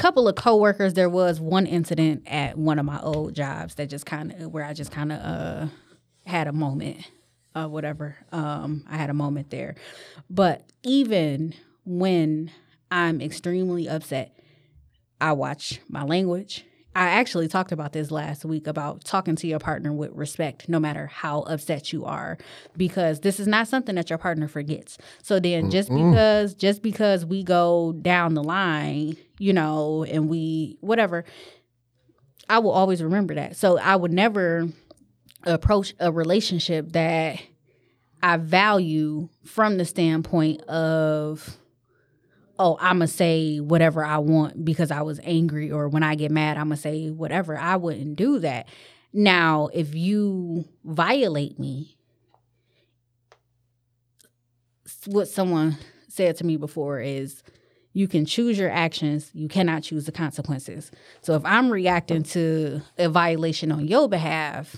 couple 0.00 0.26
of 0.26 0.34
coworkers 0.34 0.94
there 0.94 1.10
was 1.10 1.38
one 1.38 1.66
incident 1.66 2.22
at 2.26 2.56
one 2.56 2.78
of 2.78 2.86
my 2.86 2.98
old 3.02 3.34
jobs 3.34 3.74
that 3.74 3.90
just 3.90 4.06
kind 4.06 4.32
of 4.32 4.50
where 4.50 4.64
I 4.64 4.72
just 4.72 4.90
kind 4.90 5.12
of 5.12 5.20
uh 5.20 5.66
had 6.24 6.46
a 6.46 6.52
moment 6.52 7.10
uh 7.54 7.66
whatever 7.66 8.16
um 8.32 8.82
I 8.88 8.96
had 8.96 9.10
a 9.10 9.14
moment 9.14 9.50
there. 9.50 9.74
But 10.30 10.64
even 10.82 11.52
when 11.84 12.50
I'm 12.90 13.20
extremely 13.20 13.90
upset 13.90 14.34
I 15.20 15.32
watch 15.32 15.80
my 15.86 16.02
language 16.02 16.64
I 16.94 17.06
actually 17.10 17.46
talked 17.46 17.70
about 17.70 17.92
this 17.92 18.10
last 18.10 18.44
week 18.44 18.66
about 18.66 19.04
talking 19.04 19.36
to 19.36 19.46
your 19.46 19.60
partner 19.60 19.92
with 19.92 20.10
respect, 20.12 20.68
no 20.68 20.80
matter 20.80 21.06
how 21.06 21.42
upset 21.42 21.92
you 21.92 22.04
are, 22.04 22.36
because 22.76 23.20
this 23.20 23.38
is 23.38 23.46
not 23.46 23.68
something 23.68 23.94
that 23.94 24.10
your 24.10 24.18
partner 24.18 24.48
forgets. 24.48 24.98
So 25.22 25.38
then, 25.38 25.70
just 25.70 25.88
because 25.88 26.54
just 26.54 26.82
because 26.82 27.24
we 27.24 27.44
go 27.44 27.92
down 27.92 28.34
the 28.34 28.42
line, 28.42 29.16
you 29.38 29.52
know, 29.52 30.04
and 30.04 30.28
we 30.28 30.78
whatever, 30.80 31.24
I 32.48 32.58
will 32.58 32.72
always 32.72 33.02
remember 33.02 33.34
that. 33.36 33.56
So 33.56 33.78
I 33.78 33.94
would 33.94 34.12
never 34.12 34.68
approach 35.44 35.94
a 36.00 36.10
relationship 36.10 36.92
that 36.92 37.40
I 38.20 38.36
value 38.36 39.28
from 39.44 39.78
the 39.78 39.84
standpoint 39.84 40.62
of 40.62 41.56
oh, 42.60 42.76
I'm 42.78 42.96
gonna 42.96 43.06
say 43.08 43.58
whatever 43.58 44.04
I 44.04 44.18
want 44.18 44.64
because 44.64 44.90
I 44.90 45.00
was 45.00 45.18
angry, 45.24 45.72
or 45.72 45.88
when 45.88 46.02
I 46.02 46.14
get 46.14 46.30
mad, 46.30 46.58
I'm 46.58 46.66
gonna 46.66 46.76
say 46.76 47.08
whatever. 47.08 47.56
I 47.56 47.76
wouldn't 47.76 48.16
do 48.16 48.38
that. 48.40 48.68
Now, 49.14 49.70
if 49.72 49.94
you 49.94 50.66
violate 50.84 51.58
me, 51.58 51.96
what 55.06 55.26
someone 55.26 55.78
said 56.08 56.36
to 56.36 56.44
me 56.44 56.58
before 56.58 57.00
is 57.00 57.42
you 57.94 58.06
can 58.06 58.26
choose 58.26 58.58
your 58.58 58.70
actions, 58.70 59.30
you 59.32 59.48
cannot 59.48 59.82
choose 59.82 60.04
the 60.04 60.12
consequences. 60.12 60.90
So 61.22 61.34
if 61.34 61.44
I'm 61.46 61.70
reacting 61.70 62.22
to 62.24 62.82
a 62.98 63.08
violation 63.08 63.72
on 63.72 63.88
your 63.88 64.06
behalf, 64.06 64.76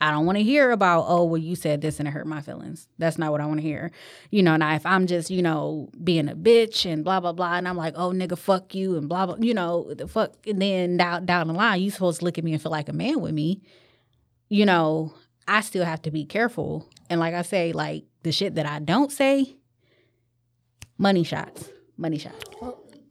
I 0.00 0.10
don't 0.12 0.26
want 0.26 0.38
to 0.38 0.44
hear 0.44 0.70
about, 0.70 1.06
oh, 1.08 1.24
well, 1.24 1.40
you 1.40 1.56
said 1.56 1.80
this 1.80 1.98
and 1.98 2.06
it 2.06 2.12
hurt 2.12 2.26
my 2.26 2.40
feelings. 2.40 2.86
That's 2.98 3.18
not 3.18 3.32
what 3.32 3.40
I 3.40 3.46
want 3.46 3.58
to 3.58 3.66
hear. 3.66 3.90
You 4.30 4.42
know, 4.42 4.56
now 4.56 4.74
if 4.74 4.86
I'm 4.86 5.06
just, 5.06 5.28
you 5.30 5.42
know, 5.42 5.88
being 6.02 6.28
a 6.28 6.36
bitch 6.36 6.86
and 6.90 7.02
blah, 7.04 7.18
blah, 7.20 7.32
blah, 7.32 7.54
and 7.54 7.66
I'm 7.66 7.76
like, 7.76 7.94
oh, 7.96 8.10
nigga, 8.10 8.38
fuck 8.38 8.74
you 8.74 8.96
and 8.96 9.08
blah, 9.08 9.26
blah, 9.26 9.36
you 9.40 9.54
know, 9.54 9.92
the 9.92 10.06
fuck. 10.06 10.34
And 10.46 10.62
then 10.62 10.96
down, 10.98 11.26
down 11.26 11.48
the 11.48 11.54
line, 11.54 11.80
you 11.80 11.90
supposed 11.90 12.20
to 12.20 12.24
look 12.24 12.38
at 12.38 12.44
me 12.44 12.52
and 12.52 12.62
feel 12.62 12.70
like 12.70 12.88
a 12.88 12.92
man 12.92 13.20
with 13.20 13.32
me. 13.32 13.60
You 14.48 14.66
know, 14.66 15.12
I 15.48 15.62
still 15.62 15.84
have 15.84 16.02
to 16.02 16.10
be 16.10 16.24
careful. 16.24 16.88
And 17.10 17.18
like 17.18 17.34
I 17.34 17.42
say, 17.42 17.72
like 17.72 18.04
the 18.22 18.30
shit 18.32 18.54
that 18.54 18.66
I 18.66 18.78
don't 18.78 19.10
say, 19.10 19.56
money 20.96 21.24
shots, 21.24 21.68
money 21.96 22.18
shots. 22.18 22.44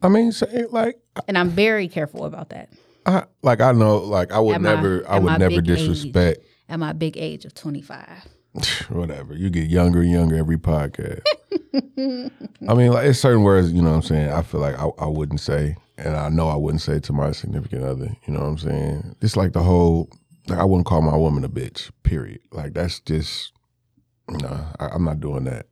I 0.02 0.08
mean, 0.08 0.32
say, 0.32 0.66
like, 0.70 1.00
And 1.28 1.38
I'm 1.38 1.50
very 1.50 1.88
careful 1.88 2.26
about 2.26 2.50
that 2.50 2.70
I, 3.08 3.24
like 3.42 3.62
I 3.62 3.72
know, 3.72 3.98
like 3.98 4.32
I 4.32 4.40
would 4.40 4.56
At 4.56 4.62
my- 4.62 4.76
never, 4.76 5.10
I 5.10 5.18
would 5.18 5.40
never 5.40 5.62
big 5.62 5.70
age. 5.70 6.12
At 6.70 6.80
my 6.80 6.94
big 6.94 7.18
age 7.18 7.46
of 7.46 7.54
25. 7.54 8.08
Whatever. 8.90 9.36
You 9.36 9.50
get 9.50 9.70
younger 9.70 10.02
and 10.02 10.12
younger 10.12 10.36
every 10.36 10.58
podcast. 10.58 11.22
I 12.68 12.74
mean, 12.74 12.92
like 12.92 13.06
it's 13.08 13.20
certain 13.20 13.44
words, 13.44 13.72
you 13.72 13.82
know 13.82 13.90
what 13.90 13.98
I'm 13.98 14.02
saying, 14.02 14.30
I 14.32 14.42
feel 14.42 14.60
like 14.62 14.78
I, 14.80 14.88
I 15.00 15.06
wouldn't 15.06 15.40
say, 15.40 15.76
and 15.98 16.16
I 16.16 16.30
know 16.30 16.50
I 16.50 16.56
wouldn't 16.56 16.82
say 16.82 17.00
to 17.00 17.14
my 17.14 17.32
significant 17.32 17.84
other, 17.84 18.16
you 18.26 18.34
know 18.34 18.40
what 18.40 18.48
I'm 18.48 18.58
saying? 18.58 19.16
It's 19.22 19.38
like 19.38 19.54
the 19.54 19.64
whole 19.64 20.10
like 20.48 20.60
I 20.60 20.64
wouldn't 20.64 20.86
call 20.86 21.02
my 21.02 21.16
woman 21.16 21.44
a 21.44 21.50
bitch, 21.50 21.92
period. 22.04 22.40
Like 22.52 22.74
that's 22.74 23.00
just 23.02 23.52
nah, 24.30 24.74
I, 24.80 24.88
I'm 24.88 25.04
not 25.04 25.20
doing 25.20 25.44
that. 25.46 25.68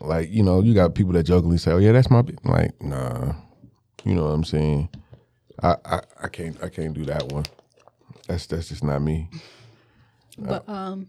Like, 0.00 0.30
you 0.30 0.42
know, 0.42 0.62
you 0.62 0.74
got 0.74 0.94
people 0.94 1.12
that 1.14 1.24
jokingly 1.24 1.58
say, 1.58 1.72
Oh 1.72 1.78
yeah, 1.78 1.92
that's 1.92 2.10
my 2.10 2.22
bitch. 2.22 2.44
Like, 2.44 2.80
nah. 2.80 3.34
You 4.04 4.14
know 4.14 4.24
what 4.24 4.30
I'm 4.30 4.44
saying? 4.44 4.88
I, 5.62 5.76
I, 5.84 6.00
I 6.22 6.28
can't 6.28 6.62
I 6.62 6.68
can't 6.68 6.94
do 6.94 7.04
that 7.06 7.32
one. 7.32 7.44
That's 8.28 8.46
that's 8.46 8.68
just 8.68 8.84
not 8.84 9.02
me. 9.02 9.28
But 10.38 10.68
um, 10.68 11.08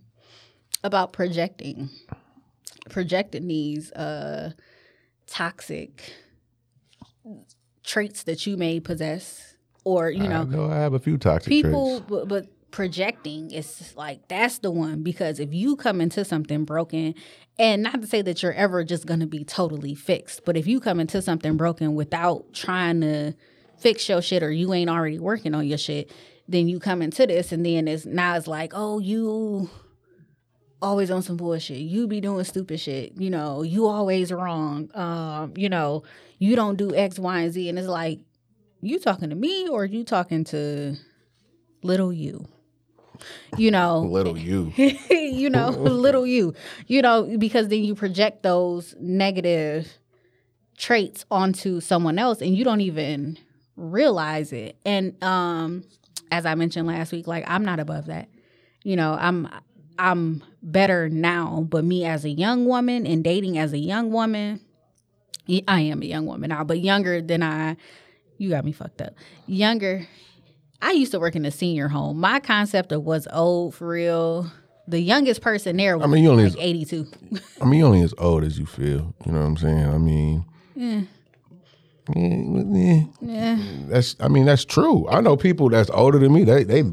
about 0.83 1.13
projecting, 1.13 1.89
projecting 2.89 3.47
these 3.47 3.91
uh 3.91 4.51
toxic 5.27 6.13
traits 7.83 8.23
that 8.23 8.45
you 8.45 8.57
may 8.57 8.79
possess, 8.79 9.55
or 9.83 10.09
you 10.09 10.23
I 10.23 10.27
know, 10.27 10.43
know 10.43 10.65
I 10.69 10.75
have 10.75 10.93
a 10.93 10.99
few 10.99 11.17
toxic 11.17 11.49
people. 11.49 11.99
traits. 11.99 12.05
But, 12.09 12.27
but 12.27 12.71
projecting 12.71 13.51
is 13.51 13.93
like 13.95 14.27
that's 14.27 14.59
the 14.59 14.71
one 14.71 15.01
because 15.01 15.39
if 15.39 15.53
you 15.53 15.75
come 15.75 16.01
into 16.01 16.23
something 16.23 16.65
broken, 16.65 17.15
and 17.57 17.83
not 17.83 18.01
to 18.01 18.07
say 18.07 18.21
that 18.21 18.41
you're 18.41 18.53
ever 18.53 18.83
just 18.83 19.05
going 19.05 19.19
to 19.19 19.27
be 19.27 19.43
totally 19.43 19.95
fixed, 19.95 20.45
but 20.45 20.55
if 20.55 20.67
you 20.67 20.79
come 20.79 20.99
into 20.99 21.21
something 21.21 21.57
broken 21.57 21.95
without 21.95 22.53
trying 22.53 23.01
to 23.01 23.33
fix 23.77 24.07
your 24.09 24.21
shit 24.21 24.43
or 24.43 24.51
you 24.51 24.73
ain't 24.73 24.89
already 24.89 25.19
working 25.19 25.55
on 25.55 25.65
your 25.65 25.77
shit, 25.77 26.11
then 26.49 26.67
you 26.67 26.79
come 26.79 27.01
into 27.01 27.27
this 27.27 27.51
and 27.51 27.65
then 27.65 27.87
it's 27.87 28.05
now 28.05 28.35
it's 28.35 28.47
like, 28.47 28.73
oh, 28.75 28.99
you 28.99 29.69
always 30.81 31.11
on 31.11 31.21
some 31.21 31.37
bullshit. 31.37 31.77
You 31.77 32.07
be 32.07 32.21
doing 32.21 32.43
stupid 32.43 32.79
shit. 32.79 33.13
You 33.17 33.29
know, 33.29 33.61
you 33.61 33.87
always 33.87 34.31
wrong. 34.31 34.89
Um, 34.95 35.53
you 35.55 35.69
know, 35.69 36.03
you 36.39 36.55
don't 36.55 36.77
do 36.77 36.95
X, 36.95 37.19
Y, 37.19 37.39
and 37.39 37.53
Z. 37.53 37.69
And 37.69 37.77
it's 37.77 37.87
like, 37.87 38.19
you 38.81 38.97
talking 38.99 39.29
to 39.29 39.35
me 39.35 39.67
or 39.67 39.85
you 39.85 40.03
talking 40.03 40.43
to 40.45 40.95
little 41.83 42.11
you? 42.13 42.47
You 43.57 43.71
know, 43.71 43.99
Little 44.09 44.37
you. 44.37 44.73
you 45.09 45.49
know, 45.49 45.69
little 45.77 46.25
you, 46.25 46.53
you 46.87 47.01
know, 47.01 47.37
because 47.37 47.67
then 47.67 47.83
you 47.83 47.93
project 47.93 48.43
those 48.43 48.95
negative 48.99 49.97
traits 50.77 51.25
onto 51.29 51.81
someone 51.81 52.17
else 52.17 52.41
and 52.41 52.55
you 52.55 52.63
don't 52.63 52.81
even 52.81 53.37
realize 53.75 54.53
it. 54.53 54.77
And 54.85 55.21
um 55.23 55.83
as 56.31 56.45
I 56.45 56.55
mentioned 56.55 56.87
last 56.87 57.11
week, 57.11 57.27
like 57.27 57.43
I'm 57.47 57.63
not 57.65 57.79
above 57.79 58.07
that. 58.07 58.29
You 58.83 58.95
know, 58.95 59.17
I'm 59.19 59.49
I'm 59.97 60.43
better 60.63 61.09
now, 61.09 61.65
but 61.69 61.83
me 61.83 62.05
as 62.05 62.23
a 62.25 62.29
young 62.29 62.65
woman 62.65 63.05
and 63.05 63.23
dating 63.23 63.57
as 63.57 63.73
a 63.73 63.77
young 63.77 64.11
woman, 64.11 64.61
I 65.67 65.81
am 65.81 66.01
a 66.01 66.05
young 66.05 66.25
woman 66.25 66.49
now, 66.49 66.63
but 66.63 66.79
younger 66.79 67.21
than 67.21 67.43
I. 67.43 67.75
You 68.37 68.49
got 68.49 68.63
me 68.63 68.71
fucked 68.71 69.01
up. 69.01 69.15
Younger. 69.47 70.07
I 70.81 70.91
used 70.91 71.11
to 71.11 71.19
work 71.19 71.35
in 71.35 71.45
a 71.45 71.51
senior 71.51 71.89
home. 71.89 72.19
My 72.21 72.39
concept 72.39 72.93
of 72.93 73.03
what's 73.03 73.27
old 73.33 73.75
for 73.75 73.87
real. 73.89 74.49
The 74.87 74.99
youngest 75.01 75.41
person 75.41 75.75
there 75.77 75.97
was 75.97 76.07
mean, 76.07 76.23
you 76.23 76.31
only- 76.31 76.49
like 76.49 76.55
82. 76.57 77.05
I 77.61 77.65
mean, 77.65 77.79
you're 77.79 77.87
only 77.87 78.01
as 78.01 78.13
old 78.17 78.43
as 78.45 78.57
you 78.57 78.65
feel. 78.65 79.13
You 79.25 79.31
know 79.33 79.39
what 79.39 79.45
I'm 79.45 79.57
saying? 79.57 79.85
I 79.85 79.97
mean, 79.97 80.45
Yeah. 80.75 81.01
Yeah. 83.21 83.57
that's. 83.87 84.15
I 84.19 84.27
mean, 84.27 84.45
that's 84.45 84.65
true. 84.65 85.07
I 85.09 85.21
know 85.21 85.37
people 85.37 85.69
that's 85.69 85.89
older 85.91 86.19
than 86.19 86.33
me. 86.33 86.43
They 86.43 86.63
they 86.63 86.83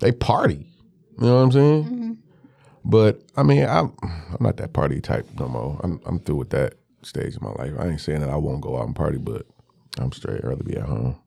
they 0.00 0.12
party. 0.12 0.66
You 1.18 1.26
know 1.26 1.36
what 1.36 1.42
I'm 1.42 1.52
saying? 1.52 1.84
Mm-hmm. 1.84 2.12
But 2.84 3.22
I 3.36 3.42
mean, 3.42 3.64
I'm 3.64 3.94
I'm 4.02 4.38
not 4.40 4.56
that 4.58 4.72
party 4.72 5.00
type 5.00 5.26
no 5.38 5.48
more. 5.48 5.80
I'm 5.82 6.00
I'm 6.06 6.18
through 6.20 6.36
with 6.36 6.50
that 6.50 6.74
stage 7.02 7.36
of 7.36 7.42
my 7.42 7.50
life. 7.52 7.72
I 7.78 7.88
ain't 7.88 8.00
saying 8.00 8.20
that 8.20 8.30
I 8.30 8.36
won't 8.36 8.60
go 8.60 8.78
out 8.78 8.86
and 8.86 8.96
party, 8.96 9.18
but 9.18 9.46
I'm 9.98 10.12
straight. 10.12 10.44
I'd 10.44 10.48
rather 10.48 10.64
be 10.64 10.76
at 10.76 10.84
home. 10.84 11.18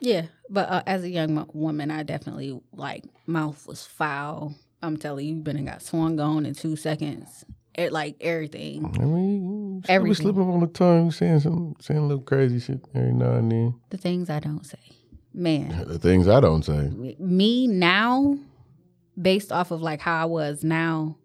Yeah, 0.00 0.26
but 0.50 0.68
uh, 0.68 0.82
as 0.86 1.04
a 1.04 1.10
young 1.10 1.34
mo- 1.34 1.48
woman, 1.52 1.90
I 1.90 2.02
definitely 2.02 2.60
like 2.72 3.04
mouth 3.26 3.66
was 3.66 3.86
foul. 3.86 4.54
I'm 4.82 4.96
telling 4.96 5.26
you, 5.26 5.36
you 5.36 5.40
been 5.42 5.56
and 5.56 5.66
got 5.66 5.82
swung 5.82 6.18
on 6.18 6.44
in 6.44 6.54
two 6.54 6.74
seconds. 6.74 7.44
It 7.74 7.92
like 7.92 8.16
everything. 8.20 8.84
I 9.00 9.04
mean, 9.04 9.42
you 9.44 9.80
still 9.82 9.88
be 9.88 9.92
Everything. 9.94 10.14
slipping 10.24 10.42
on 10.50 10.60
the 10.60 10.66
tongue, 10.66 11.10
saying 11.10 11.40
some 11.40 11.74
saying 11.80 12.00
a 12.00 12.06
little 12.06 12.22
crazy 12.22 12.60
shit 12.60 12.80
every 12.94 13.12
now 13.12 13.32
and 13.32 13.50
then. 13.50 13.74
The 13.90 13.96
things 13.96 14.28
I 14.28 14.40
don't 14.40 14.64
say, 14.66 14.78
man. 15.32 15.84
The 15.88 15.98
things 15.98 16.28
I 16.28 16.40
don't 16.40 16.64
say. 16.64 16.90
Me 17.18 17.66
now, 17.66 18.36
based 19.20 19.50
off 19.52 19.70
of 19.70 19.80
like 19.80 20.00
how 20.02 20.20
I 20.22 20.24
was 20.26 20.62
now, 20.62 21.16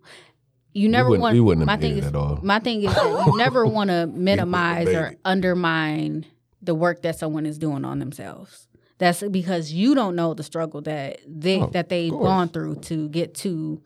you 0.73 0.87
never 0.87 1.09
want. 1.17 1.33
we 1.33 1.41
wouldn't 1.41 1.65
my 1.65 1.75
thing 1.75 1.97
is 1.97 2.05
at 2.05 2.15
all. 2.15 2.39
my 2.41 2.59
thing 2.59 2.83
is 2.83 2.93
that 2.95 3.25
you 3.25 3.37
never 3.37 3.65
want 3.77 3.89
to 3.89 4.07
minimize 4.07 4.87
or 4.87 5.15
undermine 5.25 6.25
the 6.61 6.73
work 6.75 7.01
that 7.01 7.17
someone 7.19 7.45
is 7.45 7.57
doing 7.57 7.83
on 7.83 7.99
themselves. 7.99 8.67
That's 8.99 9.21
because 9.21 9.71
you 9.73 9.93
don't 9.95 10.15
know 10.15 10.33
the 10.33 10.43
struggle 10.43 10.81
that 10.83 11.19
they 11.27 11.59
Oh, 11.61 11.67
that 11.67 11.89
they've 11.89 12.09
gone 12.11 12.47
through 12.49 12.75
to 12.83 13.09
get 13.09 13.35
to 13.35 13.81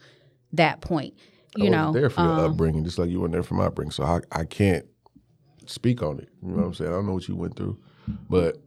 that 0.53 0.79
point. 0.81 1.15
You 1.55 1.69
know, 1.69 1.91
there 1.91 2.09
for 2.09 2.21
your 2.21 2.31
um, 2.31 2.51
upbringing, 2.51 2.83
just 2.85 2.97
like 2.97 3.09
you 3.09 3.19
weren't 3.19 3.33
there 3.33 3.43
for 3.43 3.55
my 3.55 3.65
upbringing. 3.65 3.91
So 3.91 4.03
I, 4.03 4.21
I 4.31 4.45
can't 4.45 4.85
speak 5.65 6.01
on 6.01 6.19
it. 6.19 6.29
You 6.41 6.49
know 6.49 6.57
what 6.57 6.65
I'm 6.67 6.73
saying? 6.73 6.91
I 6.91 6.93
don't 6.93 7.07
know 7.07 7.13
what 7.13 7.27
you 7.27 7.35
went 7.35 7.57
through, 7.57 7.77
but 8.29 8.57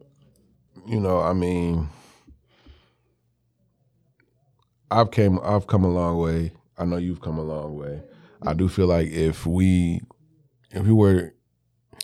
you 0.87 0.99
know, 0.99 1.19
I 1.19 1.33
mean, 1.33 1.89
I've 4.91 5.11
came, 5.11 5.39
I've 5.43 5.67
come 5.67 5.83
a 5.83 5.89
long 5.91 6.17
way. 6.17 6.51
I 6.77 6.85
know 6.85 6.97
you've 6.97 7.21
come 7.21 7.37
a 7.37 7.43
long 7.43 7.75
way. 7.75 8.01
I 8.41 8.53
do 8.53 8.67
feel 8.67 8.87
like 8.87 9.07
if 9.09 9.45
we, 9.45 10.01
if 10.71 10.85
we 10.85 10.93
were, 10.93 11.33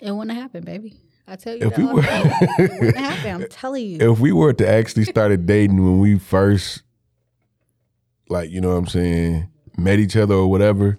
it 0.02 0.12
wouldn't 0.12 0.38
happen, 0.38 0.64
baby. 0.64 0.96
I 1.28 1.36
tell 1.36 1.56
you, 1.56 1.68
if 1.68 1.76
that 1.76 1.78
we 1.78 1.86
were, 1.86 2.02
it 2.04 2.72
wouldn't 2.72 2.98
happen. 2.98 3.44
I'm 3.44 3.50
telling 3.50 3.86
you. 3.86 4.12
if 4.12 4.20
we 4.20 4.32
were 4.32 4.54
to 4.54 4.68
actually 4.68 5.04
started 5.04 5.46
dating 5.46 5.84
when 5.84 6.00
we 6.00 6.18
first, 6.18 6.82
like 8.30 8.50
you 8.50 8.62
know 8.62 8.70
what 8.70 8.78
I'm 8.78 8.88
saying, 8.88 9.51
met 9.84 10.00
each 10.00 10.16
other 10.16 10.36
or 10.36 10.48
whatever, 10.50 10.98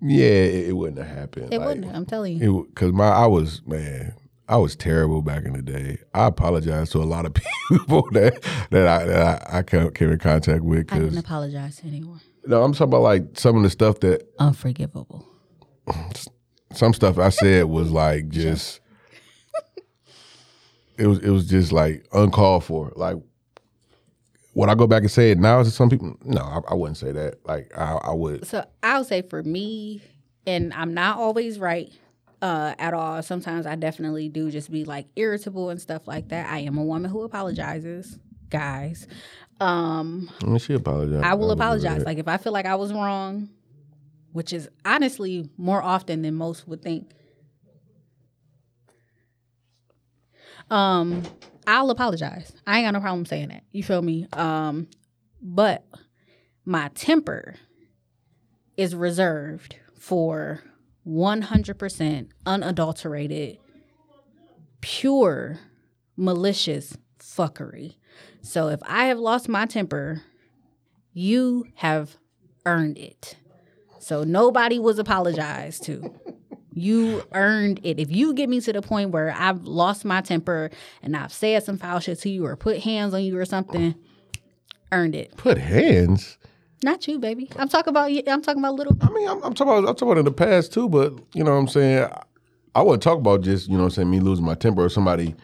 yeah, 0.00 0.24
it, 0.24 0.68
it 0.70 0.72
wouldn't 0.72 0.98
have 0.98 1.16
happened. 1.16 1.52
It 1.52 1.58
Like, 1.58 1.68
wouldn't. 1.68 1.94
I'm 1.94 2.06
telling 2.06 2.38
you. 2.40 2.66
Because 2.70 2.92
my 2.92 3.08
I 3.08 3.26
was 3.26 3.60
man, 3.66 4.14
I 4.48 4.56
was 4.56 4.74
terrible 4.74 5.22
back 5.22 5.44
in 5.44 5.52
the 5.52 5.62
day. 5.62 5.98
I 6.14 6.26
apologize 6.26 6.90
to 6.90 6.98
a 6.98 7.04
lot 7.04 7.26
of 7.26 7.34
people 7.68 8.08
that 8.12 8.42
that 8.70 8.86
I 8.86 9.04
that 9.04 9.52
I, 9.52 9.58
I 9.58 9.62
came 9.62 10.10
in 10.10 10.18
contact 10.18 10.62
with 10.62 10.92
I 10.92 10.98
didn't 10.98 11.18
apologize 11.18 11.76
to 11.78 11.86
anyone. 11.86 12.20
no, 12.46 12.62
I'm 12.62 12.72
talking 12.72 12.84
about 12.88 13.02
like 13.02 13.24
some 13.38 13.56
of 13.56 13.62
the 13.62 13.70
stuff 13.70 14.00
that 14.00 14.26
Unforgivable. 14.38 15.26
some 16.72 16.94
stuff 16.94 17.18
I 17.18 17.28
said 17.28 17.64
was 17.66 17.90
like 17.90 18.28
just 18.30 18.80
it 20.98 21.06
was 21.06 21.18
it 21.20 21.30
was 21.30 21.46
just 21.48 21.72
like 21.72 22.06
uncalled 22.12 22.64
for. 22.64 22.92
Like 22.96 23.16
would 24.54 24.68
I 24.68 24.74
go 24.74 24.86
back 24.86 25.02
and 25.02 25.10
say 25.10 25.30
it 25.30 25.38
now 25.38 25.62
to 25.62 25.70
some 25.70 25.88
people? 25.88 26.16
No, 26.24 26.40
I, 26.40 26.72
I 26.72 26.74
wouldn't 26.74 26.98
say 26.98 27.12
that. 27.12 27.46
Like 27.46 27.76
I, 27.76 27.94
I 27.94 28.12
would. 28.12 28.46
So 28.46 28.64
I'll 28.82 29.04
say 29.04 29.22
for 29.22 29.42
me, 29.42 30.02
and 30.46 30.72
I'm 30.74 30.94
not 30.94 31.18
always 31.18 31.58
right 31.58 31.92
uh, 32.42 32.74
at 32.78 32.92
all. 32.92 33.22
Sometimes 33.22 33.66
I 33.66 33.76
definitely 33.76 34.28
do 34.28 34.50
just 34.50 34.70
be 34.70 34.84
like 34.84 35.06
irritable 35.16 35.70
and 35.70 35.80
stuff 35.80 36.06
like 36.06 36.28
that. 36.28 36.50
I 36.50 36.58
am 36.58 36.76
a 36.76 36.84
woman 36.84 37.10
who 37.10 37.22
apologizes, 37.22 38.18
guys. 38.50 39.06
Um, 39.60 40.28
I 40.42 40.46
mean, 40.46 40.58
she 40.58 40.74
apologized. 40.74 41.24
I 41.24 41.34
will 41.34 41.52
apologize. 41.52 42.04
Like 42.04 42.18
if 42.18 42.28
I 42.28 42.36
feel 42.36 42.52
like 42.52 42.66
I 42.66 42.74
was 42.74 42.92
wrong, 42.92 43.48
which 44.32 44.52
is 44.52 44.68
honestly 44.84 45.48
more 45.56 45.82
often 45.82 46.22
than 46.22 46.34
most 46.34 46.66
would 46.66 46.82
think. 46.82 47.12
Um, 50.70 51.22
I'll 51.66 51.90
apologize. 51.90 52.52
I 52.66 52.78
ain't 52.78 52.86
got 52.86 52.92
no 52.92 53.00
problem 53.00 53.24
saying 53.24 53.48
that. 53.48 53.64
You 53.72 53.82
feel 53.82 54.02
me? 54.02 54.26
Um, 54.32 54.88
but 55.40 55.84
my 56.64 56.88
temper 56.94 57.56
is 58.76 58.94
reserved 58.94 59.76
for 59.98 60.62
100% 61.06 62.28
unadulterated, 62.46 63.58
pure, 64.80 65.58
malicious 66.16 66.96
fuckery. 67.18 67.96
So 68.40 68.68
if 68.68 68.80
I 68.84 69.06
have 69.06 69.18
lost 69.18 69.48
my 69.48 69.66
temper, 69.66 70.22
you 71.12 71.66
have 71.76 72.16
earned 72.66 72.98
it. 72.98 73.36
So 73.98 74.24
nobody 74.24 74.78
was 74.78 74.98
apologized 74.98 75.84
to. 75.84 76.12
You 76.74 77.22
earned 77.32 77.80
it. 77.82 77.98
If 77.98 78.10
you 78.10 78.34
get 78.34 78.48
me 78.48 78.60
to 78.62 78.72
the 78.72 78.82
point 78.82 79.10
where 79.10 79.34
I've 79.36 79.64
lost 79.64 80.04
my 80.04 80.20
temper 80.20 80.70
and 81.02 81.16
I've 81.16 81.32
said 81.32 81.62
some 81.62 81.78
foul 81.78 82.00
shit 82.00 82.20
to 82.20 82.30
you 82.30 82.46
or 82.46 82.56
put 82.56 82.78
hands 82.78 83.14
on 83.14 83.22
you 83.22 83.36
or 83.38 83.44
something, 83.44 83.94
earned 84.90 85.14
it. 85.14 85.36
put 85.36 85.58
hands. 85.58 86.38
Not 86.84 87.06
you, 87.06 87.18
baby. 87.18 87.48
I'm 87.56 87.68
talking 87.68 87.90
about. 87.90 88.10
I'm 88.10 88.42
talking 88.42 88.62
about 88.62 88.74
little. 88.74 88.96
I 89.00 89.10
mean, 89.10 89.28
I'm, 89.28 89.42
I'm 89.42 89.54
talking 89.54 89.72
about 89.72 89.88
I'm 89.88 89.94
talking 89.94 90.08
about 90.08 90.18
in 90.18 90.24
the 90.24 90.32
past 90.32 90.72
too, 90.72 90.88
but 90.88 91.12
you 91.32 91.44
know 91.44 91.52
what 91.52 91.58
I'm 91.58 91.68
saying. 91.68 92.04
I, 92.04 92.22
I 92.74 92.82
wouldn't 92.82 93.02
talk 93.02 93.18
about 93.18 93.42
just 93.42 93.68
you 93.68 93.74
know 93.74 93.84
what 93.84 93.92
I'm 93.92 93.94
saying 93.94 94.10
me 94.10 94.18
losing 94.20 94.44
my 94.44 94.54
temper 94.54 94.82
or 94.84 94.88
somebody 94.88 95.34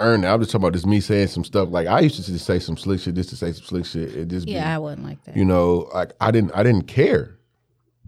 earning. 0.00 0.28
I'm 0.28 0.40
just 0.40 0.50
talking 0.50 0.64
about 0.64 0.72
just 0.72 0.86
me 0.86 1.00
saying 1.00 1.28
some 1.28 1.44
stuff. 1.44 1.68
Like 1.70 1.86
I 1.86 2.00
used 2.00 2.16
to 2.16 2.24
just 2.24 2.44
say 2.44 2.58
some 2.58 2.76
slick 2.76 3.00
shit, 3.00 3.14
just 3.14 3.28
to 3.30 3.36
say 3.36 3.52
some 3.52 3.64
slick 3.64 3.84
shit. 3.86 4.16
It 4.16 4.28
just 4.28 4.48
Yeah, 4.48 4.74
I 4.74 4.78
wasn't 4.78 5.04
like 5.04 5.22
that. 5.24 5.36
you 5.36 5.44
know, 5.44 5.88
like 5.94 6.12
I 6.20 6.30
didn't 6.30 6.52
I 6.54 6.62
didn't 6.64 6.88
care. 6.88 7.36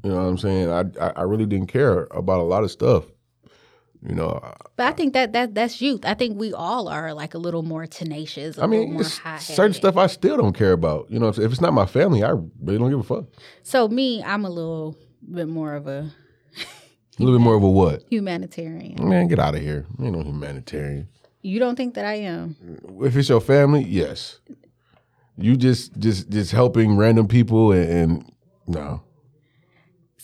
You 0.03 0.11
know 0.11 0.17
what 0.17 0.23
I'm 0.23 0.39
saying? 0.39 0.71
I 0.71 0.81
I, 1.01 1.13
I 1.17 1.23
really 1.23 1.47
didn't 1.47 1.69
care 1.69 2.09
about 2.11 2.41
a 2.41 2.45
lot 2.45 2.65
of 2.65 2.71
stuff. 2.71 3.05
You 4.05 4.17
know, 4.17 4.41
But 4.75 4.87
I 4.89 4.93
think 4.93 5.13
that 5.13 5.33
that 5.33 5.55
that's 5.55 5.81
youth. 5.81 6.05
I 6.05 6.15
think 6.15 6.37
we 6.37 6.53
all 6.53 6.89
are 6.89 7.15
like 7.15 7.35
a 7.35 7.39
little 7.39 7.63
more 7.63 7.87
tenacious. 7.87 8.59
I 8.59 8.67
mean, 8.67 9.01
certain 9.39 9.75
stuff 9.75 9.97
I 9.97 10.09
still 10.09 10.37
don't 10.37 10.55
care 10.57 10.73
about. 10.73 11.09
You 11.09 11.21
know, 11.21 11.29
if, 11.29 11.39
if 11.39 11.53
it's 11.53 11.61
not 11.61 11.73
my 11.73 11.87
family, 11.87 12.25
I 12.25 12.31
really 12.61 12.79
don't 12.79 12.91
give 12.91 12.99
a 12.99 13.05
fuck. 13.05 13.27
So 13.63 13.87
me, 13.87 14.21
I'm 14.25 14.45
a 14.45 14.51
little 14.51 14.97
bit 15.31 15.47
more 15.47 15.75
of 15.77 15.87
a 15.87 16.11
A 17.19 17.23
little 17.23 17.39
bit 17.39 17.45
more 17.45 17.55
of 17.55 17.63
a 17.63 17.71
what? 17.71 18.03
humanitarian. 18.11 19.09
Man, 19.09 19.29
get 19.29 19.39
out 19.39 19.55
of 19.55 19.61
here. 19.61 19.87
You 20.01 20.07
ain't 20.07 20.17
no 20.19 20.25
humanitarian. 20.25 21.07
You 21.43 21.61
don't 21.61 21.77
think 21.77 21.95
that 21.95 22.05
I 22.05 22.15
am? 22.15 22.57
if 23.05 23.15
it's 23.15 23.29
your 23.29 23.41
family, 23.41 23.85
yes. 23.85 24.41
You 25.37 25.57
just 25.57 25.97
just 26.01 26.29
just 26.29 26.51
helping 26.51 26.97
random 26.97 27.29
people 27.29 27.71
and, 27.71 27.89
and 27.91 28.33
no. 28.67 29.03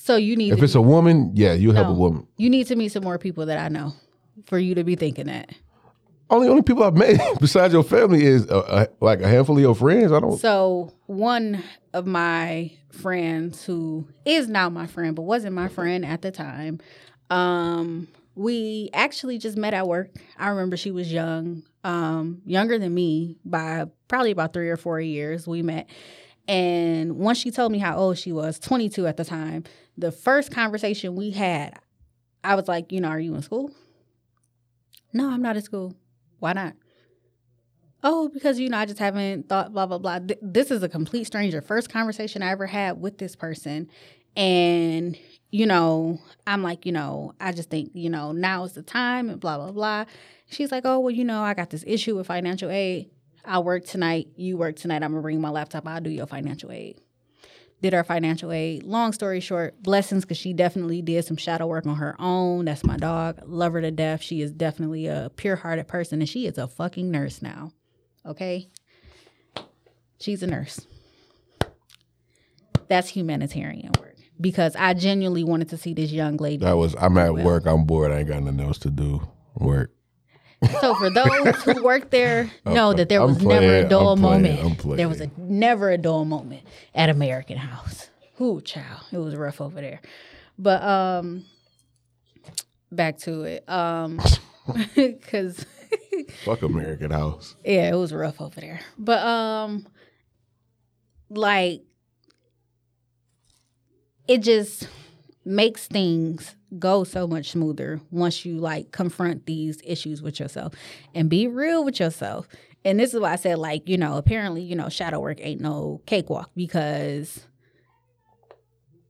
So 0.09 0.17
you 0.17 0.37
need 0.37 0.55
If 0.55 0.61
to, 0.61 0.65
it's 0.65 0.75
a 0.75 0.81
woman, 0.81 1.33
yeah, 1.35 1.53
you 1.53 1.73
help 1.73 1.89
a 1.89 1.93
woman. 1.93 2.27
you 2.39 2.49
need 2.49 2.67
to 2.69 2.77
meet 2.77 2.93
some 2.93 3.05
more 3.05 3.19
people 3.19 3.45
that 3.45 3.59
I 3.59 3.69
know 3.69 3.93
for 4.47 4.59
you 4.59 4.75
to 4.77 4.83
be 4.83 4.97
thinking 4.97 5.27
that. 5.27 5.51
Only 6.31 6.49
only 6.49 6.63
people 6.63 6.83
I've 6.83 6.97
met 6.97 7.21
besides 7.41 7.75
your 7.75 7.83
family 7.83 8.25
is 8.25 8.49
uh, 8.51 8.87
a, 8.89 9.05
like 9.05 9.21
a 9.21 9.29
handful 9.29 9.57
of 9.57 9.61
your 9.61 9.75
friends. 9.75 10.11
I 10.11 10.21
don't. 10.21 10.39
So 10.39 10.95
one 11.05 11.63
of 11.93 12.07
my 12.07 12.73
friends 12.91 13.67
who 13.67 14.09
is 14.25 14.49
now 14.49 14.71
my 14.71 14.87
friend 14.87 15.15
but 15.15 15.25
wasn't 15.25 15.55
my 15.55 15.69
friend 15.69 16.07
at 16.07 16.23
the 16.23 16.31
time, 16.31 16.81
um, 17.29 18.09
we 18.35 18.89
actually 18.95 19.37
just 19.37 19.59
met 19.59 19.75
at 19.75 19.87
work. 19.87 20.09
I 20.39 20.49
remember 20.49 20.79
she 20.79 20.91
was 20.91 21.13
young, 21.13 21.65
um, 21.85 22.41
younger 22.47 22.79
than 22.79 22.95
me 22.95 23.37
by 23.45 23.85
probably 24.09 24.31
about 24.31 24.55
three 24.55 24.71
or 24.71 24.79
four 24.79 25.03
years. 25.03 25.47
We 25.47 25.61
met. 25.61 25.87
And 26.49 27.19
once 27.19 27.37
she 27.37 27.51
told 27.51 27.73
me 27.73 27.79
how 27.79 27.99
old 27.99 28.17
she 28.17 28.33
was, 28.33 28.59
22 28.59 29.07
at 29.07 29.19
the 29.19 29.25
time, 29.27 29.65
the 29.99 30.13
first 30.13 30.53
conversation 30.53 31.17
we 31.17 31.31
had, 31.31 31.79
I 32.45 32.55
was 32.55 32.69
like, 32.69 32.93
you 32.93 33.01
know, 33.01 33.09
are 33.09 33.21
you 33.21 33.35
in 33.35 33.43
school? 33.43 33.73
No, 35.13 35.29
I'm 35.29 35.43
not 35.43 35.57
in 35.57 35.63
school. 35.63 35.95
Why 36.39 36.53
not? 36.53 36.75
Oh, 38.05 38.29
because 38.29 38.61
you 38.61 38.69
know, 38.69 38.79
I 38.79 38.87
just 38.87 39.01
haven't 39.01 39.49
thought 39.49 39.73
blah 39.73 39.87
blah 39.87 39.99
blah. 39.99 40.21
Th- 40.21 40.39
this 40.41 40.71
is 40.71 40.85
a 40.85 40.89
complete 40.89 41.25
stranger. 41.25 41.61
First 41.61 41.91
conversation 41.91 42.43
I 42.43 42.51
ever 42.51 42.67
had 42.67 43.01
with 43.01 43.19
this 43.19 43.35
person, 43.35 43.91
and 44.37 45.19
you 45.51 45.67
know, 45.67 46.21
I'm 46.47 46.63
like, 46.63 46.87
you 46.87 46.93
know, 46.93 47.35
I 47.41 47.51
just 47.51 47.71
think 47.71 47.91
you 47.95 48.09
know 48.09 48.31
now 48.31 48.63
is 48.63 48.75
the 48.75 48.83
time, 48.83 49.29
and 49.29 49.41
blah 49.41 49.59
blah 49.59 49.73
blah. 49.73 50.05
She's 50.49 50.71
like, 50.71 50.85
oh 50.87 51.01
well, 51.01 51.11
you 51.11 51.25
know, 51.25 51.43
I 51.43 51.55
got 51.55 51.71
this 51.71 51.83
issue 51.89 52.17
with 52.17 52.29
financial 52.29 52.71
aid. 52.71 53.11
I 53.45 53.59
work 53.59 53.85
tonight. 53.85 54.29
You 54.37 54.57
work 54.57 54.77
tonight. 54.77 55.03
I'm 55.03 55.11
gonna 55.11 55.23
bring 55.23 55.41
my 55.41 55.51
laptop. 55.51 55.89
I'll 55.89 56.01
do 56.01 56.11
your 56.11 56.29
financial 56.29 56.71
aid. 56.71 57.01
Did 57.83 57.95
our 57.95 58.05
financial 58.05 58.53
aid. 58.53 58.83
Long 58.83 59.13
story 59.13 59.41
short, 59.41 59.83
blessings 59.83 60.25
because 60.25 60.37
she 60.37 60.53
definitely 60.53 61.03
did 61.03 61.25
some 61.25 61.37
shadow 61.37 61.67
work 61.67 61.87
on 61.87 61.97
her 61.97 62.17
own. 62.19 62.65
That's 62.65 62.85
my 62.85 62.97
dog. 62.97 63.41
Love 63.47 63.73
her 63.75 63.81
to 63.81 63.91
death. 63.91 64.23
She 64.23 64.41
is 64.41 64.53
definitely 64.53 65.07
a 65.07 65.31
pure 65.37 65.57
hearted 65.57 65.87
person 65.87 66.21
and 66.21 66.29
she 66.29 66.47
is 66.47 66.59
a 66.59 66.67
fucking 66.67 67.11
nurse 67.11 67.41
now. 67.41 67.73
Okay? 68.27 68.69
She's 70.21 70.43
a 70.43 70.47
nurse. 70.47 70.87
That's 72.89 73.09
humanitarian 73.09 73.93
work 74.01 74.17
because 74.41 74.75
I 74.77 74.95
genuinely 74.95 75.45
wanted 75.45 75.69
to 75.71 75.77
see 75.77 75.95
this 75.95 76.11
young 76.11 76.37
lady. 76.39 76.65
That 76.65 76.77
was 76.77 76.95
I'm 76.99 77.17
at 77.19 77.35
well. 77.35 77.45
work. 77.45 77.67
I'm 77.67 77.85
bored. 77.85 78.11
I 78.11 78.21
ain't 78.21 78.29
got 78.29 78.43
nothing 78.43 78.61
else 78.61 78.79
to 78.79 78.91
do. 78.91 79.29
Work. 79.55 79.93
So 80.81 80.95
for 80.97 81.11
those 81.11 81.63
who 81.63 81.83
worked 81.83 82.11
there, 82.11 82.51
know 82.67 82.93
that 82.93 83.09
there 83.09 83.25
was 83.25 83.41
never 83.43 83.77
a 83.77 83.89
dull 83.89 84.13
I'm 84.15 84.21
playing, 84.21 84.43
moment. 84.57 84.79
Playing. 84.79 84.97
There 84.97 85.09
was 85.09 85.21
a 85.21 85.31
never 85.37 85.91
a 85.91 85.99
dull 85.99 86.25
moment 86.25 86.63
at 86.95 87.09
American 87.09 87.57
House. 87.57 88.11
Whoo, 88.39 88.61
child, 88.61 89.03
it 89.13 89.19
was 89.19 89.37
rough 89.37 89.61
over 89.61 89.81
there. 89.81 90.01
But 90.59 90.83
um, 90.83 91.45
back 92.91 93.19
to 93.19 93.43
it. 93.43 93.69
Um, 93.69 94.21
because 94.97 95.65
Fuck 96.45 96.63
American 96.63 97.11
House. 97.11 97.57
yeah, 97.65 97.91
it 97.91 97.97
was 97.97 98.13
rough 98.13 98.41
over 98.41 98.61
there. 98.61 98.81
But 98.99 99.25
um, 99.25 99.87
like 101.31 101.83
it 104.27 104.43
just 104.43 104.89
makes 105.49 105.87
things 105.87 106.55
go 106.79 107.03
so 107.05 107.27
much 107.27 107.51
smoother 107.53 108.01
once 108.11 108.45
you 108.45 108.59
like 108.59 108.93
confront 108.93 109.47
these 109.47 109.81
issues 109.83 110.21
with 110.21 110.39
yourself 110.39 110.75
and 111.15 111.31
be 111.31 111.47
real 111.49 111.83
with 111.85 111.99
yourself. 111.99 112.47
And 112.85 113.01
this 113.01 113.15
is 113.15 113.21
why 113.21 113.33
I 113.33 113.37
said 113.37 113.59
like, 113.59 113.89
you 113.89 113.97
know, 113.97 114.19
apparently, 114.19 114.63
you 114.63 114.77
know, 114.77 114.89
shadow 114.89 115.21
work 115.21 115.39
ain't 115.41 115.61
no 115.61 116.03
cakewalk 116.07 116.51
because 116.55 117.41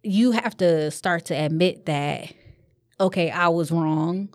you 0.03 0.30
have 0.30 0.57
to 0.59 0.91
start 0.93 1.26
to 1.26 1.34
admit 1.34 1.86
that 1.86 2.32
okay, 3.01 3.30
I 3.30 3.49
was 3.49 3.70
wrong 3.70 4.28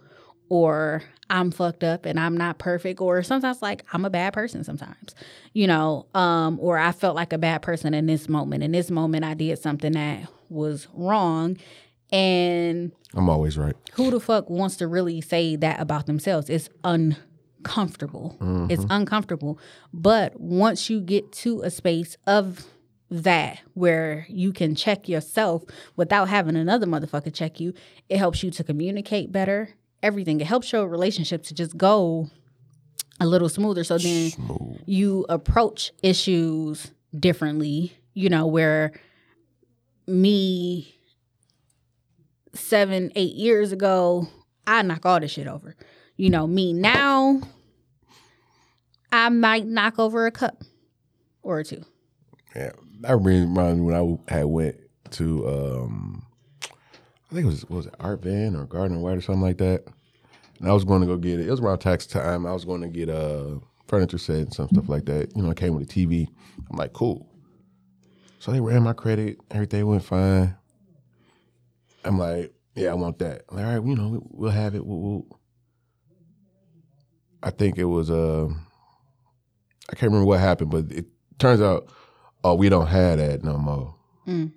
or 0.50 1.04
I'm 1.30 1.52
fucked 1.52 1.84
up 1.84 2.06
and 2.06 2.20
I'm 2.20 2.38
not 2.38 2.60
perfect 2.60 3.02
or 3.02 3.24
sometimes 3.24 3.62
like 3.62 3.86
I'm 3.94 4.06
a 4.06 4.10
bad 4.10 4.34
person 4.34 4.64
sometimes. 4.64 5.16
You 5.54 5.68
know, 5.68 6.08
um 6.14 6.60
or 6.62 6.78
I 6.78 6.92
felt 6.92 7.16
like 7.16 7.32
a 7.32 7.38
bad 7.38 7.62
person 7.62 7.94
in 7.94 8.08
this 8.08 8.28
moment. 8.28 8.62
In 8.62 8.74
this 8.74 8.92
moment 8.92 9.24
I 9.24 9.34
did 9.36 9.58
something 9.60 9.94
that 9.94 10.28
was 10.50 10.88
wrong 10.94 11.58
and 12.14 12.92
I'm 13.16 13.28
always 13.28 13.58
right. 13.58 13.76
who 13.94 14.12
the 14.12 14.20
fuck 14.20 14.50
wants 14.50 14.78
to 14.78 14.88
really 14.88 15.20
say 15.20 15.56
that 15.58 15.80
about 15.80 16.06
themselves? 16.06 16.48
It's 16.50 16.70
uncomfortable. 16.84 18.38
It's 18.70 18.84
mm-hmm. 18.84 18.92
uncomfortable. 18.92 19.60
But 19.92 20.40
once 20.40 20.92
you 20.92 21.02
get 21.02 21.32
to 21.34 21.62
a 21.64 21.72
space 21.72 22.16
of 22.28 22.68
that 23.10 23.60
where 23.74 24.28
you 24.30 24.54
can 24.54 24.76
check 24.76 25.10
yourself 25.10 25.64
without 25.96 26.30
having 26.30 26.56
another 26.56 26.86
motherfucker 26.86 27.34
check 27.34 27.60
you, 27.60 27.74
it 28.10 28.18
helps 28.18 28.44
you 28.44 28.52
to 28.52 28.64
communicate 28.64 29.32
better. 29.32 29.70
Everything. 30.04 30.40
It 30.40 30.48
helps 30.48 30.72
your 30.72 30.88
relationship 30.88 31.44
to 31.44 31.54
just 31.56 31.78
go 31.78 32.30
a 33.20 33.26
little 33.26 33.50
smoother. 33.50 33.84
So 33.84 33.98
then 33.98 34.32
Smooth. 34.32 34.82
you 34.86 35.26
approach 35.30 35.92
issues 36.04 36.92
differently, 37.18 37.98
you 38.14 38.30
know, 38.30 38.46
where 38.46 38.92
me 40.06 40.94
seven, 42.54 43.12
eight 43.16 43.36
years 43.36 43.72
ago, 43.72 44.28
I 44.66 44.82
knock 44.82 45.06
all 45.06 45.20
this 45.20 45.32
shit 45.32 45.48
over. 45.48 45.76
You 46.16 46.30
know, 46.30 46.48
me 46.48 46.74
now, 46.74 47.42
I 49.12 49.30
might 49.30 49.66
knock 49.66 50.00
over 50.00 50.26
a 50.26 50.32
cup 50.32 50.64
or 51.42 51.64
two. 51.64 51.84
Yeah, 52.56 52.72
that 53.02 53.18
reminds 53.18 53.80
me 53.80 53.86
when 53.86 53.96
I 53.96 54.34
had 54.34 54.46
went 54.46 54.78
to 55.12 55.48
um, 55.48 56.26
I 57.34 57.36
think 57.36 57.46
it 57.46 57.50
was 57.50 57.66
was 57.70 57.86
it 57.88 57.96
Art 58.00 58.22
Van 58.22 58.56
or 58.56 58.66
Gardner 58.66 59.00
White 59.00 59.18
or 59.18 59.22
something 59.22 59.42
like 59.42 59.58
that. 59.58 59.86
And 60.60 60.70
I 60.70 60.74
was 60.74 60.86
going 60.86 61.02
to 61.02 61.08
go 61.08 61.18
get 61.18 61.40
it. 61.40 61.48
It 61.48 61.52
was 61.52 61.60
around 61.60 61.80
tax 61.80 62.06
time. 62.06 62.46
I 62.46 62.54
was 62.54 62.64
going 62.64 62.82
to 62.82 62.88
get 62.88 63.10
a 63.10 63.60
furniture 63.88 64.20
set 64.20 64.38
and 64.38 64.54
some 64.54 64.70
stuff 64.70 64.88
like 64.88 65.06
that. 65.06 65.36
You 65.36 65.42
know, 65.42 65.50
I 65.50 65.56
came 65.56 65.74
with 65.74 65.90
a 65.90 65.92
TV. 65.92 66.28
I'm 66.70 66.78
like, 66.78 66.94
cool. 66.94 67.28
So 68.38 68.52
they 68.52 68.62
ran 68.62 68.84
my 68.84 68.94
credit. 68.94 69.40
Everything 69.50 69.88
went 69.88 70.06
fine. 70.06 70.56
I'm 72.06 72.18
like, 72.18 72.54
yeah, 72.76 72.90
I 72.92 72.94
want 72.94 73.20
that. 73.20 73.44
I'm 73.50 73.58
like, 73.58 73.66
all 73.66 73.80
right, 73.80 73.88
you 73.88 73.96
know, 73.96 74.22
we'll 74.30 74.52
have 74.52 74.76
it. 74.76 74.86
We'll, 74.86 75.00
we'll. 75.00 75.40
I 77.42 77.50
think 77.50 77.78
it 77.78 77.86
was 77.86 78.10
uh, 78.10 78.48
I 79.90 79.96
can't 79.96 80.12
remember 80.12 80.26
what 80.26 80.40
happened, 80.40 80.72
but 80.72 80.92
it 80.92 81.06
turns 81.40 81.62
out, 81.62 81.90
oh, 82.44 82.56
we 82.56 82.70
don't 82.70 82.88
have 82.88 83.18
that 83.18 83.44
no 83.44 83.58
more. 83.58 83.96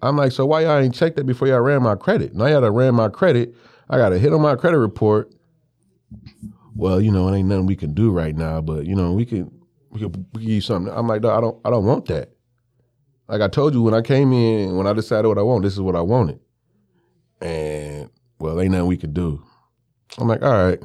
I'm 0.00 0.16
like, 0.16 0.30
so 0.30 0.46
why 0.46 0.62
y'all 0.62 0.78
ain't 0.78 0.94
checked 0.94 1.16
that 1.16 1.24
before 1.24 1.48
y'all 1.48 1.60
ran 1.60 1.82
my 1.82 1.96
credit? 1.96 2.34
Now 2.34 2.46
y'all 2.46 2.60
done 2.60 2.74
ran 2.74 2.94
my 2.94 3.08
credit. 3.08 3.54
I 3.90 3.96
got 3.98 4.12
a 4.12 4.18
hit 4.18 4.32
on 4.32 4.40
my 4.40 4.54
credit 4.54 4.78
report. 4.78 5.32
Well, 6.76 7.00
you 7.00 7.10
know, 7.10 7.28
it 7.28 7.36
ain't 7.36 7.48
nothing 7.48 7.66
we 7.66 7.74
can 7.74 7.92
do 7.92 8.12
right 8.12 8.36
now, 8.36 8.60
but 8.60 8.86
you 8.86 8.94
know, 8.94 9.12
we 9.12 9.24
can 9.24 9.50
we 9.90 10.00
can, 10.00 10.12
we 10.12 10.18
can 10.22 10.26
give 10.34 10.50
you 10.50 10.60
something. 10.60 10.92
I'm 10.94 11.08
like, 11.08 11.22
"Dawg, 11.22 11.36
I 11.36 11.40
don't 11.40 11.58
I 11.64 11.70
don't 11.70 11.84
want 11.84 12.06
that. 12.06 12.30
Like 13.28 13.40
I 13.40 13.48
told 13.48 13.74
you 13.74 13.82
when 13.82 13.94
I 13.94 14.02
came 14.02 14.32
in, 14.32 14.76
when 14.76 14.86
I 14.86 14.92
decided 14.92 15.26
what 15.26 15.38
I 15.38 15.42
want, 15.42 15.64
this 15.64 15.72
is 15.72 15.80
what 15.80 15.96
I 15.96 16.00
wanted. 16.00 16.38
And 17.40 18.10
well, 18.38 18.60
ain't 18.60 18.72
nothing 18.72 18.86
we 18.86 18.96
could 18.96 19.14
do. 19.14 19.42
I'm 20.18 20.28
like, 20.28 20.42
all 20.42 20.50
right. 20.50 20.78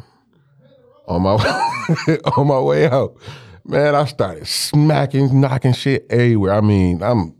On 1.07 1.21
my 1.21 1.31
on 2.37 2.47
my 2.47 2.59
way 2.59 2.87
out, 2.87 3.17
man, 3.65 3.95
I 3.95 4.05
started 4.05 4.47
smacking, 4.47 5.39
knocking 5.39 5.73
shit 5.73 6.05
everywhere. 6.09 6.53
I 6.53 6.61
mean, 6.61 7.01
I'm 7.01 7.35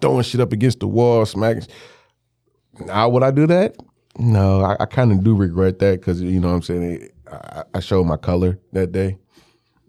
throwing 0.00 0.22
shit 0.22 0.40
up 0.40 0.52
against 0.52 0.80
the 0.80 0.86
wall, 0.86 1.24
smacking. 1.26 1.66
Now 2.80 3.08
would 3.08 3.22
I 3.22 3.30
do 3.30 3.46
that? 3.46 3.76
No, 4.18 4.60
I, 4.62 4.76
I 4.80 4.86
kind 4.86 5.12
of 5.12 5.24
do 5.24 5.34
regret 5.34 5.78
that 5.78 6.00
because 6.00 6.20
you 6.20 6.38
know 6.40 6.48
what 6.48 6.54
I'm 6.54 6.62
saying 6.62 7.08
I, 7.30 7.64
I 7.74 7.80
showed 7.80 8.04
my 8.04 8.16
color 8.16 8.58
that 8.72 8.92
day. 8.92 9.18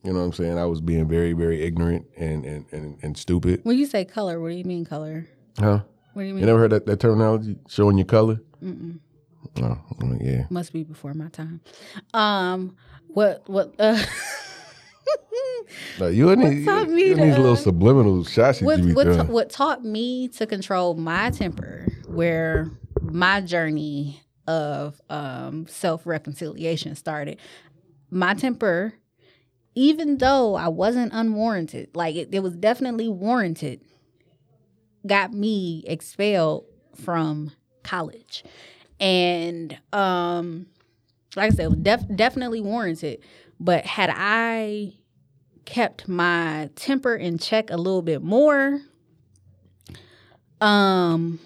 You 0.04 0.12
know 0.12 0.20
what 0.20 0.26
I'm 0.26 0.34
saying? 0.34 0.58
I 0.58 0.66
was 0.66 0.82
being 0.82 1.08
very, 1.08 1.34
very 1.34 1.62
ignorant 1.62 2.06
and 2.18 2.46
and, 2.46 2.66
and, 2.72 2.98
and 3.02 3.18
stupid. 3.18 3.62
When 3.64 3.78
you 3.78 3.86
say 3.86 4.06
color, 4.06 4.40
what 4.40 4.50
do 4.50 4.56
you 4.56 4.64
mean 4.64 4.86
color? 4.86 5.28
Huh? 5.60 5.82
What 6.14 6.24
do 6.24 6.28
you 6.28 6.34
mean? 6.34 6.42
You 6.42 6.48
never 6.48 6.60
heard 6.60 6.72
that, 6.72 6.86
that 6.86 7.00
terminology? 7.00 7.58
Showing 7.68 7.98
your 7.98 8.06
color? 8.06 8.40
Mm-mm. 8.64 9.00
Oh, 9.62 9.78
yeah. 10.22 10.46
Must 10.50 10.72
be 10.74 10.84
before 10.84 11.14
my 11.14 11.28
time. 11.28 11.62
Um, 12.14 12.76
what 13.08 13.48
what 13.48 13.74
uh 13.80 14.04
No, 16.00 16.08
you 16.08 16.30
and 16.30 16.44
these, 16.44 16.66
taught 16.66 16.90
me 16.90 17.06
you 17.08 17.14
and 17.14 17.24
these 17.24 17.38
little 17.38 17.56
subliminal 17.56 18.24
shots 18.24 18.62
what 18.62 18.80
you 18.80 18.86
be 18.88 18.94
what, 18.94 19.06
ta- 19.06 19.24
what 19.24 19.50
taught 19.50 19.84
me 19.84 20.28
to 20.30 20.46
control 20.46 20.96
my 20.96 21.30
temper 21.32 21.88
where 22.08 22.72
my 23.02 23.42
journey 23.42 24.22
of 24.48 25.02
um, 25.10 25.66
self-reconciliation 25.68 26.96
started 26.96 27.40
my 28.10 28.34
temper 28.34 28.94
even 29.76 30.18
though 30.18 30.56
i 30.56 30.68
wasn't 30.68 31.12
unwarranted 31.14 31.90
like 31.96 32.16
it, 32.16 32.30
it 32.32 32.42
was 32.42 32.56
definitely 32.56 33.08
warranted 33.08 33.82
got 35.06 35.34
me 35.34 35.84
expelled 35.88 36.66
from 36.96 37.52
college 37.84 38.44
and 39.00 39.78
um 39.92 40.66
like 41.36 41.52
i 41.52 41.56
said 41.56 41.66
it 41.66 41.70
was 41.70 41.80
def- 41.80 42.16
definitely 42.16 42.62
warranted 42.62 43.20
but 43.60 43.86
had 43.86 44.10
i 44.14 44.94
kept 45.66 46.08
my 46.08 46.70
temper 46.76 47.16
in 47.16 47.38
check 47.38 47.70
a 47.70 47.78
little 47.78 48.02
bit 48.02 48.22
more, 48.22 48.82
um, 50.60 51.40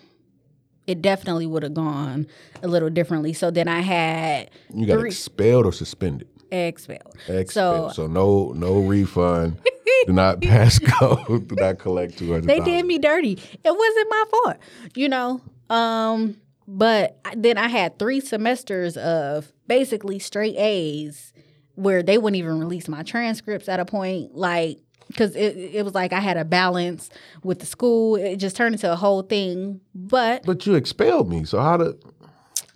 it 0.86 1.02
definitely 1.02 1.46
would 1.46 1.64
have 1.64 1.74
gone 1.74 2.28
a 2.64 2.68
little 2.68 2.90
differently. 2.90 3.34
So 3.34 3.52
then 3.52 3.68
I 3.68 3.82
had 3.82 4.50
You 4.74 4.86
got 4.88 5.00
three- 5.00 5.10
expelled 5.10 5.66
or 5.66 5.72
suspended? 5.72 6.28
Expelled. 6.52 7.16
Expelled. 7.28 7.92
So 7.94 8.04
So, 8.04 8.08
no 8.08 8.52
no 8.56 8.80
refund. 8.80 9.58
do 10.06 10.14
not 10.14 10.42
pass 10.42 10.80
go. 10.80 11.24
do 11.28 11.56
not 11.56 11.80
collect 11.80 12.18
two 12.18 12.28
hundred. 12.32 12.48
they 12.48 12.60
did 12.60 12.86
me 12.86 12.98
dirty. 12.98 13.34
It 13.64 13.76
wasn't 13.76 14.10
my 14.10 14.24
fault, 14.32 14.58
you 14.96 15.10
know. 15.10 15.42
Um, 15.70 16.38
but 16.68 17.18
then 17.36 17.58
I 17.58 17.68
had 17.68 17.98
three 18.00 18.20
semesters 18.22 18.98
of 18.98 19.52
basically 19.68 20.20
straight 20.20 20.56
A's 20.58 21.34
where 21.76 22.02
they 22.04 22.18
wouldn't 22.18 22.38
even 22.38 22.60
release 22.60 22.88
my 22.88 23.04
transcripts 23.04 23.70
at 23.70 23.80
a 23.80 23.86
point, 23.86 24.36
like 24.36 24.80
because 25.08 25.36
it, 25.38 25.56
it 25.58 25.86
was 25.86 25.94
like 25.96 26.12
I 26.12 26.20
had 26.20 26.36
a 26.38 26.44
balance 26.44 27.10
with 27.44 27.60
the 27.60 27.66
school. 27.66 28.16
It 28.18 28.38
just 28.38 28.56
turned 28.58 28.76
into 28.76 28.92
a 28.92 28.96
whole 28.98 29.22
thing. 29.22 29.80
But 29.96 30.44
But 30.46 30.66
you 30.66 30.76
expelled 30.76 31.30
me. 31.30 31.46
So 31.46 31.60
how 31.62 31.78
to? 31.78 31.98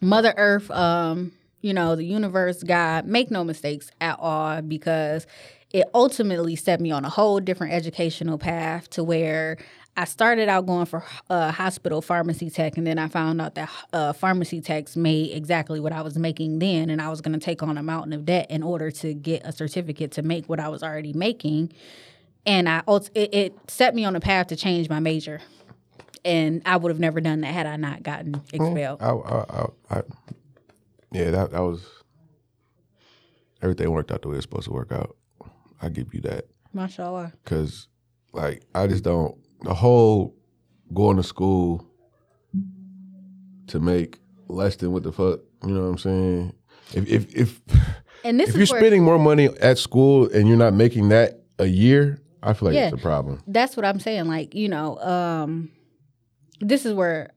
Mother 0.01 0.33
Earth, 0.37 0.71
um, 0.71 1.31
you 1.61 1.73
know, 1.73 1.95
the 1.95 2.05
universe, 2.05 2.63
God, 2.63 3.05
make 3.05 3.31
no 3.31 3.43
mistakes 3.43 3.91
at 4.01 4.17
all 4.19 4.61
because 4.61 5.27
it 5.71 5.87
ultimately 5.93 6.55
set 6.55 6.81
me 6.81 6.91
on 6.91 7.05
a 7.05 7.09
whole 7.09 7.39
different 7.39 7.73
educational 7.73 8.37
path 8.37 8.89
to 8.91 9.03
where 9.03 9.57
I 9.95 10.05
started 10.05 10.47
out 10.47 10.65
going 10.65 10.85
for 10.85 11.03
uh, 11.29 11.51
hospital 11.51 12.01
pharmacy 12.01 12.49
tech, 12.49 12.77
and 12.77 12.87
then 12.87 12.97
I 12.97 13.07
found 13.07 13.41
out 13.41 13.55
that 13.55 13.69
uh, 13.91 14.13
pharmacy 14.13 14.61
techs 14.61 14.95
made 14.95 15.31
exactly 15.31 15.79
what 15.79 15.91
I 15.91 16.01
was 16.01 16.17
making 16.17 16.59
then, 16.59 16.89
and 16.89 17.01
I 17.01 17.09
was 17.09 17.19
going 17.19 17.37
to 17.37 17.43
take 17.43 17.61
on 17.61 17.77
a 17.77 17.83
mountain 17.83 18.13
of 18.13 18.25
debt 18.25 18.49
in 18.49 18.63
order 18.63 18.89
to 18.91 19.13
get 19.13 19.45
a 19.45 19.51
certificate 19.51 20.11
to 20.13 20.21
make 20.21 20.47
what 20.47 20.59
I 20.59 20.69
was 20.69 20.81
already 20.81 21.13
making. 21.13 21.73
And 22.45 22.69
I, 22.69 22.83
it, 22.87 23.33
it 23.33 23.53
set 23.67 23.93
me 23.93 24.05
on 24.05 24.15
a 24.15 24.21
path 24.21 24.47
to 24.47 24.55
change 24.55 24.89
my 24.89 24.99
major 24.99 25.41
and 26.23 26.61
I 26.65 26.77
would 26.77 26.89
have 26.89 26.99
never 26.99 27.21
done 27.21 27.41
that 27.41 27.53
had 27.53 27.65
I 27.65 27.75
not 27.75 28.03
gotten 28.03 28.41
expelled. 28.53 29.01
I, 29.01 29.09
I, 29.09 29.65
I, 29.89 29.97
I, 29.99 30.01
yeah, 31.11 31.31
that 31.31 31.51
that 31.51 31.59
was 31.61 31.85
everything 33.61 33.91
worked 33.91 34.11
out 34.11 34.21
the 34.21 34.27
way 34.29 34.35
it's 34.37 34.43
supposed 34.43 34.65
to 34.65 34.71
work 34.73 34.91
out. 34.91 35.15
I 35.81 35.89
give 35.89 36.13
you 36.13 36.21
that 36.21 36.45
Mashallah. 36.73 37.33
because, 37.43 37.87
like, 38.33 38.63
I 38.75 38.87
just 38.87 39.03
don't 39.03 39.35
the 39.61 39.73
whole 39.73 40.35
going 40.93 41.17
to 41.17 41.23
school 41.23 41.85
to 43.67 43.79
make 43.79 44.19
less 44.47 44.75
than 44.75 44.91
what 44.91 45.03
the 45.03 45.11
fuck 45.11 45.39
you 45.65 45.73
know 45.73 45.81
what 45.81 45.87
I'm 45.89 45.97
saying. 45.97 46.53
If 46.93 47.07
if 47.07 47.35
if 47.35 47.61
And 48.23 48.39
this 48.39 48.49
if 48.49 48.55
you're 48.55 48.65
spending 48.67 49.03
more 49.03 49.17
money 49.17 49.45
at 49.61 49.79
school 49.79 50.29
and 50.31 50.47
you're 50.47 50.57
not 50.57 50.73
making 50.75 51.09
that 51.09 51.41
a 51.57 51.65
year, 51.65 52.21
I 52.43 52.53
feel 52.53 52.67
like 52.67 52.75
Yeah. 52.75 52.85
it's 52.89 52.93
a 52.93 53.01
problem. 53.01 53.41
that's 53.47 53.75
what 53.75 53.83
I'm 53.85 53.99
saying. 53.99 54.27
Like, 54.27 54.53
you 54.53 54.69
know, 54.69 54.99
um, 54.99 55.71
this 56.59 56.85
is 56.85 56.93
where 56.93 57.31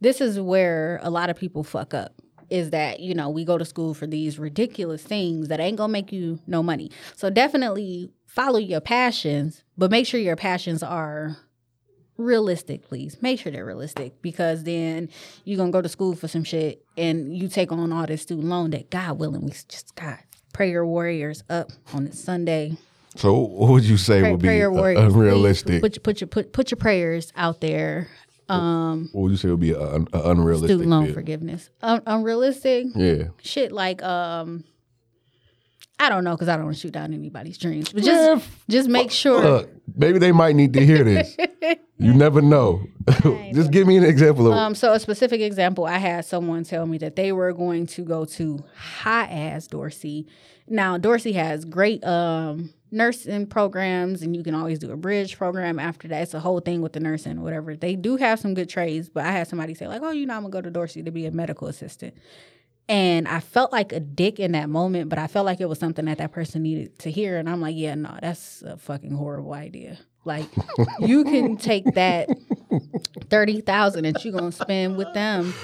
this 0.00 0.20
is 0.20 0.38
where 0.38 1.00
a 1.02 1.10
lot 1.10 1.30
of 1.30 1.36
people 1.36 1.64
fuck 1.64 1.94
up. 1.94 2.12
Is 2.50 2.70
that, 2.70 3.00
you 3.00 3.14
know, 3.14 3.28
we 3.28 3.44
go 3.44 3.58
to 3.58 3.64
school 3.64 3.94
for 3.94 4.06
these 4.06 4.38
ridiculous 4.38 5.02
things 5.02 5.48
that 5.48 5.60
ain't 5.60 5.76
gonna 5.76 5.92
make 5.92 6.12
you 6.12 6.38
no 6.46 6.62
money. 6.62 6.90
So 7.16 7.30
definitely 7.30 8.10
follow 8.26 8.58
your 8.58 8.80
passions, 8.80 9.64
but 9.76 9.90
make 9.90 10.06
sure 10.06 10.20
your 10.20 10.36
passions 10.36 10.82
are 10.82 11.36
realistic, 12.16 12.86
please. 12.88 13.20
Make 13.20 13.40
sure 13.40 13.52
they're 13.52 13.64
realistic 13.64 14.20
because 14.22 14.64
then 14.64 15.08
you're 15.44 15.58
gonna 15.58 15.70
go 15.70 15.82
to 15.82 15.88
school 15.88 16.14
for 16.14 16.28
some 16.28 16.44
shit 16.44 16.84
and 16.96 17.36
you 17.36 17.48
take 17.48 17.72
on 17.72 17.92
all 17.92 18.06
this 18.06 18.22
student 18.22 18.48
loan 18.48 18.70
that 18.70 18.90
God 18.90 19.18
willing, 19.18 19.42
we 19.44 19.50
just 19.68 19.94
got 19.94 20.20
prayer 20.52 20.86
warriors 20.86 21.42
up 21.50 21.70
on 21.92 22.04
this 22.04 22.22
Sunday 22.22 22.76
So 23.16 23.34
what 23.34 23.70
would 23.70 23.84
you 23.84 23.96
say 23.96 24.20
Pray- 24.20 24.30
would 24.32 24.40
be 24.42 24.66
warriors, 24.66 24.98
unrealistic? 24.98 25.82
Put 25.82 25.96
your 25.96 26.00
put 26.02 26.20
your 26.20 26.28
put 26.28 26.52
put 26.52 26.70
your 26.70 26.76
prayers 26.76 27.32
out 27.36 27.60
there. 27.60 28.08
Um, 28.48 29.08
what 29.12 29.22
would 29.22 29.30
you 29.32 29.36
say 29.36 29.48
would 29.50 29.60
be 29.60 29.72
a, 29.72 29.78
a, 29.80 30.00
a 30.12 30.30
unrealistic? 30.30 30.68
student 30.70 30.88
loan 30.90 31.06
bid? 31.06 31.14
forgiveness. 31.14 31.70
Un- 31.82 32.02
unrealistic 32.06 32.86
Yeah. 32.94 33.24
shit 33.42 33.72
like 33.72 34.02
um, 34.02 34.64
I 35.98 36.08
don't 36.10 36.24
know 36.24 36.32
because 36.34 36.48
I 36.48 36.56
don't 36.56 36.66
want 36.66 36.76
to 36.76 36.80
shoot 36.80 36.92
down 36.92 37.14
anybody's 37.14 37.56
dreams, 37.58 37.90
but 37.92 38.02
just 38.02 38.30
f- 38.46 38.64
just 38.68 38.88
make 38.88 39.10
sure. 39.10 39.42
Look, 39.42 39.70
maybe 39.96 40.18
they 40.18 40.30
might 40.32 40.54
need 40.54 40.74
to 40.74 40.84
hear 40.84 41.02
this. 41.02 41.36
you 41.98 42.12
never 42.12 42.42
know. 42.42 42.82
Just 43.54 43.70
give 43.70 43.86
me 43.86 43.96
an 43.96 44.04
example 44.04 44.48
of. 44.48 44.52
Um, 44.54 44.74
so 44.74 44.92
a 44.92 44.98
specific 44.98 45.40
example, 45.40 45.84
I 45.86 45.98
had 45.98 46.24
someone 46.24 46.64
tell 46.64 46.84
me 46.86 46.98
that 46.98 47.14
they 47.14 47.30
were 47.30 47.52
going 47.52 47.86
to 47.88 48.02
go 48.04 48.24
to 48.24 48.64
high 48.76 49.26
ass 49.26 49.68
Dorsey. 49.68 50.26
Now 50.68 50.98
Dorsey 50.98 51.32
has 51.34 51.64
great 51.64 52.02
um 52.04 52.74
nursing 52.90 53.46
programs, 53.46 54.22
and 54.22 54.36
you 54.36 54.42
can 54.42 54.54
always 54.54 54.78
do 54.78 54.90
a 54.92 54.96
bridge 54.96 55.36
program 55.36 55.78
after 55.78 56.08
that. 56.08 56.22
It's 56.22 56.34
a 56.34 56.40
whole 56.40 56.60
thing 56.60 56.82
with 56.82 56.92
the 56.92 57.00
nursing, 57.00 57.42
whatever. 57.42 57.76
They 57.76 57.96
do 57.96 58.16
have 58.16 58.38
some 58.40 58.54
good 58.54 58.68
trades, 58.68 59.08
but 59.08 59.24
I 59.24 59.32
had 59.32 59.48
somebody 59.48 59.74
say 59.74 59.88
like, 59.88 60.02
"Oh, 60.02 60.10
you 60.10 60.26
know, 60.26 60.34
I'm 60.34 60.42
gonna 60.42 60.52
go 60.52 60.60
to 60.60 60.70
Dorsey 60.70 61.02
to 61.02 61.10
be 61.10 61.26
a 61.26 61.30
medical 61.30 61.68
assistant." 61.68 62.14
And 62.88 63.26
I 63.26 63.40
felt 63.40 63.72
like 63.72 63.92
a 63.92 63.98
dick 63.98 64.38
in 64.38 64.52
that 64.52 64.68
moment, 64.68 65.08
but 65.08 65.18
I 65.18 65.26
felt 65.26 65.44
like 65.44 65.60
it 65.60 65.68
was 65.68 65.78
something 65.78 66.04
that 66.04 66.18
that 66.18 66.30
person 66.30 66.62
needed 66.62 66.98
to 67.00 67.10
hear. 67.10 67.36
And 67.36 67.50
I'm 67.50 67.60
like, 67.60 67.74
yeah, 67.76 67.96
no, 67.96 68.16
that's 68.22 68.62
a 68.62 68.76
fucking 68.76 69.10
horrible 69.10 69.54
idea. 69.54 69.98
Like, 70.24 70.46
you 71.00 71.24
can 71.24 71.56
take 71.56 71.84
that 71.94 72.28
thirty 73.28 73.60
thousand 73.60 74.04
that 74.04 74.24
you're 74.24 74.32
gonna 74.34 74.52
spend 74.52 74.96
with 74.96 75.12
them, 75.14 75.54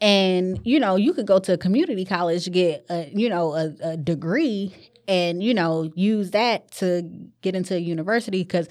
and 0.00 0.58
you 0.64 0.80
know 0.80 0.96
you 0.96 1.12
could 1.12 1.26
go 1.26 1.38
to 1.40 1.54
a 1.54 1.58
community 1.58 2.04
college 2.04 2.50
get 2.50 2.86
a 2.90 3.10
you 3.12 3.28
know 3.28 3.54
a, 3.54 3.74
a 3.82 3.96
degree, 3.96 4.74
and 5.08 5.42
you 5.42 5.54
know 5.54 5.90
use 5.94 6.30
that 6.32 6.70
to 6.72 7.08
get 7.42 7.54
into 7.54 7.74
a 7.74 7.78
university. 7.78 8.42
Because 8.42 8.68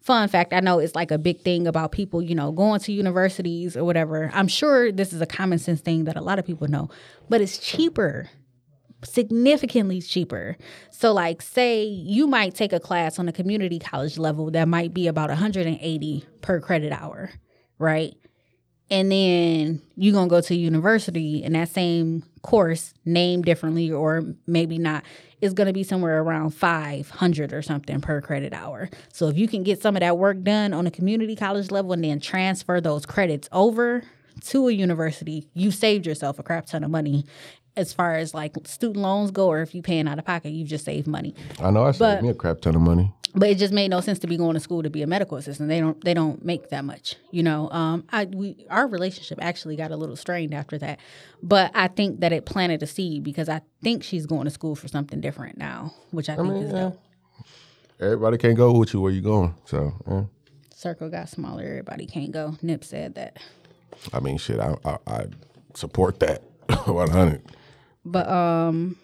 fun 0.00 0.28
fact, 0.28 0.52
I 0.52 0.60
know 0.60 0.78
it's 0.78 0.94
like 0.94 1.10
a 1.10 1.18
big 1.18 1.40
thing 1.40 1.66
about 1.66 1.92
people 1.92 2.22
you 2.22 2.34
know 2.34 2.52
going 2.52 2.80
to 2.80 2.92
universities 2.92 3.76
or 3.76 3.84
whatever. 3.84 4.30
I'm 4.32 4.48
sure 4.48 4.92
this 4.92 5.12
is 5.12 5.20
a 5.20 5.26
common 5.26 5.58
sense 5.58 5.80
thing 5.80 6.04
that 6.04 6.16
a 6.16 6.22
lot 6.22 6.38
of 6.38 6.46
people 6.46 6.68
know, 6.68 6.90
but 7.28 7.40
it's 7.40 7.58
cheaper 7.58 8.28
significantly 9.04 10.00
cheaper. 10.00 10.56
So 10.90 11.12
like 11.12 11.42
say 11.42 11.84
you 11.84 12.26
might 12.26 12.54
take 12.54 12.72
a 12.72 12.80
class 12.80 13.18
on 13.18 13.28
a 13.28 13.32
community 13.32 13.78
college 13.78 14.18
level 14.18 14.50
that 14.52 14.68
might 14.68 14.94
be 14.94 15.06
about 15.06 15.28
180 15.28 16.24
per 16.40 16.60
credit 16.60 16.92
hour, 16.92 17.30
right? 17.78 18.14
And 18.90 19.10
then 19.10 19.82
you're 19.96 20.12
going 20.12 20.28
to 20.28 20.30
go 20.30 20.40
to 20.40 20.54
university 20.54 21.42
and 21.42 21.54
that 21.54 21.68
same 21.68 22.22
course 22.42 22.94
named 23.04 23.44
differently 23.44 23.90
or 23.90 24.22
maybe 24.46 24.78
not 24.78 25.02
is 25.40 25.52
going 25.52 25.66
to 25.66 25.72
be 25.72 25.82
somewhere 25.82 26.22
around 26.22 26.50
500 26.50 27.52
or 27.52 27.62
something 27.62 28.00
per 28.00 28.20
credit 28.20 28.52
hour. 28.52 28.88
So 29.12 29.28
if 29.28 29.36
you 29.36 29.48
can 29.48 29.64
get 29.64 29.82
some 29.82 29.96
of 29.96 30.00
that 30.00 30.16
work 30.18 30.42
done 30.42 30.72
on 30.72 30.86
a 30.86 30.90
community 30.90 31.36
college 31.36 31.70
level 31.70 31.92
and 31.92 32.04
then 32.04 32.20
transfer 32.20 32.80
those 32.80 33.04
credits 33.04 33.48
over 33.52 34.02
to 34.46 34.68
a 34.68 34.72
university, 34.72 35.48
you 35.54 35.70
saved 35.70 36.06
yourself 36.06 36.38
a 36.38 36.42
crap 36.42 36.66
ton 36.66 36.84
of 36.84 36.90
money 36.90 37.26
as 37.76 37.92
far 37.92 38.14
as 38.14 38.32
like 38.32 38.54
student 38.64 38.96
loans 39.02 39.30
go 39.30 39.48
or 39.48 39.60
if 39.60 39.74
you 39.74 39.82
paying 39.82 40.08
out 40.08 40.18
of 40.18 40.24
pocket, 40.24 40.50
you 40.50 40.64
just 40.64 40.84
save 40.84 41.06
money. 41.06 41.34
I 41.60 41.70
know 41.70 41.84
I 41.84 41.90
saved 41.90 41.98
but- 41.98 42.22
me 42.22 42.30
a 42.30 42.34
crap 42.34 42.60
ton 42.60 42.74
of 42.74 42.82
money. 42.82 43.12
But 43.34 43.50
it 43.50 43.58
just 43.58 43.72
made 43.72 43.90
no 43.90 44.00
sense 44.00 44.18
to 44.20 44.26
be 44.26 44.36
going 44.36 44.54
to 44.54 44.60
school 44.60 44.82
to 44.82 44.90
be 44.90 45.02
a 45.02 45.06
medical 45.06 45.36
assistant. 45.36 45.68
They 45.68 45.80
don't 45.80 46.02
they 46.04 46.14
don't 46.14 46.44
make 46.44 46.70
that 46.70 46.84
much, 46.84 47.16
you 47.30 47.42
know. 47.42 47.70
Um, 47.70 48.04
I 48.10 48.26
we 48.26 48.66
our 48.70 48.86
relationship 48.86 49.38
actually 49.42 49.76
got 49.76 49.90
a 49.90 49.96
little 49.96 50.16
strained 50.16 50.54
after 50.54 50.78
that, 50.78 51.00
but 51.42 51.70
I 51.74 51.88
think 51.88 52.20
that 52.20 52.32
it 52.32 52.46
planted 52.46 52.82
a 52.82 52.86
seed 52.86 53.24
because 53.24 53.48
I 53.48 53.62
think 53.82 54.02
she's 54.02 54.26
going 54.26 54.44
to 54.44 54.50
school 54.50 54.74
for 54.74 54.88
something 54.88 55.20
different 55.20 55.58
now, 55.58 55.92
which 56.12 56.28
I, 56.28 56.36
think 56.36 56.48
mean, 56.48 56.62
is 56.62 56.72
yeah. 56.72 56.80
dope. 56.80 57.02
Everybody 58.00 58.38
can't 58.38 58.56
go 58.56 58.72
with 58.72 58.94
you 58.94 59.00
where 59.00 59.12
you 59.12 59.22
going. 59.22 59.54
So 59.64 59.92
yeah. 60.06 60.24
Circle 60.74 61.10
got 61.10 61.28
smaller. 61.28 61.64
Everybody 61.64 62.06
can't 62.06 62.32
go. 62.32 62.56
Nip 62.62 62.84
said 62.84 63.16
that. 63.16 63.38
I 64.12 64.20
mean, 64.20 64.38
shit. 64.38 64.60
I 64.60 64.76
I, 64.84 64.98
I 65.06 65.26
support 65.74 66.20
that 66.20 66.42
one 66.86 67.10
hundred. 67.10 67.42
But 68.04 68.28
um 68.28 68.96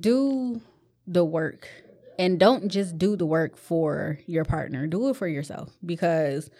do 0.00 0.60
the 1.06 1.24
work 1.24 1.68
and 2.18 2.38
don't 2.38 2.68
just 2.68 2.98
do 2.98 3.16
the 3.16 3.26
work 3.26 3.56
for 3.56 4.18
your 4.26 4.44
partner. 4.44 4.86
Do 4.86 5.08
it 5.08 5.16
for 5.16 5.28
yourself 5.28 5.70
because 5.84 6.50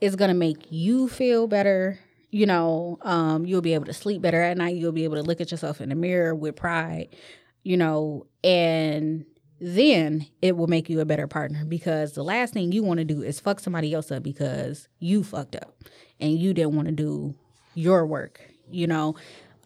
it's 0.00 0.16
going 0.16 0.30
to 0.30 0.36
make 0.36 0.66
you 0.70 1.08
feel 1.08 1.46
better. 1.46 1.98
You 2.30 2.46
know, 2.46 2.98
um 3.02 3.44
you'll 3.44 3.60
be 3.60 3.74
able 3.74 3.86
to 3.86 3.92
sleep 3.92 4.22
better 4.22 4.40
at 4.40 4.56
night. 4.56 4.76
You'll 4.76 4.92
be 4.92 5.04
able 5.04 5.16
to 5.16 5.22
look 5.22 5.40
at 5.40 5.50
yourself 5.50 5.80
in 5.80 5.90
the 5.90 5.94
mirror 5.94 6.34
with 6.34 6.56
pride, 6.56 7.14
you 7.62 7.76
know, 7.76 8.26
and 8.42 9.26
then 9.60 10.26
it 10.40 10.56
will 10.56 10.66
make 10.66 10.90
you 10.90 10.98
a 10.98 11.04
better 11.04 11.28
partner 11.28 11.64
because 11.64 12.14
the 12.14 12.24
last 12.24 12.52
thing 12.52 12.72
you 12.72 12.82
want 12.82 12.98
to 12.98 13.04
do 13.04 13.22
is 13.22 13.38
fuck 13.38 13.60
somebody 13.60 13.94
else 13.94 14.10
up 14.10 14.22
because 14.24 14.88
you 14.98 15.22
fucked 15.22 15.54
up 15.54 15.84
and 16.18 16.36
you 16.36 16.52
didn't 16.52 16.74
want 16.74 16.88
to 16.88 16.92
do 16.92 17.32
your 17.74 18.04
work 18.04 18.40
you 18.72 18.88
know 18.88 19.14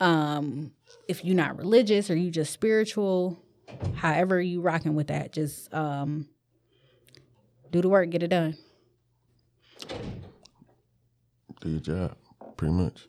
um 0.01 0.73
if 1.09 1.25
you're 1.25 1.35
not 1.37 1.57
religious 1.59 2.11
or 2.11 2.17
you 2.17 2.31
just 2.31 2.53
spiritual 2.53 3.39
however 3.95 4.41
you 4.41 4.61
rocking 4.61 4.95
with 4.95 5.07
that 5.09 5.33
just 5.33 5.73
um 5.75 6.27
do 7.73 7.81
the 7.81 7.89
work 7.89 8.11
get 8.11 8.23
it 8.23 8.29
done 8.29 8.57
Do 11.61 11.71
your 11.71 11.81
job, 11.81 12.17
pretty 12.57 12.75
much. 12.75 13.09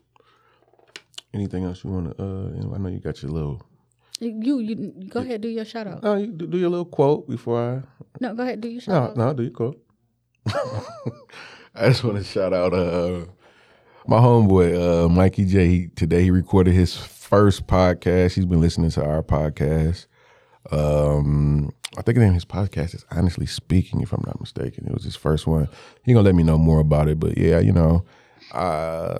Anything 1.34 1.64
else 1.64 1.84
you 1.84 1.90
want 1.90 2.16
to? 2.16 2.22
Uh, 2.22 2.48
you 2.56 2.62
know, 2.64 2.74
I 2.74 2.78
know 2.78 2.88
you 2.88 2.98
got 3.00 3.22
your 3.22 3.30
little. 3.30 3.62
you 4.20 4.58
you 4.58 4.74
go 5.08 5.20
ahead 5.20 5.40
do 5.42 5.48
your 5.48 5.64
shout 5.64 5.86
out 5.86 6.02
No, 6.02 6.14
you 6.16 6.28
do, 6.28 6.46
do 6.46 6.58
your 6.58 6.70
little 6.70 6.86
quote 6.86 7.28
before 7.28 7.60
I 7.60 7.82
no 8.20 8.34
go 8.34 8.42
ahead 8.42 8.60
do 8.60 8.68
your 8.68 8.80
shout 8.80 9.16
No, 9.16 9.22
out 9.22 9.28
no, 9.28 9.32
do 9.34 9.42
you 9.44 9.50
quote. 9.50 9.78
I 11.74 11.88
just 11.88 12.02
want 12.02 12.16
to 12.18 12.24
shout 12.24 12.52
out 12.52 12.72
uh, 12.74 13.26
my 14.06 14.18
homeboy 14.18 15.04
uh, 15.04 15.08
Mikey 15.08 15.44
J. 15.44 15.66
He, 15.66 15.88
today 15.88 16.22
he 16.22 16.30
recorded 16.30 16.74
his 16.74 16.96
first 16.96 17.66
podcast. 17.66 18.34
He's 18.34 18.46
been 18.46 18.60
listening 18.60 18.90
to 18.90 19.04
our 19.04 19.22
podcast. 19.22 20.06
Um, 20.70 21.72
I 21.96 22.02
think 22.02 22.16
the 22.16 22.20
name 22.20 22.30
of 22.30 22.34
his 22.34 22.44
podcast 22.44 22.94
is 22.94 23.04
Honestly 23.10 23.46
Speaking, 23.46 24.00
if 24.00 24.12
I'm 24.12 24.22
not 24.26 24.40
mistaken. 24.40 24.86
It 24.86 24.92
was 24.92 25.04
his 25.04 25.16
first 25.16 25.46
one. 25.46 25.68
He 26.04 26.12
gonna 26.12 26.24
let 26.24 26.34
me 26.34 26.42
know 26.42 26.58
more 26.58 26.80
about 26.80 27.08
it, 27.08 27.18
but 27.18 27.36
yeah, 27.36 27.58
you 27.58 27.72
know, 27.72 28.04
uh, 28.52 29.18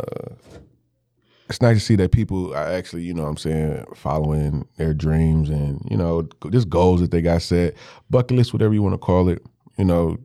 it's 1.49 1.62
nice 1.62 1.79
to 1.79 1.85
see 1.85 1.97
that 1.97 2.12
people 2.12 2.53
are 2.55 2.66
actually, 2.66 3.03
you 3.03 3.14
know 3.14 3.22
what 3.22 3.31
I'm 3.31 3.37
saying, 3.39 3.87
following 3.95 4.68
their 4.76 4.93
dreams 4.93 5.49
and, 5.49 5.81
you 5.91 5.97
know, 5.97 6.29
just 6.51 6.68
goals 6.68 7.01
that 7.01 7.11
they 7.11 7.22
got 7.22 7.41
set, 7.41 7.74
bucket 8.11 8.37
list, 8.37 8.53
whatever 8.53 8.74
you 8.74 8.83
want 8.83 8.93
to 8.95 8.99
call 8.99 9.31
it. 9.31 9.43
You 9.79 9.85
know, 9.85 10.18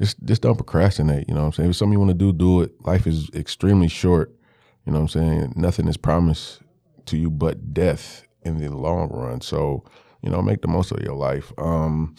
just 0.00 0.22
just 0.24 0.42
don't 0.42 0.56
procrastinate, 0.56 1.28
you 1.28 1.34
know 1.34 1.40
what 1.40 1.46
I'm 1.46 1.52
saying? 1.52 1.70
If 1.70 1.76
something 1.76 1.92
you 1.92 1.98
want 1.98 2.10
to 2.10 2.14
do, 2.14 2.32
do 2.32 2.62
it. 2.62 2.72
Life 2.84 3.06
is 3.06 3.30
extremely 3.34 3.88
short. 3.88 4.34
You 4.84 4.92
know 4.92 5.00
what 5.00 5.14
I'm 5.14 5.20
saying? 5.20 5.52
Nothing 5.56 5.88
is 5.88 5.96
promised 5.96 6.60
to 7.06 7.16
you 7.16 7.30
but 7.30 7.72
death 7.72 8.26
in 8.42 8.58
the 8.58 8.68
long 8.68 9.08
run. 9.10 9.40
So, 9.40 9.84
you 10.22 10.30
know, 10.30 10.42
make 10.42 10.62
the 10.62 10.68
most 10.68 10.90
of 10.90 11.00
your 11.00 11.14
life. 11.14 11.52
Um 11.58 12.16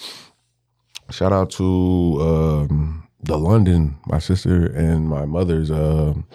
shout 1.11 1.33
out 1.33 1.51
to 1.51 2.17
um 2.21 3.07
the 3.21 3.37
London, 3.37 3.97
my 4.05 4.19
sister 4.19 4.65
and 4.65 5.09
my 5.09 5.25
mother's 5.25 5.69
um 5.69 6.25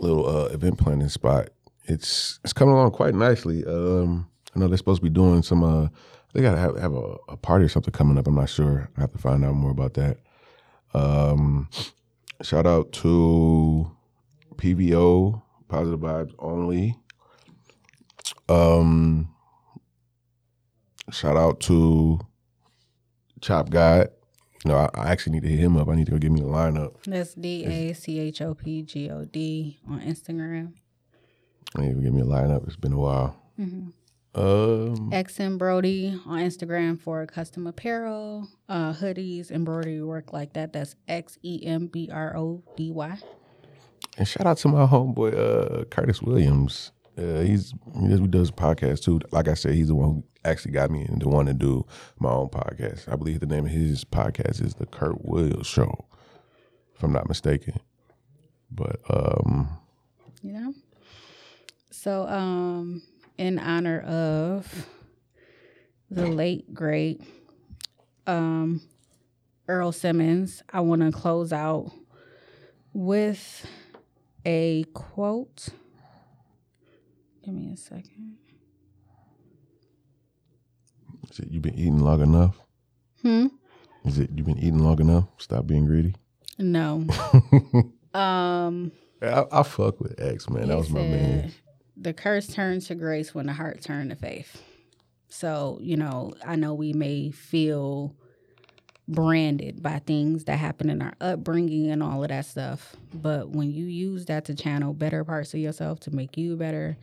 little 0.00 0.28
uh, 0.28 0.46
event 0.46 0.78
planning 0.78 1.08
spot. 1.08 1.50
It's 1.84 2.38
it's 2.44 2.52
coming 2.52 2.74
along 2.74 2.90
quite 2.92 3.14
nicely. 3.14 3.64
Um, 3.64 4.28
I 4.54 4.58
know 4.58 4.68
they're 4.68 4.78
supposed 4.78 5.00
to 5.00 5.08
be 5.08 5.10
doing 5.10 5.42
some. 5.42 5.62
Uh, 5.62 5.88
they 6.32 6.42
gotta 6.42 6.58
have, 6.58 6.78
have 6.78 6.94
a, 6.94 7.16
a 7.28 7.36
party 7.36 7.64
or 7.64 7.68
something 7.68 7.92
coming 7.92 8.18
up. 8.18 8.26
I'm 8.26 8.34
not 8.34 8.48
sure. 8.48 8.90
I 8.96 9.00
have 9.00 9.12
to 9.12 9.18
find 9.18 9.44
out 9.44 9.54
more 9.54 9.70
about 9.70 9.94
that. 9.94 10.18
Um, 10.94 11.68
shout 12.42 12.66
out 12.66 12.92
to 12.92 13.90
PVO, 14.56 15.42
Positive 15.68 16.00
Vibes 16.00 16.34
Only. 16.38 16.96
Um, 18.48 19.34
shout 21.10 21.36
out 21.36 21.60
to 21.60 22.20
Chop 23.40 23.70
God. 23.70 24.08
No, 24.64 24.76
I, 24.76 24.90
I 24.94 25.10
actually 25.12 25.34
need 25.34 25.42
to 25.44 25.48
hit 25.48 25.60
him 25.60 25.76
up. 25.76 25.88
I 25.88 25.94
need 25.94 26.06
to 26.06 26.12
go 26.12 26.18
get 26.18 26.32
me 26.32 26.40
a 26.40 26.44
lineup. 26.44 26.94
That's 27.06 27.34
D 27.34 27.64
A 27.64 27.94
C 27.94 28.18
H 28.18 28.42
O 28.42 28.54
P 28.54 28.82
G 28.82 29.08
O 29.10 29.24
D 29.24 29.78
on 29.88 30.00
Instagram. 30.00 30.72
I 31.76 31.82
need 31.82 31.94
to 31.94 32.02
get 32.02 32.12
me 32.12 32.22
a 32.22 32.24
lineup. 32.24 32.66
It's 32.66 32.76
been 32.76 32.92
a 32.92 32.98
while. 32.98 33.36
Um, 34.34 35.10
X 35.12 35.40
and 35.40 35.58
Brody 35.58 36.20
on 36.26 36.38
Instagram 36.40 37.00
for 37.00 37.24
custom 37.26 37.66
apparel, 37.66 38.46
uh, 38.68 38.92
hoodies, 38.92 39.50
embroidery 39.50 40.02
work 40.02 40.32
like 40.32 40.52
that. 40.52 40.72
That's 40.72 40.94
X 41.08 41.38
E 41.42 41.62
M 41.64 41.86
B 41.86 42.08
R 42.12 42.36
O 42.36 42.62
D 42.76 42.90
Y. 42.90 43.18
and 44.16 44.28
shout 44.28 44.46
out 44.46 44.58
to 44.58 44.68
my 44.68 44.86
homeboy 44.86 45.80
uh, 45.80 45.84
Curtis 45.86 46.22
Williams. 46.22 46.92
Uh, 47.16 47.40
he's 47.40 47.74
he 48.00 48.08
does, 48.08 48.20
he 48.20 48.26
does 48.28 48.50
podcasts 48.50 49.02
too. 49.02 49.20
Like 49.32 49.48
I 49.48 49.54
said, 49.54 49.74
he's 49.74 49.88
the 49.88 49.94
one 49.96 50.08
who 50.08 50.24
actually 50.44 50.72
got 50.72 50.90
me 50.90 51.04
into 51.08 51.26
one 51.28 51.46
to 51.46 51.54
do 51.54 51.84
my 52.20 52.30
own 52.30 52.48
podcast. 52.48 53.10
I 53.10 53.16
believe 53.16 53.40
the 53.40 53.46
name 53.46 53.64
of 53.64 53.72
his 53.72 54.04
podcast 54.04 54.62
is 54.64 54.74
the 54.74 54.86
Kurt 54.86 55.24
Williams 55.24 55.66
Show, 55.66 56.06
if 56.94 57.02
I'm 57.02 57.12
not 57.12 57.28
mistaken. 57.28 57.80
But 58.70 59.00
um, 59.10 59.68
You 60.42 60.52
know? 60.52 60.74
So, 61.90 62.28
um, 62.28 63.02
in 63.38 63.58
honor 63.58 64.00
of 64.00 64.88
the 66.10 66.26
late, 66.26 66.74
great 66.74 67.22
um, 68.26 68.82
Earl 69.66 69.92
Simmons, 69.92 70.62
I 70.70 70.80
want 70.80 71.02
to 71.02 71.12
close 71.12 71.52
out 71.52 71.90
with 72.92 73.66
a 74.44 74.84
quote. 74.92 75.68
Give 77.44 77.54
me 77.54 77.72
a 77.72 77.76
second. 77.76 78.36
is 81.30 81.38
it 81.38 81.50
you've 81.50 81.62
been 81.62 81.74
eating 81.74 82.00
long 82.00 82.20
enough? 82.20 82.56
Hmm? 83.22 83.46
Is 84.04 84.18
it 84.18 84.30
you've 84.34 84.46
been 84.46 84.58
eating 84.58 84.80
long 84.80 85.00
enough? 85.00 85.28
Stop 85.38 85.66
being 85.66 85.86
greedy. 85.86 86.14
No. 86.58 87.06
um, 88.14 88.92
I, 89.22 89.44
I 89.50 89.62
fuck 89.62 90.00
with 90.00 90.20
X 90.20 90.48
man. 90.48 90.68
That 90.68 90.78
was 90.78 90.90
my 90.90 91.00
said, 91.00 91.10
man. 91.10 91.52
The 92.00 92.12
curse 92.12 92.46
turns 92.46 92.86
to 92.88 92.94
grace 92.94 93.34
when 93.34 93.46
the 93.46 93.52
heart 93.52 93.82
turns 93.82 94.10
to 94.10 94.16
faith. 94.16 94.62
So, 95.28 95.78
you 95.80 95.96
know, 95.96 96.32
I 96.46 96.56
know 96.56 96.74
we 96.74 96.92
may 96.92 97.30
feel 97.30 98.14
branded 99.08 99.82
by 99.82 99.98
things 100.00 100.44
that 100.44 100.58
happen 100.58 100.90
in 100.90 101.00
our 101.02 101.14
upbringing 101.20 101.90
and 101.90 102.02
all 102.02 102.22
of 102.22 102.28
that 102.28 102.46
stuff. 102.46 102.94
But 103.12 103.50
when 103.50 103.72
you 103.72 103.86
use 103.86 104.26
that 104.26 104.44
to 104.46 104.54
channel 104.54 104.92
better 104.92 105.24
parts 105.24 105.54
of 105.54 105.60
yourself 105.60 106.00
to 106.00 106.14
make 106.14 106.36
you 106.36 106.56
better, 106.56 106.96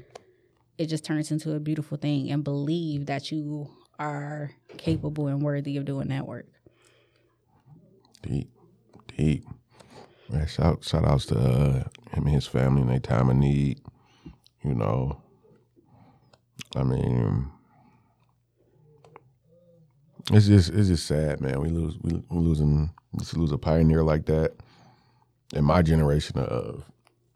it 0.77 0.85
just 0.87 1.03
turns 1.03 1.31
into 1.31 1.53
a 1.55 1.59
beautiful 1.59 1.97
thing 1.97 2.31
and 2.31 2.43
believe 2.43 3.07
that 3.07 3.31
you 3.31 3.69
are 3.97 4.51
capable 4.77 5.27
and 5.27 5.41
worthy 5.41 5.77
of 5.77 5.85
doing 5.85 6.09
that 6.09 6.27
work. 6.27 6.47
Deep, 8.21 8.49
deep. 9.17 9.45
Shout 10.47 10.83
shout 10.83 11.05
outs 11.05 11.27
to 11.27 11.37
uh, 11.37 11.83
him 12.11 12.25
and 12.25 12.29
his 12.29 12.47
family 12.47 12.81
in 12.81 12.87
their 12.87 12.99
time 12.99 13.29
of 13.29 13.37
need. 13.37 13.79
You 14.65 14.73
know, 14.73 15.21
I 16.75 16.83
mean, 16.83 17.51
it's 20.31 20.47
just 20.47 20.73
it's 20.73 20.87
just 20.87 21.05
sad, 21.05 21.39
man. 21.39 21.61
We 21.61 21.69
lose 21.69 21.97
we 22.01 22.23
we 22.29 22.39
losing 22.39 22.89
just 23.19 23.37
lose 23.37 23.51
a 23.51 23.59
pioneer 23.59 24.03
like 24.03 24.25
that. 24.25 24.53
In 25.53 25.63
my 25.63 25.83
generation 25.83 26.39
of 26.39 26.83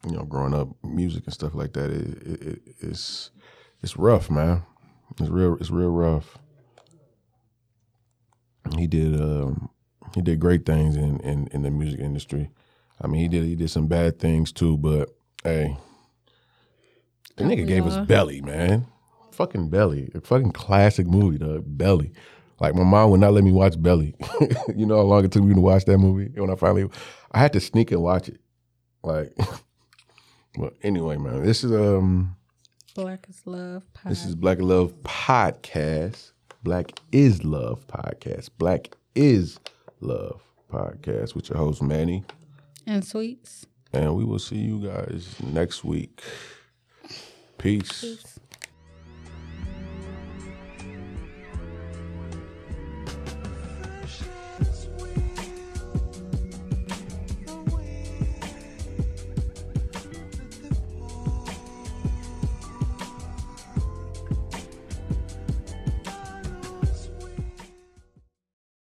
you 0.06 0.16
know 0.18 0.24
growing 0.24 0.56
up, 0.56 0.70
music 0.84 1.26
and 1.26 1.34
stuff 1.34 1.54
like 1.54 1.74
that, 1.74 1.92
it, 1.92 2.24
it, 2.24 2.42
it, 2.42 2.62
it's 2.80 3.30
it's 3.84 3.96
rough, 3.96 4.32
man. 4.32 4.64
It's 5.20 5.30
real 5.30 5.56
it's 5.60 5.70
real 5.70 5.92
rough. 5.92 6.40
He 8.76 8.88
did 8.88 9.22
um, 9.22 9.70
he 10.16 10.22
did 10.22 10.40
great 10.40 10.66
things 10.66 10.96
in, 10.96 11.20
in, 11.20 11.48
in 11.52 11.62
the 11.62 11.70
music 11.70 12.00
industry. 12.00 12.50
I 13.00 13.08
mean, 13.08 13.22
he 13.22 13.28
did 13.28 13.44
he 13.44 13.56
did 13.56 13.70
some 13.70 13.88
bad 13.88 14.18
things 14.20 14.52
too, 14.52 14.78
but 14.78 15.10
hey, 15.44 15.78
the 17.40 17.46
nigga 17.46 17.66
gave 17.68 17.86
us? 17.86 18.06
Belly, 18.06 18.42
man. 18.42 18.86
Fucking 19.32 19.70
Belly, 19.70 20.12
a 20.14 20.22
fucking 20.22 20.52
classic 20.52 21.08
movie, 21.08 21.38
dog. 21.38 21.64
Belly. 21.66 22.12
Like 22.60 22.76
my 22.76 22.84
mom 22.84 23.12
would 23.12 23.22
not 23.22 23.34
let 23.34 23.44
me 23.44 23.52
watch 23.52 23.82
Belly. 23.82 24.14
you 24.76 24.86
know 24.86 24.98
how 24.98 25.04
long 25.04 25.24
it 25.24 25.32
took 25.32 25.44
me 25.44 25.54
to 25.54 25.62
watch 25.62 25.86
that 25.86 25.98
movie. 25.98 26.26
And 26.26 26.40
when 26.40 26.50
I 26.50 26.56
finally, 26.56 26.90
I 27.32 27.40
had 27.40 27.54
to 27.54 27.60
sneak 27.60 27.92
and 27.92 28.02
watch 28.02 28.28
it. 28.28 28.42
Like, 29.02 29.34
well, 30.58 30.72
anyway, 30.84 31.16
man, 31.18 31.44
this 31.44 31.64
is 31.64 31.72
um, 31.72 32.36
Black 32.96 33.28
is 33.30 33.42
love. 33.46 33.84
Podcast. 33.94 34.10
This 34.10 34.26
is 34.26 34.36
Black 34.36 34.60
Love 34.60 34.94
Podcast. 35.04 36.34
Black 36.64 37.00
is 37.14 37.46
Love 37.46 37.88
Podcast. 37.88 38.50
Black 38.58 38.90
is 39.16 39.58
Love 40.02 40.42
Podcast 40.70 41.34
with 41.36 41.50
your 41.50 41.58
host 41.58 41.82
Manny. 41.82 42.26
and 42.86 43.06
sweets. 43.06 43.66
And 43.94 44.16
we 44.16 44.26
will 44.26 44.40
see 44.40 44.58
you 44.58 44.86
guys 44.86 45.34
next 45.42 45.86
week. 45.86 46.22
Peace. 47.60 48.02
Peace. 48.02 48.39